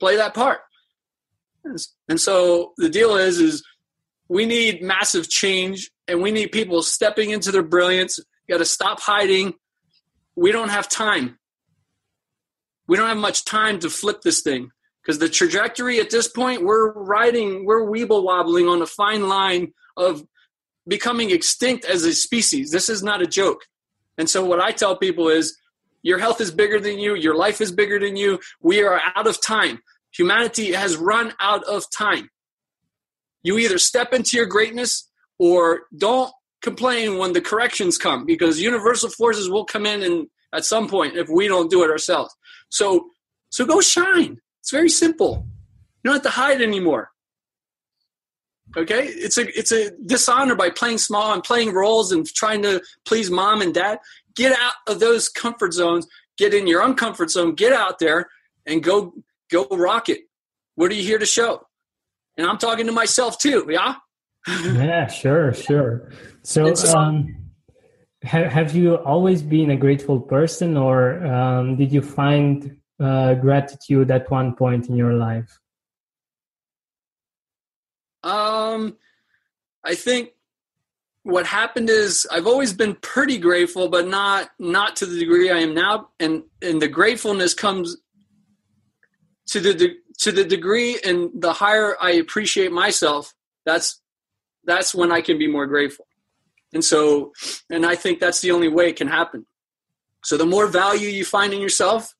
play 0.00 0.16
that 0.16 0.34
part. 0.34 0.60
And 2.08 2.20
so 2.20 2.72
the 2.76 2.88
deal 2.88 3.14
is 3.16 3.38
is 3.38 3.62
we 4.28 4.46
need 4.46 4.82
massive 4.82 5.28
change, 5.28 5.90
and 6.08 6.20
we 6.20 6.32
need 6.32 6.50
people 6.50 6.82
stepping 6.82 7.30
into 7.30 7.52
their 7.52 7.62
brilliance. 7.62 8.18
You 8.48 8.54
got 8.54 8.58
to 8.58 8.64
stop 8.64 9.00
hiding. 9.00 9.54
We 10.34 10.50
don't 10.50 10.70
have 10.70 10.88
time 10.88 11.38
we 12.86 12.96
don't 12.96 13.08
have 13.08 13.16
much 13.16 13.44
time 13.44 13.78
to 13.80 13.90
flip 13.90 14.22
this 14.22 14.42
thing 14.42 14.70
because 15.02 15.18
the 15.18 15.28
trajectory 15.28 16.00
at 16.00 16.10
this 16.10 16.28
point 16.28 16.64
we're 16.64 16.92
riding 16.92 17.64
we're 17.64 17.86
weeble 17.86 18.22
wobbling 18.22 18.68
on 18.68 18.82
a 18.82 18.86
fine 18.86 19.28
line 19.28 19.72
of 19.96 20.24
becoming 20.86 21.30
extinct 21.30 21.84
as 21.86 22.04
a 22.04 22.12
species. 22.12 22.70
This 22.70 22.88
is 22.88 23.02
not 23.02 23.22
a 23.22 23.26
joke. 23.26 23.62
And 24.18 24.28
so 24.28 24.44
what 24.44 24.60
i 24.60 24.70
tell 24.70 24.96
people 24.96 25.28
is 25.28 25.56
your 26.02 26.18
health 26.18 26.40
is 26.40 26.50
bigger 26.50 26.78
than 26.78 26.98
you 26.98 27.14
your 27.14 27.36
life 27.36 27.60
is 27.60 27.72
bigger 27.72 27.98
than 27.98 28.16
you. 28.16 28.38
We 28.60 28.82
are 28.82 29.00
out 29.16 29.26
of 29.26 29.42
time. 29.42 29.80
Humanity 30.12 30.72
has 30.72 30.96
run 30.96 31.32
out 31.40 31.64
of 31.64 31.84
time. 31.90 32.28
You 33.42 33.58
either 33.58 33.78
step 33.78 34.12
into 34.12 34.36
your 34.36 34.46
greatness 34.46 35.10
or 35.38 35.82
don't 35.96 36.32
complain 36.62 37.18
when 37.18 37.32
the 37.32 37.40
corrections 37.40 37.98
come 37.98 38.24
because 38.24 38.60
universal 38.60 39.10
forces 39.10 39.50
will 39.50 39.66
come 39.66 39.84
in 39.84 40.02
and 40.02 40.28
at 40.54 40.64
some 40.64 40.88
point 40.88 41.16
if 41.16 41.28
we 41.28 41.46
don't 41.46 41.70
do 41.70 41.82
it 41.82 41.90
ourselves 41.90 42.34
so, 42.68 43.10
so 43.50 43.64
go 43.64 43.80
shine. 43.80 44.40
It's 44.60 44.70
very 44.70 44.88
simple. 44.88 45.46
You 46.02 46.10
don't 46.10 46.14
have 46.14 46.22
to 46.22 46.30
hide 46.30 46.60
anymore. 46.60 47.10
Okay, 48.76 49.06
it's 49.06 49.38
a 49.38 49.46
it's 49.56 49.70
a 49.70 49.90
dishonor 50.04 50.56
by 50.56 50.70
playing 50.70 50.98
small 50.98 51.32
and 51.32 51.44
playing 51.44 51.72
roles 51.72 52.10
and 52.10 52.26
trying 52.26 52.62
to 52.62 52.82
please 53.04 53.30
mom 53.30 53.62
and 53.62 53.72
dad. 53.72 53.98
Get 54.34 54.58
out 54.58 54.72
of 54.88 54.98
those 54.98 55.28
comfort 55.28 55.72
zones. 55.72 56.06
Get 56.38 56.54
in 56.54 56.66
your 56.66 56.82
uncomfort 56.82 57.30
zone. 57.30 57.54
Get 57.54 57.72
out 57.72 58.00
there 58.00 58.28
and 58.66 58.82
go 58.82 59.14
go 59.50 59.66
rock 59.70 60.08
it. 60.08 60.22
What 60.74 60.90
are 60.90 60.94
you 60.94 61.04
here 61.04 61.18
to 61.18 61.26
show? 61.26 61.66
And 62.36 62.46
I'm 62.46 62.58
talking 62.58 62.86
to 62.86 62.92
myself 62.92 63.38
too. 63.38 63.66
Yeah. 63.68 63.94
yeah, 64.48 65.06
sure, 65.06 65.54
sure. 65.54 66.10
So, 66.42 66.74
um, 66.96 67.43
have, 68.24 68.74
you 68.74 68.96
always 68.96 69.42
been 69.42 69.70
a 69.70 69.76
grateful 69.76 70.20
person 70.20 70.76
or 70.76 71.24
um, 71.26 71.76
did 71.76 71.92
you 71.92 72.02
find 72.02 72.76
uh, 73.00 73.34
gratitude 73.34 74.10
at 74.10 74.30
one 74.30 74.54
point 74.54 74.88
in 74.88 74.96
your 74.96 75.14
life? 75.14 75.60
Um 78.22 78.96
i 79.84 79.94
think 79.94 80.30
what 81.22 81.46
happened 81.46 81.90
is 81.90 82.26
i've 82.30 82.46
always 82.46 82.72
been 82.72 82.94
pretty 82.96 83.38
grateful 83.38 83.88
but 83.88 84.08
not 84.08 84.50
not 84.58 84.96
to 84.96 85.06
the 85.06 85.18
degree 85.18 85.50
i 85.50 85.58
am 85.58 85.74
now 85.74 86.08
and 86.18 86.42
and 86.62 86.80
the 86.80 86.88
gratefulness 86.88 87.54
comes 87.54 87.96
to 89.46 89.60
the 89.60 89.94
to 90.18 90.32
the 90.32 90.44
degree 90.44 90.98
and 91.04 91.30
the 91.34 91.52
higher 91.52 91.96
i 92.00 92.12
appreciate 92.12 92.72
myself 92.72 93.34
that's 93.64 94.00
that's 94.64 94.94
when 94.94 95.12
i 95.12 95.20
can 95.20 95.38
be 95.38 95.46
more 95.46 95.66
grateful 95.66 96.06
and 96.74 96.84
so, 96.84 97.32
and 97.70 97.86
I 97.86 97.94
think 97.94 98.20
that's 98.20 98.40
the 98.40 98.50
only 98.50 98.68
way 98.68 98.88
it 98.88 98.96
can 98.96 99.08
happen. 99.08 99.46
So 100.24 100.36
the 100.36 100.46
more 100.46 100.66
value 100.66 101.08
you 101.08 101.24
find 101.24 101.54
in 101.54 101.60
yourself, 101.60 102.12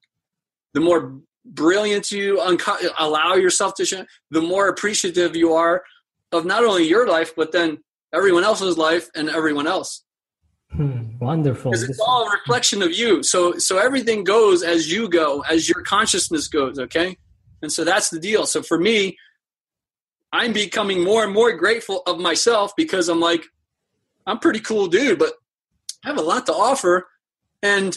the 0.72 0.80
more 0.80 1.18
brilliant 1.44 2.10
you 2.10 2.40
unco- 2.40 2.76
allow 2.98 3.34
yourself 3.34 3.74
to 3.74 3.84
shine, 3.84 4.06
the 4.30 4.40
more 4.40 4.68
appreciative 4.68 5.36
you 5.36 5.52
are 5.54 5.82
of 6.32 6.44
not 6.44 6.64
only 6.64 6.84
your 6.84 7.06
life, 7.06 7.34
but 7.36 7.52
then 7.52 7.78
everyone 8.12 8.44
else's 8.44 8.78
life 8.78 9.08
and 9.14 9.28
everyone 9.28 9.66
else. 9.66 10.04
Hmm, 10.70 11.18
wonderful. 11.18 11.70
Because 11.70 11.88
it's 11.88 12.00
all 12.00 12.26
a 12.26 12.30
reflection 12.32 12.82
of 12.82 12.92
you. 12.92 13.22
So, 13.22 13.58
so 13.58 13.78
everything 13.78 14.24
goes 14.24 14.62
as 14.62 14.90
you 14.90 15.08
go, 15.08 15.42
as 15.42 15.68
your 15.68 15.82
consciousness 15.82 16.48
goes. 16.48 16.78
Okay. 16.78 17.16
And 17.62 17.72
so 17.72 17.84
that's 17.84 18.10
the 18.10 18.20
deal. 18.20 18.46
So 18.46 18.62
for 18.62 18.78
me, 18.78 19.16
I'm 20.32 20.52
becoming 20.52 21.02
more 21.02 21.22
and 21.22 21.32
more 21.32 21.52
grateful 21.52 22.02
of 22.06 22.18
myself 22.18 22.74
because 22.76 23.08
I'm 23.08 23.20
like, 23.20 23.44
I'm 24.26 24.38
pretty 24.38 24.60
cool 24.60 24.86
dude, 24.86 25.18
but 25.18 25.32
I 26.04 26.08
have 26.08 26.18
a 26.18 26.22
lot 26.22 26.46
to 26.46 26.52
offer, 26.52 27.06
and 27.62 27.96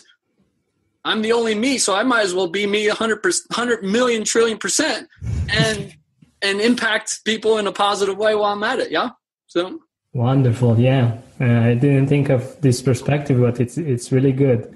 I'm 1.06 1.22
the 1.22 1.32
only 1.32 1.56
me, 1.56 1.78
so 1.78 1.96
I 1.96 2.04
might 2.04 2.26
as 2.26 2.34
well 2.34 2.48
be 2.48 2.66
me 2.66 2.88
100 2.88 3.24
100 3.24 3.84
million 3.84 4.24
trillion 4.24 4.58
percent, 4.58 5.08
and 5.50 5.96
and 6.42 6.62
impact 6.62 7.24
people 7.26 7.58
in 7.58 7.68
a 7.68 7.72
positive 7.72 8.18
way 8.18 8.36
while 8.36 8.54
I'm 8.54 8.64
at 8.64 8.80
it. 8.80 8.92
Yeah, 8.92 9.12
so 9.48 9.80
wonderful. 10.14 10.80
Yeah, 10.80 11.18
uh, 11.40 11.46
I 11.46 11.74
didn't 11.76 12.08
think 12.08 12.30
of 12.30 12.60
this 12.62 12.82
perspective, 12.82 13.40
but 13.40 13.60
it's 13.60 13.78
it's 13.78 14.12
really 14.12 14.34
good. 14.34 14.74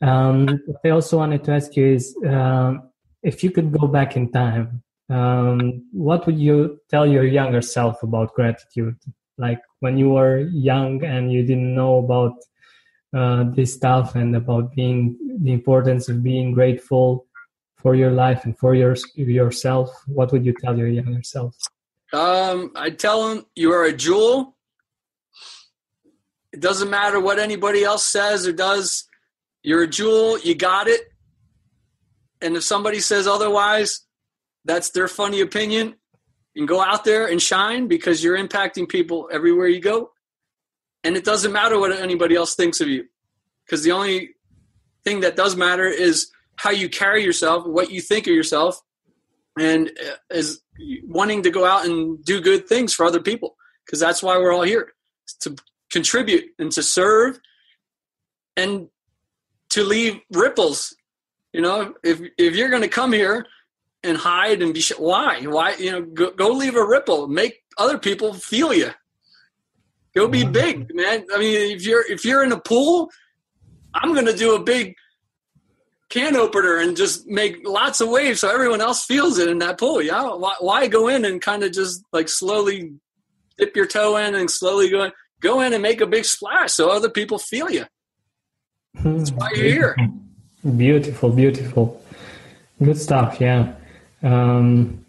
Um, 0.00 0.62
I 0.84 0.90
also 0.90 1.18
wanted 1.18 1.42
to 1.44 1.52
ask 1.52 1.76
you 1.76 1.86
is 1.86 2.16
um, 2.26 2.90
if 3.22 3.42
you 3.42 3.50
could 3.50 3.72
go 3.72 3.88
back 3.88 4.16
in 4.16 4.30
time, 4.30 4.82
um, 5.10 5.84
what 5.92 6.26
would 6.26 6.38
you 6.38 6.80
tell 6.88 7.06
your 7.06 7.24
younger 7.24 7.62
self 7.62 8.02
about 8.02 8.34
gratitude? 8.34 8.96
Like 9.38 9.60
when 9.80 9.96
you 9.96 10.10
were 10.10 10.40
young 10.40 11.02
and 11.04 11.32
you 11.32 11.42
didn't 11.42 11.74
know 11.74 11.98
about 11.98 12.34
uh, 13.16 13.44
this 13.54 13.72
stuff 13.72 14.14
and 14.16 14.36
about 14.36 14.74
being 14.74 15.16
the 15.40 15.52
importance 15.52 16.08
of 16.08 16.22
being 16.22 16.52
grateful 16.52 17.26
for 17.76 17.94
your 17.94 18.10
life 18.10 18.44
and 18.44 18.58
for 18.58 18.74
your 18.74 18.96
yourself 19.14 19.88
what 20.06 20.32
would 20.32 20.44
you 20.44 20.52
tell 20.60 20.76
your 20.76 20.88
younger 20.88 21.22
self? 21.22 21.56
Um 22.12 22.72
i 22.74 22.90
tell 22.90 23.28
them 23.28 23.46
you 23.54 23.72
are 23.72 23.84
a 23.84 23.92
jewel. 23.92 24.56
It 26.52 26.60
doesn't 26.60 26.90
matter 26.90 27.20
what 27.20 27.38
anybody 27.38 27.84
else 27.84 28.04
says 28.04 28.46
or 28.46 28.52
does 28.52 29.04
you're 29.62 29.82
a 29.82 29.88
jewel 29.88 30.38
you 30.40 30.54
got 30.54 30.88
it. 30.88 31.12
And 32.42 32.56
if 32.56 32.64
somebody 32.64 33.00
says 33.00 33.26
otherwise 33.26 34.00
that's 34.64 34.90
their 34.90 35.08
funny 35.08 35.40
opinion 35.40 35.94
and 36.58 36.66
go 36.66 36.82
out 36.82 37.04
there 37.04 37.28
and 37.28 37.40
shine 37.40 37.86
because 37.86 38.22
you're 38.22 38.36
impacting 38.36 38.88
people 38.88 39.30
everywhere 39.32 39.68
you 39.68 39.80
go. 39.80 40.10
And 41.04 41.16
it 41.16 41.24
doesn't 41.24 41.52
matter 41.52 41.78
what 41.78 41.92
anybody 41.92 42.34
else 42.34 42.56
thinks 42.56 42.80
of 42.80 42.88
you 42.88 43.04
because 43.64 43.84
the 43.84 43.92
only 43.92 44.30
thing 45.04 45.20
that 45.20 45.36
does 45.36 45.56
matter 45.56 45.86
is 45.86 46.30
how 46.56 46.70
you 46.70 46.88
carry 46.88 47.22
yourself, 47.22 47.64
what 47.64 47.92
you 47.92 48.00
think 48.00 48.26
of 48.26 48.34
yourself, 48.34 48.82
and 49.58 49.88
uh, 49.88 50.16
is 50.34 50.60
wanting 51.04 51.44
to 51.44 51.50
go 51.50 51.64
out 51.64 51.86
and 51.86 52.24
do 52.24 52.40
good 52.40 52.68
things 52.68 52.92
for 52.92 53.06
other 53.06 53.20
people 53.20 53.56
because 53.86 54.00
that's 54.00 54.22
why 54.22 54.36
we're 54.36 54.52
all 54.52 54.62
here 54.62 54.92
to 55.40 55.56
contribute 55.90 56.44
and 56.58 56.72
to 56.72 56.82
serve 56.82 57.38
and 58.56 58.88
to 59.70 59.82
leave 59.82 60.20
ripples 60.32 60.94
you 61.52 61.60
know 61.60 61.94
if 62.04 62.20
if 62.38 62.54
you're 62.54 62.68
going 62.68 62.82
to 62.82 62.88
come 62.88 63.12
here 63.12 63.46
and 64.08 64.18
hide 64.18 64.62
and 64.62 64.74
be 64.74 64.80
sh- 64.80 64.98
why 64.98 65.40
why 65.42 65.74
you 65.76 65.92
know 65.92 66.02
go, 66.02 66.30
go 66.30 66.48
leave 66.48 66.76
a 66.76 66.84
ripple 66.84 67.28
make 67.28 67.62
other 67.76 67.98
people 67.98 68.34
feel 68.34 68.72
you 68.74 68.90
go 70.14 70.26
be 70.26 70.42
mm-hmm. 70.42 70.52
big 70.52 70.94
man 70.94 71.24
i 71.34 71.38
mean 71.38 71.76
if 71.76 71.86
you're 71.86 72.10
if 72.10 72.24
you're 72.24 72.42
in 72.42 72.52
a 72.52 72.60
pool 72.60 73.10
i'm 73.94 74.12
going 74.12 74.26
to 74.26 74.36
do 74.36 74.54
a 74.54 74.62
big 74.62 74.94
can 76.08 76.36
opener 76.36 76.78
and 76.78 76.96
just 76.96 77.26
make 77.26 77.66
lots 77.66 78.00
of 78.00 78.08
waves 78.08 78.40
so 78.40 78.50
everyone 78.50 78.80
else 78.80 79.04
feels 79.04 79.38
it 79.38 79.48
in 79.48 79.58
that 79.58 79.78
pool. 79.78 80.00
Yeah, 80.00 80.34
why, 80.34 80.54
why 80.60 80.86
go 80.86 81.08
in 81.08 81.24
and 81.24 81.40
kind 81.40 81.62
of 81.62 81.72
just 81.72 82.02
like 82.12 82.28
slowly 82.28 82.94
dip 83.58 83.76
your 83.76 83.86
toe 83.86 84.16
in 84.16 84.34
and 84.34 84.50
slowly 84.50 84.88
go 84.88 85.04
in, 85.04 85.12
go 85.40 85.60
in 85.60 85.72
and 85.72 85.82
make 85.82 86.00
a 86.00 86.06
big 86.06 86.24
splash 86.24 86.72
so 86.72 86.90
other 86.90 87.10
people 87.10 87.38
feel 87.38 87.70
you. 87.70 87.84
That's 88.94 89.30
hmm, 89.30 89.36
why 89.36 89.50
you're 89.54 89.64
here. 89.64 89.96
Beautiful, 90.76 91.30
beautiful, 91.30 92.02
good 92.82 92.98
stuff. 92.98 93.40
Yeah. 93.40 93.74
Um, 94.22 95.06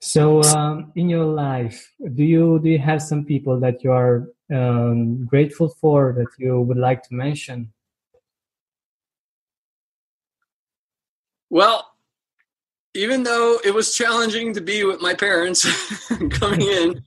so, 0.00 0.42
um, 0.42 0.92
in 0.96 1.08
your 1.08 1.24
life, 1.24 1.92
do 2.14 2.24
you 2.24 2.60
do 2.62 2.68
you 2.68 2.78
have 2.78 3.00
some 3.00 3.24
people 3.24 3.58
that 3.60 3.82
you 3.82 3.92
are 3.92 4.28
um, 4.52 5.24
grateful 5.24 5.68
for 5.68 6.12
that 6.12 6.26
you 6.38 6.60
would 6.60 6.76
like 6.76 7.02
to 7.04 7.14
mention? 7.14 7.72
Well, 11.48 11.90
even 12.94 13.22
though 13.22 13.58
it 13.64 13.72
was 13.72 13.94
challenging 13.94 14.52
to 14.54 14.60
be 14.60 14.84
with 14.84 15.00
my 15.00 15.14
parents 15.14 15.64
coming 16.30 16.62
in, 16.62 17.02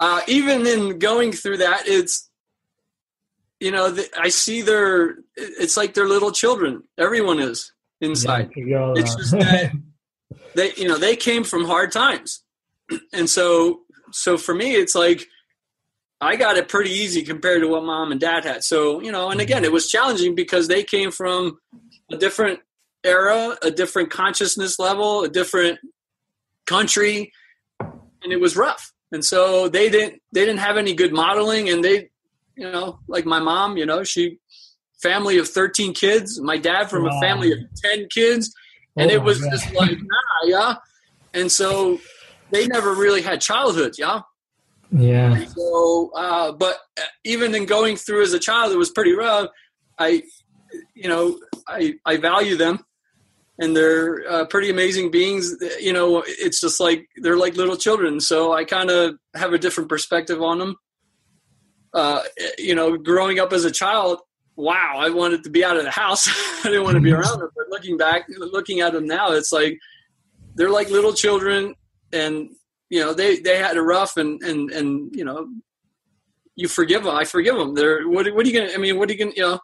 uh, 0.00 0.22
even 0.26 0.66
in 0.66 0.98
going 0.98 1.32
through 1.32 1.58
that, 1.58 1.86
it's 1.86 2.30
you 3.60 3.70
know 3.70 3.90
the, 3.90 4.08
I 4.18 4.30
see 4.30 4.62
their 4.62 5.18
it's 5.36 5.76
like 5.76 5.94
they're 5.94 6.08
little 6.08 6.32
children. 6.32 6.82
Everyone 6.98 7.38
is 7.38 7.72
inside. 8.00 8.50
Yeah, 8.56 8.94
it's 8.96 9.14
just 9.14 9.32
that 9.32 9.72
they 10.54 10.72
you 10.76 10.88
know 10.88 10.98
they 10.98 11.16
came 11.16 11.44
from 11.44 11.64
hard 11.64 11.92
times, 11.92 12.42
and 13.12 13.28
so 13.28 13.80
so 14.12 14.36
for 14.36 14.54
me 14.54 14.74
it's 14.74 14.94
like 14.94 15.26
I 16.20 16.36
got 16.36 16.58
it 16.58 16.68
pretty 16.68 16.90
easy 16.90 17.22
compared 17.22 17.62
to 17.62 17.68
what 17.68 17.84
mom 17.84 18.12
and 18.12 18.20
dad 18.20 18.44
had. 18.44 18.62
So 18.62 19.00
you 19.00 19.10
know, 19.10 19.30
and 19.30 19.40
again, 19.40 19.64
it 19.64 19.72
was 19.72 19.90
challenging 19.90 20.34
because 20.34 20.68
they 20.68 20.82
came 20.82 21.10
from 21.10 21.58
a 22.10 22.16
different 22.16 22.60
era, 23.04 23.56
a 23.62 23.70
different 23.70 24.10
consciousness 24.10 24.78
level, 24.78 25.24
a 25.24 25.28
different 25.28 25.78
country, 26.66 27.32
and 27.80 28.32
it 28.32 28.40
was 28.40 28.56
rough. 28.56 28.92
And 29.12 29.24
so 29.24 29.68
they 29.68 29.88
didn't 29.88 30.20
they 30.32 30.44
didn't 30.44 30.60
have 30.60 30.76
any 30.76 30.94
good 30.94 31.12
modeling, 31.12 31.68
and 31.68 31.82
they, 31.82 32.10
you 32.54 32.70
know, 32.70 33.00
like 33.08 33.24
my 33.24 33.40
mom, 33.40 33.76
you 33.76 33.86
know, 33.86 34.04
she 34.04 34.38
family 35.02 35.38
of 35.38 35.48
thirteen 35.48 35.94
kids, 35.94 36.40
my 36.40 36.58
dad 36.58 36.90
from 36.90 37.04
wow. 37.04 37.16
a 37.16 37.20
family 37.20 37.52
of 37.52 37.58
ten 37.82 38.06
kids, 38.08 38.54
and 38.96 39.10
oh 39.10 39.14
it 39.14 39.22
was 39.22 39.40
just 39.50 39.72
like 39.74 39.98
nah, 39.98 40.44
yeah. 40.44 40.74
And 41.32 41.50
so 41.50 42.00
they 42.50 42.66
never 42.66 42.94
really 42.94 43.22
had 43.22 43.40
childhood, 43.40 43.94
yeah. 43.98 44.22
Yeah. 44.92 45.34
And 45.34 45.48
so, 45.48 46.10
uh, 46.16 46.52
but 46.52 46.78
even 47.24 47.54
in 47.54 47.66
going 47.66 47.96
through 47.96 48.22
as 48.22 48.32
a 48.32 48.40
child, 48.40 48.72
it 48.72 48.76
was 48.76 48.90
pretty 48.90 49.12
rough. 49.12 49.48
I, 49.98 50.22
you 50.94 51.08
know, 51.08 51.38
I 51.68 51.94
I 52.04 52.16
value 52.16 52.56
them 52.56 52.84
and 53.60 53.76
they're 53.76 54.24
uh, 54.28 54.46
pretty 54.46 54.70
amazing 54.70 55.10
beings. 55.10 55.54
You 55.78 55.92
know, 55.92 56.24
it's 56.26 56.60
just 56.60 56.80
like 56.80 57.06
they're 57.16 57.36
like 57.36 57.56
little 57.56 57.76
children. 57.76 58.18
So 58.18 58.52
I 58.52 58.64
kind 58.64 58.90
of 58.90 59.16
have 59.36 59.52
a 59.52 59.58
different 59.58 59.88
perspective 59.88 60.42
on 60.42 60.58
them. 60.58 60.76
Uh, 61.92 62.22
you 62.58 62.74
know, 62.74 62.96
growing 62.96 63.38
up 63.38 63.52
as 63.52 63.64
a 63.64 63.70
child, 63.70 64.20
wow, 64.60 64.94
I 64.96 65.10
wanted 65.10 65.44
to 65.44 65.50
be 65.50 65.64
out 65.64 65.76
of 65.76 65.84
the 65.84 65.90
house. 65.90 66.28
I 66.64 66.68
didn't 66.68 66.84
want 66.84 66.96
to 66.96 67.00
be 67.00 67.12
around 67.12 67.40
them. 67.40 67.50
But 67.56 67.68
looking 67.70 67.96
back, 67.96 68.26
looking 68.28 68.80
at 68.80 68.92
them 68.92 69.06
now, 69.06 69.32
it's 69.32 69.52
like 69.52 69.78
they're 70.54 70.70
like 70.70 70.90
little 70.90 71.12
children, 71.12 71.74
and 72.12 72.50
you 72.88 73.00
know, 73.00 73.14
they 73.14 73.40
they 73.40 73.58
had 73.58 73.76
a 73.76 73.82
rough, 73.82 74.16
and 74.16 74.42
and 74.42 74.70
and 74.70 75.14
you 75.14 75.24
know, 75.24 75.48
you 76.56 76.68
forgive 76.68 77.04
them. 77.04 77.14
I 77.14 77.24
forgive 77.24 77.56
them. 77.56 77.74
They're 77.74 78.08
what? 78.08 78.26
What 78.34 78.46
are 78.46 78.48
you 78.48 78.60
gonna? 78.60 78.72
I 78.72 78.78
mean, 78.78 78.98
what 78.98 79.08
are 79.08 79.12
you 79.12 79.18
gonna? 79.18 79.32
You 79.36 79.42
know. 79.42 79.60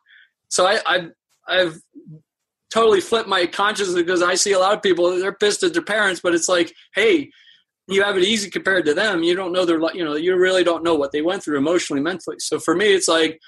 So 0.49 0.67
I 0.67 0.81
I 0.87 1.09
I've 1.49 1.79
totally 2.73 3.01
flipped 3.01 3.29
my 3.29 3.47
consciousness 3.47 3.97
because 3.97 4.23
I 4.23 4.35
see 4.35 4.53
a 4.53 4.59
lot 4.59 4.75
of 4.75 4.83
people 4.83 5.19
they're 5.19 5.33
pissed 5.33 5.63
at 5.63 5.73
their 5.73 5.83
parents, 5.83 6.21
but 6.23 6.35
it's 6.35 6.49
like, 6.49 6.73
hey, 6.95 7.31
you 7.89 8.03
have 8.03 8.17
it 8.17 8.25
easy 8.25 8.51
compared 8.51 8.85
to 8.87 8.95
them. 8.95 9.23
You 9.23 9.35
don't 9.35 9.53
know 9.53 9.65
their, 9.65 9.81
you 9.95 10.05
know, 10.05 10.17
you 10.17 10.37
really 10.37 10.65
don't 10.65 10.83
know 10.83 10.95
what 10.95 11.13
they 11.13 11.23
went 11.23 11.43
through 11.43 11.59
emotionally, 11.59 12.03
mentally. 12.03 12.37
So 12.41 12.59
for 12.59 12.75
me, 12.75 12.93
it's 12.93 13.09
like, 13.09 13.41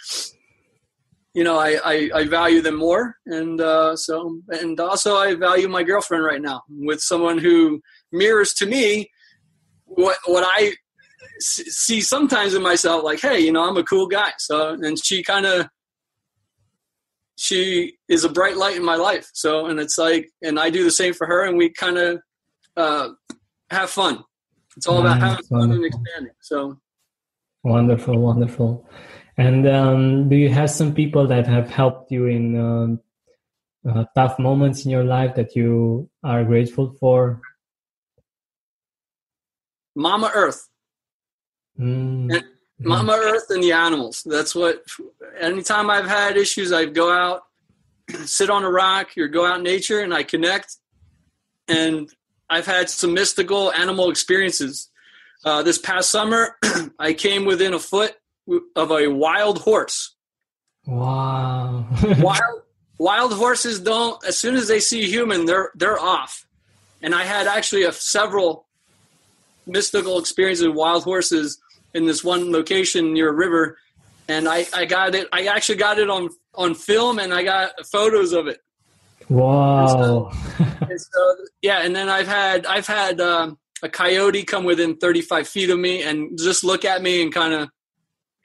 you 1.38 1.44
know, 1.44 1.56
I, 1.56 1.78
I, 1.84 2.10
I 2.16 2.24
value 2.26 2.60
them 2.60 2.74
more. 2.74 3.14
And 3.26 3.60
uh, 3.60 3.94
so, 3.94 4.40
and 4.48 4.80
also 4.80 5.14
I 5.14 5.36
value 5.36 5.68
my 5.68 5.84
girlfriend 5.84 6.24
right 6.24 6.42
now 6.42 6.64
with 6.68 7.00
someone 7.00 7.38
who 7.38 7.80
mirrors 8.10 8.54
to 8.54 8.66
me 8.66 9.08
what, 9.84 10.16
what 10.26 10.44
I 10.44 10.72
see 11.38 12.00
sometimes 12.00 12.54
in 12.54 12.62
myself, 12.70 13.04
like, 13.04 13.20
hey, 13.20 13.38
you 13.38 13.52
know, 13.52 13.68
I'm 13.68 13.76
a 13.76 13.84
cool 13.84 14.08
guy. 14.08 14.32
So, 14.38 14.70
and 14.70 14.98
she 14.98 15.22
kind 15.22 15.46
of, 15.46 15.68
she 17.36 17.94
is 18.08 18.24
a 18.24 18.28
bright 18.28 18.56
light 18.56 18.74
in 18.74 18.84
my 18.84 18.96
life. 18.96 19.30
So, 19.32 19.66
and 19.66 19.78
it's 19.78 19.96
like, 19.96 20.30
and 20.42 20.58
I 20.58 20.70
do 20.70 20.82
the 20.82 20.90
same 20.90 21.14
for 21.14 21.28
her, 21.28 21.44
and 21.44 21.56
we 21.56 21.70
kind 21.70 21.98
of 21.98 22.20
uh, 22.76 23.10
have 23.70 23.90
fun. 23.90 24.24
It's 24.76 24.88
all 24.88 24.98
about 24.98 25.20
having 25.20 25.44
fun 25.44 25.70
and 25.70 25.84
expanding. 25.84 26.34
So, 26.40 26.80
wonderful, 27.62 28.18
wonderful. 28.18 28.84
And 29.38 29.68
um, 29.68 30.28
do 30.28 30.34
you 30.34 30.48
have 30.48 30.68
some 30.68 30.92
people 30.92 31.28
that 31.28 31.46
have 31.46 31.70
helped 31.70 32.10
you 32.10 32.26
in 32.26 32.58
um, 32.58 33.00
uh, 33.88 34.04
tough 34.16 34.36
moments 34.40 34.84
in 34.84 34.90
your 34.90 35.04
life 35.04 35.36
that 35.36 35.54
you 35.54 36.10
are 36.24 36.44
grateful 36.44 36.96
for? 36.98 37.40
Mama 39.94 40.32
Earth. 40.34 40.68
Mm. 41.78 42.42
Mama 42.80 43.12
Earth 43.12 43.46
and 43.50 43.62
the 43.62 43.70
animals. 43.70 44.24
That's 44.26 44.56
what. 44.56 44.82
Anytime 45.38 45.88
I've 45.88 46.08
had 46.08 46.36
issues, 46.36 46.72
I 46.72 46.86
go 46.86 47.12
out, 47.12 47.42
sit 48.24 48.50
on 48.50 48.64
a 48.64 48.70
rock, 48.70 49.10
or 49.16 49.28
go 49.28 49.46
out 49.46 49.58
in 49.58 49.62
nature, 49.62 50.00
and 50.00 50.12
I 50.12 50.24
connect. 50.24 50.76
And 51.68 52.10
I've 52.50 52.66
had 52.66 52.90
some 52.90 53.14
mystical 53.14 53.70
animal 53.72 54.10
experiences. 54.10 54.90
Uh, 55.44 55.62
this 55.62 55.78
past 55.78 56.10
summer, 56.10 56.56
I 56.98 57.12
came 57.12 57.44
within 57.44 57.72
a 57.72 57.78
foot 57.78 58.16
of 58.76 58.90
a 58.90 59.08
wild 59.08 59.58
horse. 59.60 60.14
Wow! 60.86 61.86
wild 62.18 62.62
wild 62.98 63.32
horses 63.32 63.80
don't. 63.80 64.22
As 64.24 64.38
soon 64.38 64.54
as 64.56 64.68
they 64.68 64.80
see 64.80 65.02
a 65.02 65.06
human, 65.06 65.46
they're 65.46 65.70
they're 65.74 65.98
off. 65.98 66.46
And 67.02 67.14
I 67.14 67.24
had 67.24 67.46
actually 67.46 67.84
a, 67.84 67.92
several 67.92 68.66
mystical 69.66 70.18
experiences 70.18 70.66
with 70.66 70.76
wild 70.76 71.04
horses 71.04 71.60
in 71.94 72.06
this 72.06 72.24
one 72.24 72.50
location 72.50 73.12
near 73.12 73.28
a 73.28 73.32
river, 73.32 73.78
and 74.28 74.48
I, 74.48 74.66
I 74.74 74.84
got 74.84 75.14
it. 75.14 75.28
I 75.32 75.46
actually 75.46 75.78
got 75.78 75.98
it 75.98 76.10
on 76.10 76.30
on 76.54 76.74
film, 76.74 77.18
and 77.18 77.32
I 77.32 77.42
got 77.42 77.86
photos 77.86 78.32
of 78.32 78.46
it. 78.46 78.60
Wow! 79.28 79.80
And 79.80 79.90
so, 79.90 80.30
and 80.88 81.00
so, 81.00 81.36
yeah, 81.62 81.82
and 81.82 81.94
then 81.94 82.08
I've 82.08 82.26
had 82.26 82.66
I've 82.66 82.86
had 82.86 83.20
um, 83.20 83.58
a 83.82 83.88
coyote 83.88 84.44
come 84.44 84.64
within 84.64 84.96
35 84.96 85.48
feet 85.48 85.70
of 85.70 85.78
me 85.78 86.02
and 86.02 86.38
just 86.38 86.64
look 86.64 86.84
at 86.84 87.02
me 87.02 87.22
and 87.22 87.32
kind 87.32 87.54
of 87.54 87.68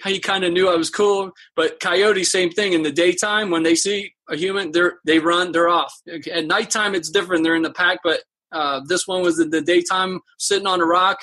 he 0.03 0.19
kind 0.19 0.43
of 0.43 0.53
knew 0.53 0.69
I 0.69 0.75
was 0.75 0.89
cool. 0.89 1.31
But 1.55 1.79
coyote, 1.79 2.23
same 2.23 2.51
thing. 2.51 2.73
In 2.73 2.83
the 2.83 2.91
daytime, 2.91 3.49
when 3.49 3.63
they 3.63 3.75
see 3.75 4.13
a 4.29 4.35
human, 4.35 4.71
they're 4.71 4.99
they 5.05 5.19
run, 5.19 5.51
they're 5.51 5.69
off. 5.69 5.93
At 6.31 6.45
nighttime, 6.45 6.95
it's 6.95 7.09
different. 7.09 7.43
They're 7.43 7.55
in 7.55 7.63
the 7.63 7.73
pack. 7.73 7.99
But 8.03 8.21
uh, 8.51 8.81
this 8.87 9.07
one 9.07 9.21
was 9.21 9.39
in 9.39 9.49
the 9.49 9.61
daytime, 9.61 10.19
sitting 10.37 10.67
on 10.67 10.81
a 10.81 10.85
rock, 10.85 11.19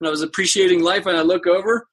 and 0.00 0.08
I 0.08 0.10
was 0.10 0.22
appreciating 0.22 0.82
life 0.82 1.06
and 1.06 1.16
I 1.16 1.22
look 1.22 1.46
over, 1.46 1.86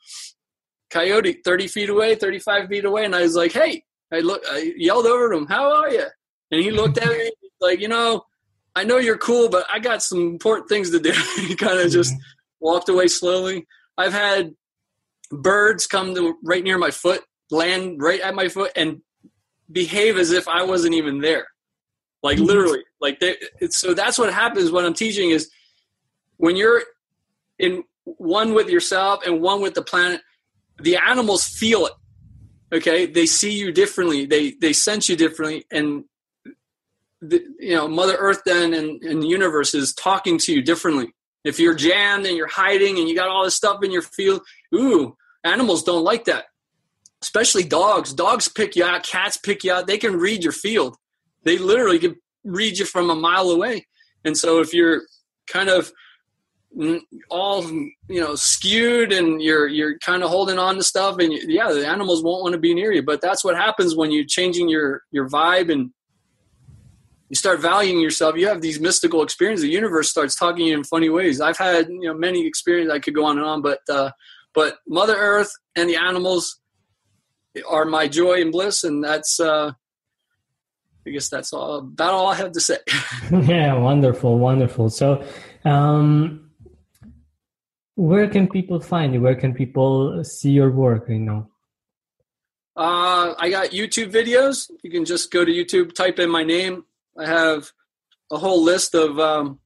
coyote 0.89 1.41
30 1.43 1.67
feet 1.67 1.89
away, 1.89 2.15
35 2.15 2.69
feet 2.69 2.86
away, 2.86 3.05
and 3.05 3.15
I 3.15 3.21
was 3.21 3.36
like, 3.36 3.51
hey, 3.51 3.84
I 4.13 4.19
look 4.19 4.41
I 4.49 4.73
yelled 4.78 5.05
over 5.05 5.32
to 5.32 5.38
him, 5.38 5.47
How 5.47 5.82
are 5.82 5.89
you? 5.89 6.05
And 6.51 6.61
he 6.61 6.71
looked 6.71 6.97
at 6.97 7.09
me 7.09 7.32
like, 7.59 7.82
you 7.82 7.88
know, 7.88 8.23
I 8.75 8.84
know 8.84 8.97
you're 8.97 9.17
cool, 9.17 9.49
but 9.49 9.65
I 9.73 9.80
got 9.80 10.01
some 10.01 10.19
important 10.19 10.69
things 10.69 10.91
to 10.91 10.99
do. 10.99 11.11
he 11.38 11.55
kind 11.55 11.80
of 11.80 11.91
just 11.91 12.13
walked 12.59 12.89
away 12.89 13.07
slowly. 13.07 13.65
I've 13.97 14.13
had 14.13 14.53
birds 15.32 15.88
come 15.88 16.15
to 16.15 16.36
right 16.43 16.63
near 16.63 16.78
my 16.78 16.91
foot, 16.91 17.21
land 17.51 18.01
right 18.01 18.19
at 18.21 18.36
my 18.36 18.47
foot, 18.47 18.71
and 18.75 19.01
behave 19.71 20.17
as 20.17 20.32
if 20.32 20.47
I 20.47 20.63
wasn't 20.63 20.95
even 20.95 21.19
there. 21.19 21.47
Like 22.23 22.38
mm-hmm. 22.38 22.45
literally, 22.45 22.84
like 22.99 23.19
they, 23.19 23.38
so 23.69 23.93
that's 23.93 24.17
what 24.17 24.34
happens 24.34 24.71
What 24.71 24.86
I'm 24.86 24.93
teaching 24.93 25.30
is 25.30 25.49
when 26.38 26.55
you're 26.55 26.84
in 27.59 27.84
one 28.03 28.53
with 28.53 28.69
yourself 28.69 29.25
and 29.25 29.41
one 29.41 29.61
with 29.61 29.73
the 29.73 29.82
planet 29.82 30.21
the 30.80 30.95
animals 30.95 31.43
feel 31.43 31.88
it 31.88 31.93
okay 32.73 33.05
they 33.05 33.25
see 33.25 33.51
you 33.51 33.71
differently 33.71 34.25
they 34.25 34.51
they 34.61 34.71
sense 34.71 35.09
you 35.09 35.15
differently 35.17 35.65
and 35.71 36.05
the, 37.21 37.43
you 37.59 37.75
know 37.75 37.88
Mother 37.88 38.15
Earth 38.17 38.41
then 38.45 38.73
and, 38.73 39.01
and 39.03 39.21
the 39.21 39.28
universe 39.28 39.73
is 39.73 39.93
talking 39.93 40.38
to 40.39 40.53
you 40.53 40.61
differently. 40.61 41.13
If 41.43 41.59
you're 41.59 41.75
jammed 41.75 42.25
and 42.25 42.36
you're 42.36 42.47
hiding 42.47 42.99
and 42.99 43.07
you 43.07 43.15
got 43.15 43.30
all 43.30 43.43
this 43.43 43.55
stuff 43.55 43.84
in 43.84 43.91
your 43.91 44.01
field, 44.01 44.41
ooh, 44.74 45.15
animals 45.43 45.84
don't 45.84 46.03
like 46.03 46.26
that. 46.26 46.45
Especially 47.22 47.63
dogs. 47.63 48.13
Dogs 48.13 48.47
pick 48.47 48.76
you 48.76 48.84
out. 48.84 49.03
Cats 49.03 49.38
pick 49.38 49.63
you 49.63 49.74
out. 49.74 49.88
They 49.88 49.97
can 49.97 50.18
read 50.18 50.43
your 50.43 50.53
field. 50.53 50.95
They 51.43 51.57
literally 51.57 51.99
can 51.99 52.15
read 52.43 52.78
you 52.78 52.86
from 52.86 53.09
a 53.09 53.15
mile 53.15 53.49
away. 53.49 53.88
And 54.24 54.38
so 54.38 54.59
if 54.59 54.74
you're 54.74 55.03
kind 55.47 55.70
of 55.70 55.91
all 57.30 57.63
you 57.63 58.20
know 58.22 58.36
skewed 58.36 59.11
and 59.11 59.41
you're 59.41 59.68
you're 59.68 59.97
kind 59.99 60.22
of 60.22 60.30
holding 60.30 60.59
on 60.59 60.76
to 60.76 60.84
stuff 60.84 61.18
and 61.18 61.34
yeah 61.47 61.72
the 61.72 61.88
animals 61.88 62.22
won't 62.22 62.43
want 62.43 62.53
to 62.53 62.59
be 62.59 62.74
near 62.74 62.91
you 62.91 63.01
but 63.01 63.22
that's 63.22 63.43
what 63.43 63.55
happens 63.55 63.95
when 63.95 64.11
you're 64.11 64.26
changing 64.26 64.70
your 64.70 65.01
your 65.11 65.28
vibe 65.28 65.72
and 65.72 65.91
you 67.30 67.36
start 67.36 67.59
valuing 67.59 67.99
yourself 67.99 68.36
you 68.36 68.47
have 68.47 68.61
these 68.61 68.80
mystical 68.80 69.24
experiences 69.24 69.63
the 69.63 69.72
universe 69.72 70.09
starts 70.09 70.36
talking 70.36 70.65
to 70.65 70.70
you 70.70 70.78
in 70.78 70.84
funny 70.84 71.09
ways 71.09 71.41
i've 71.41 71.57
had 71.57 71.88
you 71.88 72.01
know 72.01 72.13
many 72.13 72.45
experiences 72.45 72.93
i 72.93 72.99
could 72.99 73.15
go 73.15 73.26
on 73.26 73.38
and 73.38 73.47
on 73.47 73.61
but 73.61 73.80
uh 73.89 74.11
but 74.58 74.80
mother 74.88 75.16
earth 75.16 75.51
and 75.76 75.89
the 75.89 75.95
animals 75.95 76.60
are 77.70 77.86
my 77.86 78.08
joy 78.08 78.41
and 78.41 78.51
bliss 78.51 78.84
and 78.84 79.03
that's 79.03 79.39
uh 79.39 79.72
i 81.05 81.10
guess 81.10 81.30
that's 81.30 81.53
all 81.53 81.78
about 81.78 82.14
all 82.14 82.28
i 82.28 82.36
have 82.36 82.51
to 82.51 82.60
say 82.60 82.78
yeah 83.43 83.74
wonderful 83.74 84.38
wonderful 84.38 84.89
so 84.89 85.24
um 85.66 86.47
where 87.97 88.30
can 88.30 88.47
people 88.47 88.80
find 88.80 89.14
you? 89.14 89.22
Where 89.22 89.36
can 89.36 89.53
people 89.53 90.24
see 90.24 90.51
your 90.51 90.72
work? 90.72 91.10
You 91.10 91.20
know. 91.20 91.49
Uh, 92.76 93.34
I 93.39 93.49
got 93.49 93.72
YouTube 93.72 94.12
videos. 94.12 94.70
You 94.84 94.91
can 94.91 95.03
just 95.03 95.32
go 95.32 95.43
to 95.43 95.51
YouTube, 95.51 95.95
type 95.95 96.20
in 96.20 96.30
my 96.30 96.43
name. 96.43 96.86
I 97.18 97.26
have 97.26 97.72
a 98.32 98.38
whole 98.38 98.64
list 98.64 98.93
of 98.93 99.20
um, 99.20 99.60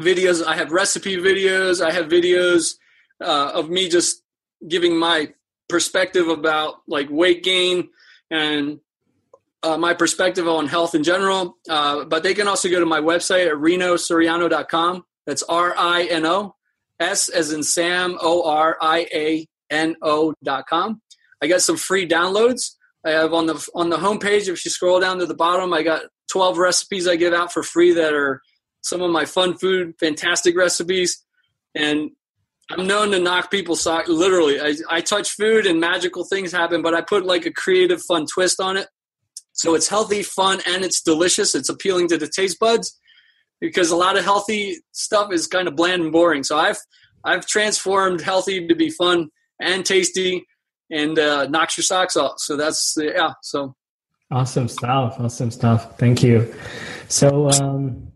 videos. 0.00 0.44
I 0.44 0.56
have 0.56 0.72
recipe 0.72 1.16
videos. 1.16 1.80
I 1.80 1.92
have 1.92 2.06
videos 2.06 2.74
uh, 3.24 3.52
of 3.54 3.70
me 3.70 3.88
just 3.88 4.22
giving 4.66 4.96
my 4.96 5.32
perspective 5.68 6.28
about 6.28 6.76
like 6.86 7.08
weight 7.10 7.42
gain 7.42 7.88
and 8.30 8.80
uh, 9.62 9.78
my 9.78 9.94
perspective 9.94 10.46
on 10.46 10.66
health 10.66 10.94
in 10.94 11.02
general. 11.02 11.56
Uh, 11.68 12.04
but 12.04 12.22
they 12.22 12.34
can 12.34 12.46
also 12.46 12.68
go 12.68 12.78
to 12.78 12.86
my 12.86 13.00
website 13.00 13.46
at 13.46 13.54
rinosoriano.com. 13.54 15.04
That's 15.26 15.42
R 15.44 15.74
I 15.76 16.04
N 16.04 16.26
O 16.26 16.54
S 17.00 17.28
as 17.28 17.52
in 17.52 17.62
Sam, 17.62 18.18
O 18.20 18.48
R 18.48 18.76
I 18.80 19.06
A 19.12 19.46
N 19.70 19.96
O 20.02 20.34
dot 20.42 20.66
com. 20.66 21.00
I 21.42 21.46
got 21.46 21.62
some 21.62 21.76
free 21.76 22.06
downloads. 22.06 22.72
I 23.04 23.10
have 23.10 23.32
on 23.32 23.46
the 23.46 23.68
on 23.74 23.90
the 23.90 23.96
homepage. 23.96 24.48
If 24.48 24.64
you 24.64 24.70
scroll 24.70 25.00
down 25.00 25.18
to 25.18 25.26
the 25.26 25.34
bottom, 25.34 25.72
I 25.72 25.82
got 25.82 26.02
12 26.30 26.58
recipes 26.58 27.06
I 27.06 27.16
give 27.16 27.34
out 27.34 27.52
for 27.52 27.62
free 27.62 27.92
that 27.94 28.12
are 28.12 28.40
some 28.82 29.00
of 29.00 29.10
my 29.10 29.24
fun 29.24 29.56
food, 29.56 29.94
fantastic 29.98 30.56
recipes. 30.56 31.22
And 31.74 32.10
I'm 32.70 32.86
known 32.86 33.10
to 33.10 33.18
knock 33.18 33.50
people's 33.50 33.82
socks. 33.82 34.08
Literally, 34.08 34.60
I, 34.60 34.74
I 34.88 35.00
touch 35.00 35.30
food 35.32 35.66
and 35.66 35.80
magical 35.80 36.24
things 36.24 36.50
happen, 36.50 36.82
but 36.82 36.94
I 36.94 37.02
put 37.02 37.26
like 37.26 37.46
a 37.46 37.52
creative, 37.52 38.02
fun 38.02 38.26
twist 38.26 38.60
on 38.60 38.76
it. 38.76 38.88
So 39.52 39.74
it's 39.74 39.88
healthy, 39.88 40.22
fun, 40.22 40.60
and 40.66 40.84
it's 40.84 41.02
delicious. 41.02 41.54
It's 41.54 41.68
appealing 41.68 42.08
to 42.08 42.16
the 42.16 42.28
taste 42.28 42.58
buds 42.58 42.98
because 43.60 43.90
a 43.90 43.96
lot 43.96 44.16
of 44.16 44.24
healthy 44.24 44.78
stuff 44.92 45.32
is 45.32 45.46
kind 45.46 45.68
of 45.68 45.76
bland 45.76 46.02
and 46.02 46.12
boring. 46.12 46.42
So 46.42 46.58
I've 46.58 46.78
I've 47.24 47.46
transformed 47.46 48.20
healthy 48.20 48.66
to 48.66 48.74
be 48.74 48.90
fun 48.90 49.28
and 49.60 49.84
tasty 49.84 50.44
and 50.90 51.18
uh, 51.18 51.46
knocks 51.46 51.76
your 51.76 51.84
socks 51.84 52.16
off. 52.16 52.34
So 52.38 52.56
that's 52.56 52.96
yeah. 52.98 53.32
So 53.42 53.74
awesome 54.30 54.68
stuff. 54.68 55.16
Awesome 55.18 55.50
stuff. 55.50 55.98
Thank 55.98 56.22
you. 56.22 56.54
So 57.08 57.50
um, 57.50 58.08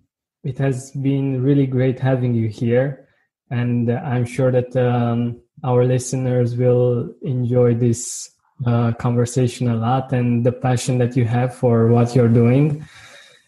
it 0.45 0.59
has 0.59 0.91
been 0.93 1.43
really 1.43 1.67
great 1.67 1.99
having 1.99 2.35
you 2.35 2.49
here, 2.49 3.08
and 3.51 3.91
I'm 3.91 4.25
sure 4.25 4.53
that 4.53 4.77
um, 4.77 5.41
our 5.65 5.85
listeners 5.85 6.57
will 6.57 7.15
enjoy 7.23 7.75
this 7.75 8.31
uh, 8.67 8.93
conversation 8.93 9.69
a 9.69 9.77
lot 9.77 10.13
and 10.13 10.45
the 10.45 10.53
passion 10.53 10.99
that 10.99 11.17
you 11.17 11.25
have 11.25 11.55
for 11.55 11.89
what 11.89 12.15
you're 12.15 12.29
doing. 12.29 12.87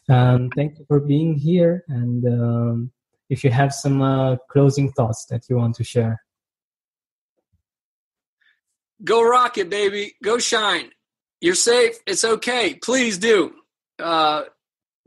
Um, 0.09 0.51
thank 0.57 0.78
you 0.78 0.84
for 0.88 1.01
being 1.01 1.34
here. 1.34 1.84
And 1.88 2.24
um, 2.26 2.90
if 3.28 3.44
you 3.44 3.51
have 3.51 3.72
some 3.72 4.03
uh, 4.03 4.36
closing 4.48 4.90
thoughts 4.92 5.26
that 5.26 5.48
you 5.48 5.57
want 5.57 5.76
to 5.76 5.84
share. 5.84 6.22
Go 9.03 9.22
rock 9.22 9.57
it, 9.57 9.70
baby. 9.70 10.14
Go 10.22 10.38
shine. 10.38 10.90
You're 11.40 11.55
safe. 11.55 11.96
It's 12.07 12.24
okay. 12.24 12.74
Please 12.74 13.16
do. 13.16 13.55
Uh, 13.98 14.44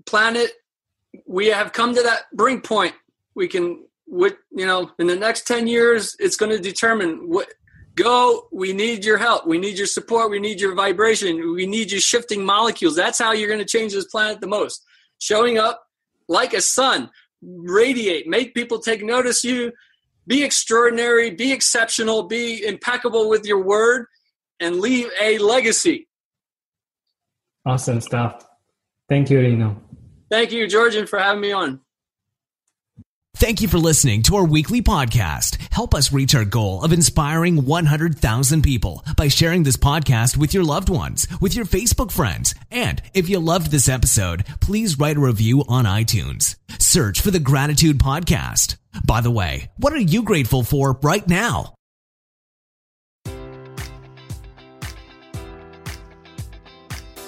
planet, 0.05 0.51
we 1.27 1.47
have 1.47 1.73
come 1.73 1.93
to 1.93 2.01
that 2.01 2.23
brink 2.33 2.63
point. 2.63 2.95
We 3.35 3.47
can, 3.47 3.85
what 4.05 4.37
you 4.51 4.65
know, 4.65 4.91
in 4.99 5.07
the 5.07 5.15
next 5.15 5.47
10 5.47 5.67
years, 5.67 6.15
it's 6.19 6.35
going 6.35 6.51
to 6.51 6.59
determine 6.59 7.29
what 7.29 7.47
go 7.95 8.47
we 8.51 8.73
need 8.73 9.05
your 9.05 9.19
help 9.19 9.45
we 9.45 9.59
need 9.59 9.77
your 9.77 9.85
support 9.85 10.31
we 10.31 10.39
need 10.39 10.59
your 10.59 10.73
vibration 10.73 11.53
we 11.53 11.67
need 11.67 11.91
you 11.91 11.99
shifting 11.99 12.43
molecules 12.43 12.95
that's 12.95 13.19
how 13.19 13.33
you're 13.33 13.47
going 13.47 13.59
to 13.59 13.65
change 13.67 13.93
this 13.93 14.05
planet 14.05 14.41
the 14.41 14.47
most 14.47 14.83
showing 15.19 15.59
up 15.59 15.83
like 16.27 16.53
a 16.53 16.61
sun, 16.61 17.09
radiate, 17.41 18.27
make 18.27 18.53
people 18.53 18.79
take 18.79 19.03
notice 19.03 19.43
you, 19.43 19.71
be 20.27 20.43
extraordinary, 20.43 21.31
be 21.31 21.51
exceptional, 21.51 22.23
be 22.23 22.65
impeccable 22.65 23.29
with 23.29 23.45
your 23.45 23.61
word, 23.61 24.05
and 24.59 24.79
leave 24.79 25.09
a 25.19 25.37
legacy. 25.37 26.07
Awesome 27.65 28.01
stuff. 28.01 28.45
Thank 29.09 29.29
you, 29.29 29.39
Rino. 29.39 29.81
Thank 30.29 30.51
you, 30.51 30.67
Georgian, 30.67 31.07
for 31.07 31.19
having 31.19 31.41
me 31.41 31.51
on. 31.51 31.81
Thank 33.43 33.61
you 33.61 33.67
for 33.67 33.77
listening 33.77 34.21
to 34.23 34.37
our 34.37 34.45
weekly 34.45 34.81
podcast. 34.81 35.57
Help 35.69 35.93
us 35.93 36.13
reach 36.13 36.33
our 36.33 36.45
goal 36.45 36.81
of 36.81 36.93
inspiring 36.93 37.65
100,000 37.65 38.61
people 38.61 39.03
by 39.17 39.27
sharing 39.27 39.63
this 39.63 39.75
podcast 39.75 40.37
with 40.37 40.53
your 40.53 40.63
loved 40.63 40.87
ones, 40.87 41.27
with 41.41 41.53
your 41.53 41.65
Facebook 41.65 42.09
friends. 42.09 42.55
And 42.71 43.01
if 43.13 43.27
you 43.27 43.39
loved 43.39 43.69
this 43.69 43.89
episode, 43.89 44.45
please 44.61 44.97
write 44.97 45.17
a 45.17 45.19
review 45.19 45.65
on 45.67 45.83
iTunes. 45.83 46.55
Search 46.79 47.19
for 47.19 47.31
the 47.31 47.39
Gratitude 47.41 47.97
Podcast. 47.97 48.77
By 49.05 49.19
the 49.19 49.29
way, 49.29 49.69
what 49.75 49.91
are 49.91 49.97
you 49.97 50.23
grateful 50.23 50.63
for 50.63 50.97
right 51.03 51.27
now? 51.27 51.73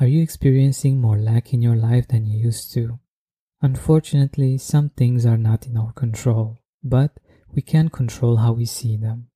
Are 0.00 0.08
you 0.08 0.22
experiencing 0.22 1.00
more 1.00 1.18
lack 1.18 1.54
in 1.54 1.62
your 1.62 1.76
life 1.76 2.08
than 2.08 2.26
you 2.26 2.36
used 2.36 2.72
to? 2.74 2.98
Unfortunately, 3.62 4.58
some 4.58 4.88
things 4.88 5.24
are 5.24 5.38
not 5.38 5.66
in 5.68 5.76
our 5.76 5.92
control, 5.92 6.58
but 6.82 7.20
we 7.54 7.62
can 7.62 7.88
control 7.88 8.38
how 8.38 8.52
we 8.52 8.64
see 8.64 8.96
them. 8.96 9.28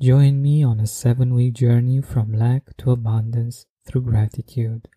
Join 0.00 0.40
me 0.40 0.62
on 0.62 0.78
a 0.78 0.86
seven 0.86 1.34
week 1.34 1.54
journey 1.54 2.00
from 2.00 2.32
lack 2.32 2.76
to 2.78 2.92
abundance 2.92 3.66
through 3.84 4.02
gratitude. 4.02 4.88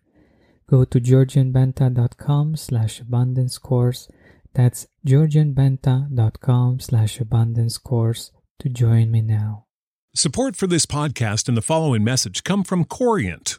Go 0.68 0.84
to 0.84 1.00
georgianbenta.com 1.00 2.56
slash 2.56 3.00
abundance 3.00 3.58
course. 3.58 4.08
That's 4.54 4.86
georgianbenta.com 5.04 6.80
slash 6.80 7.20
abundance 7.20 7.78
course 7.78 8.30
to 8.60 8.68
join 8.68 9.10
me 9.10 9.22
now. 9.22 9.66
Support 10.14 10.54
for 10.54 10.68
this 10.68 10.86
podcast 10.86 11.48
and 11.48 11.56
the 11.56 11.62
following 11.62 12.04
message 12.04 12.44
come 12.44 12.62
from 12.62 12.84
Corient 12.84 13.58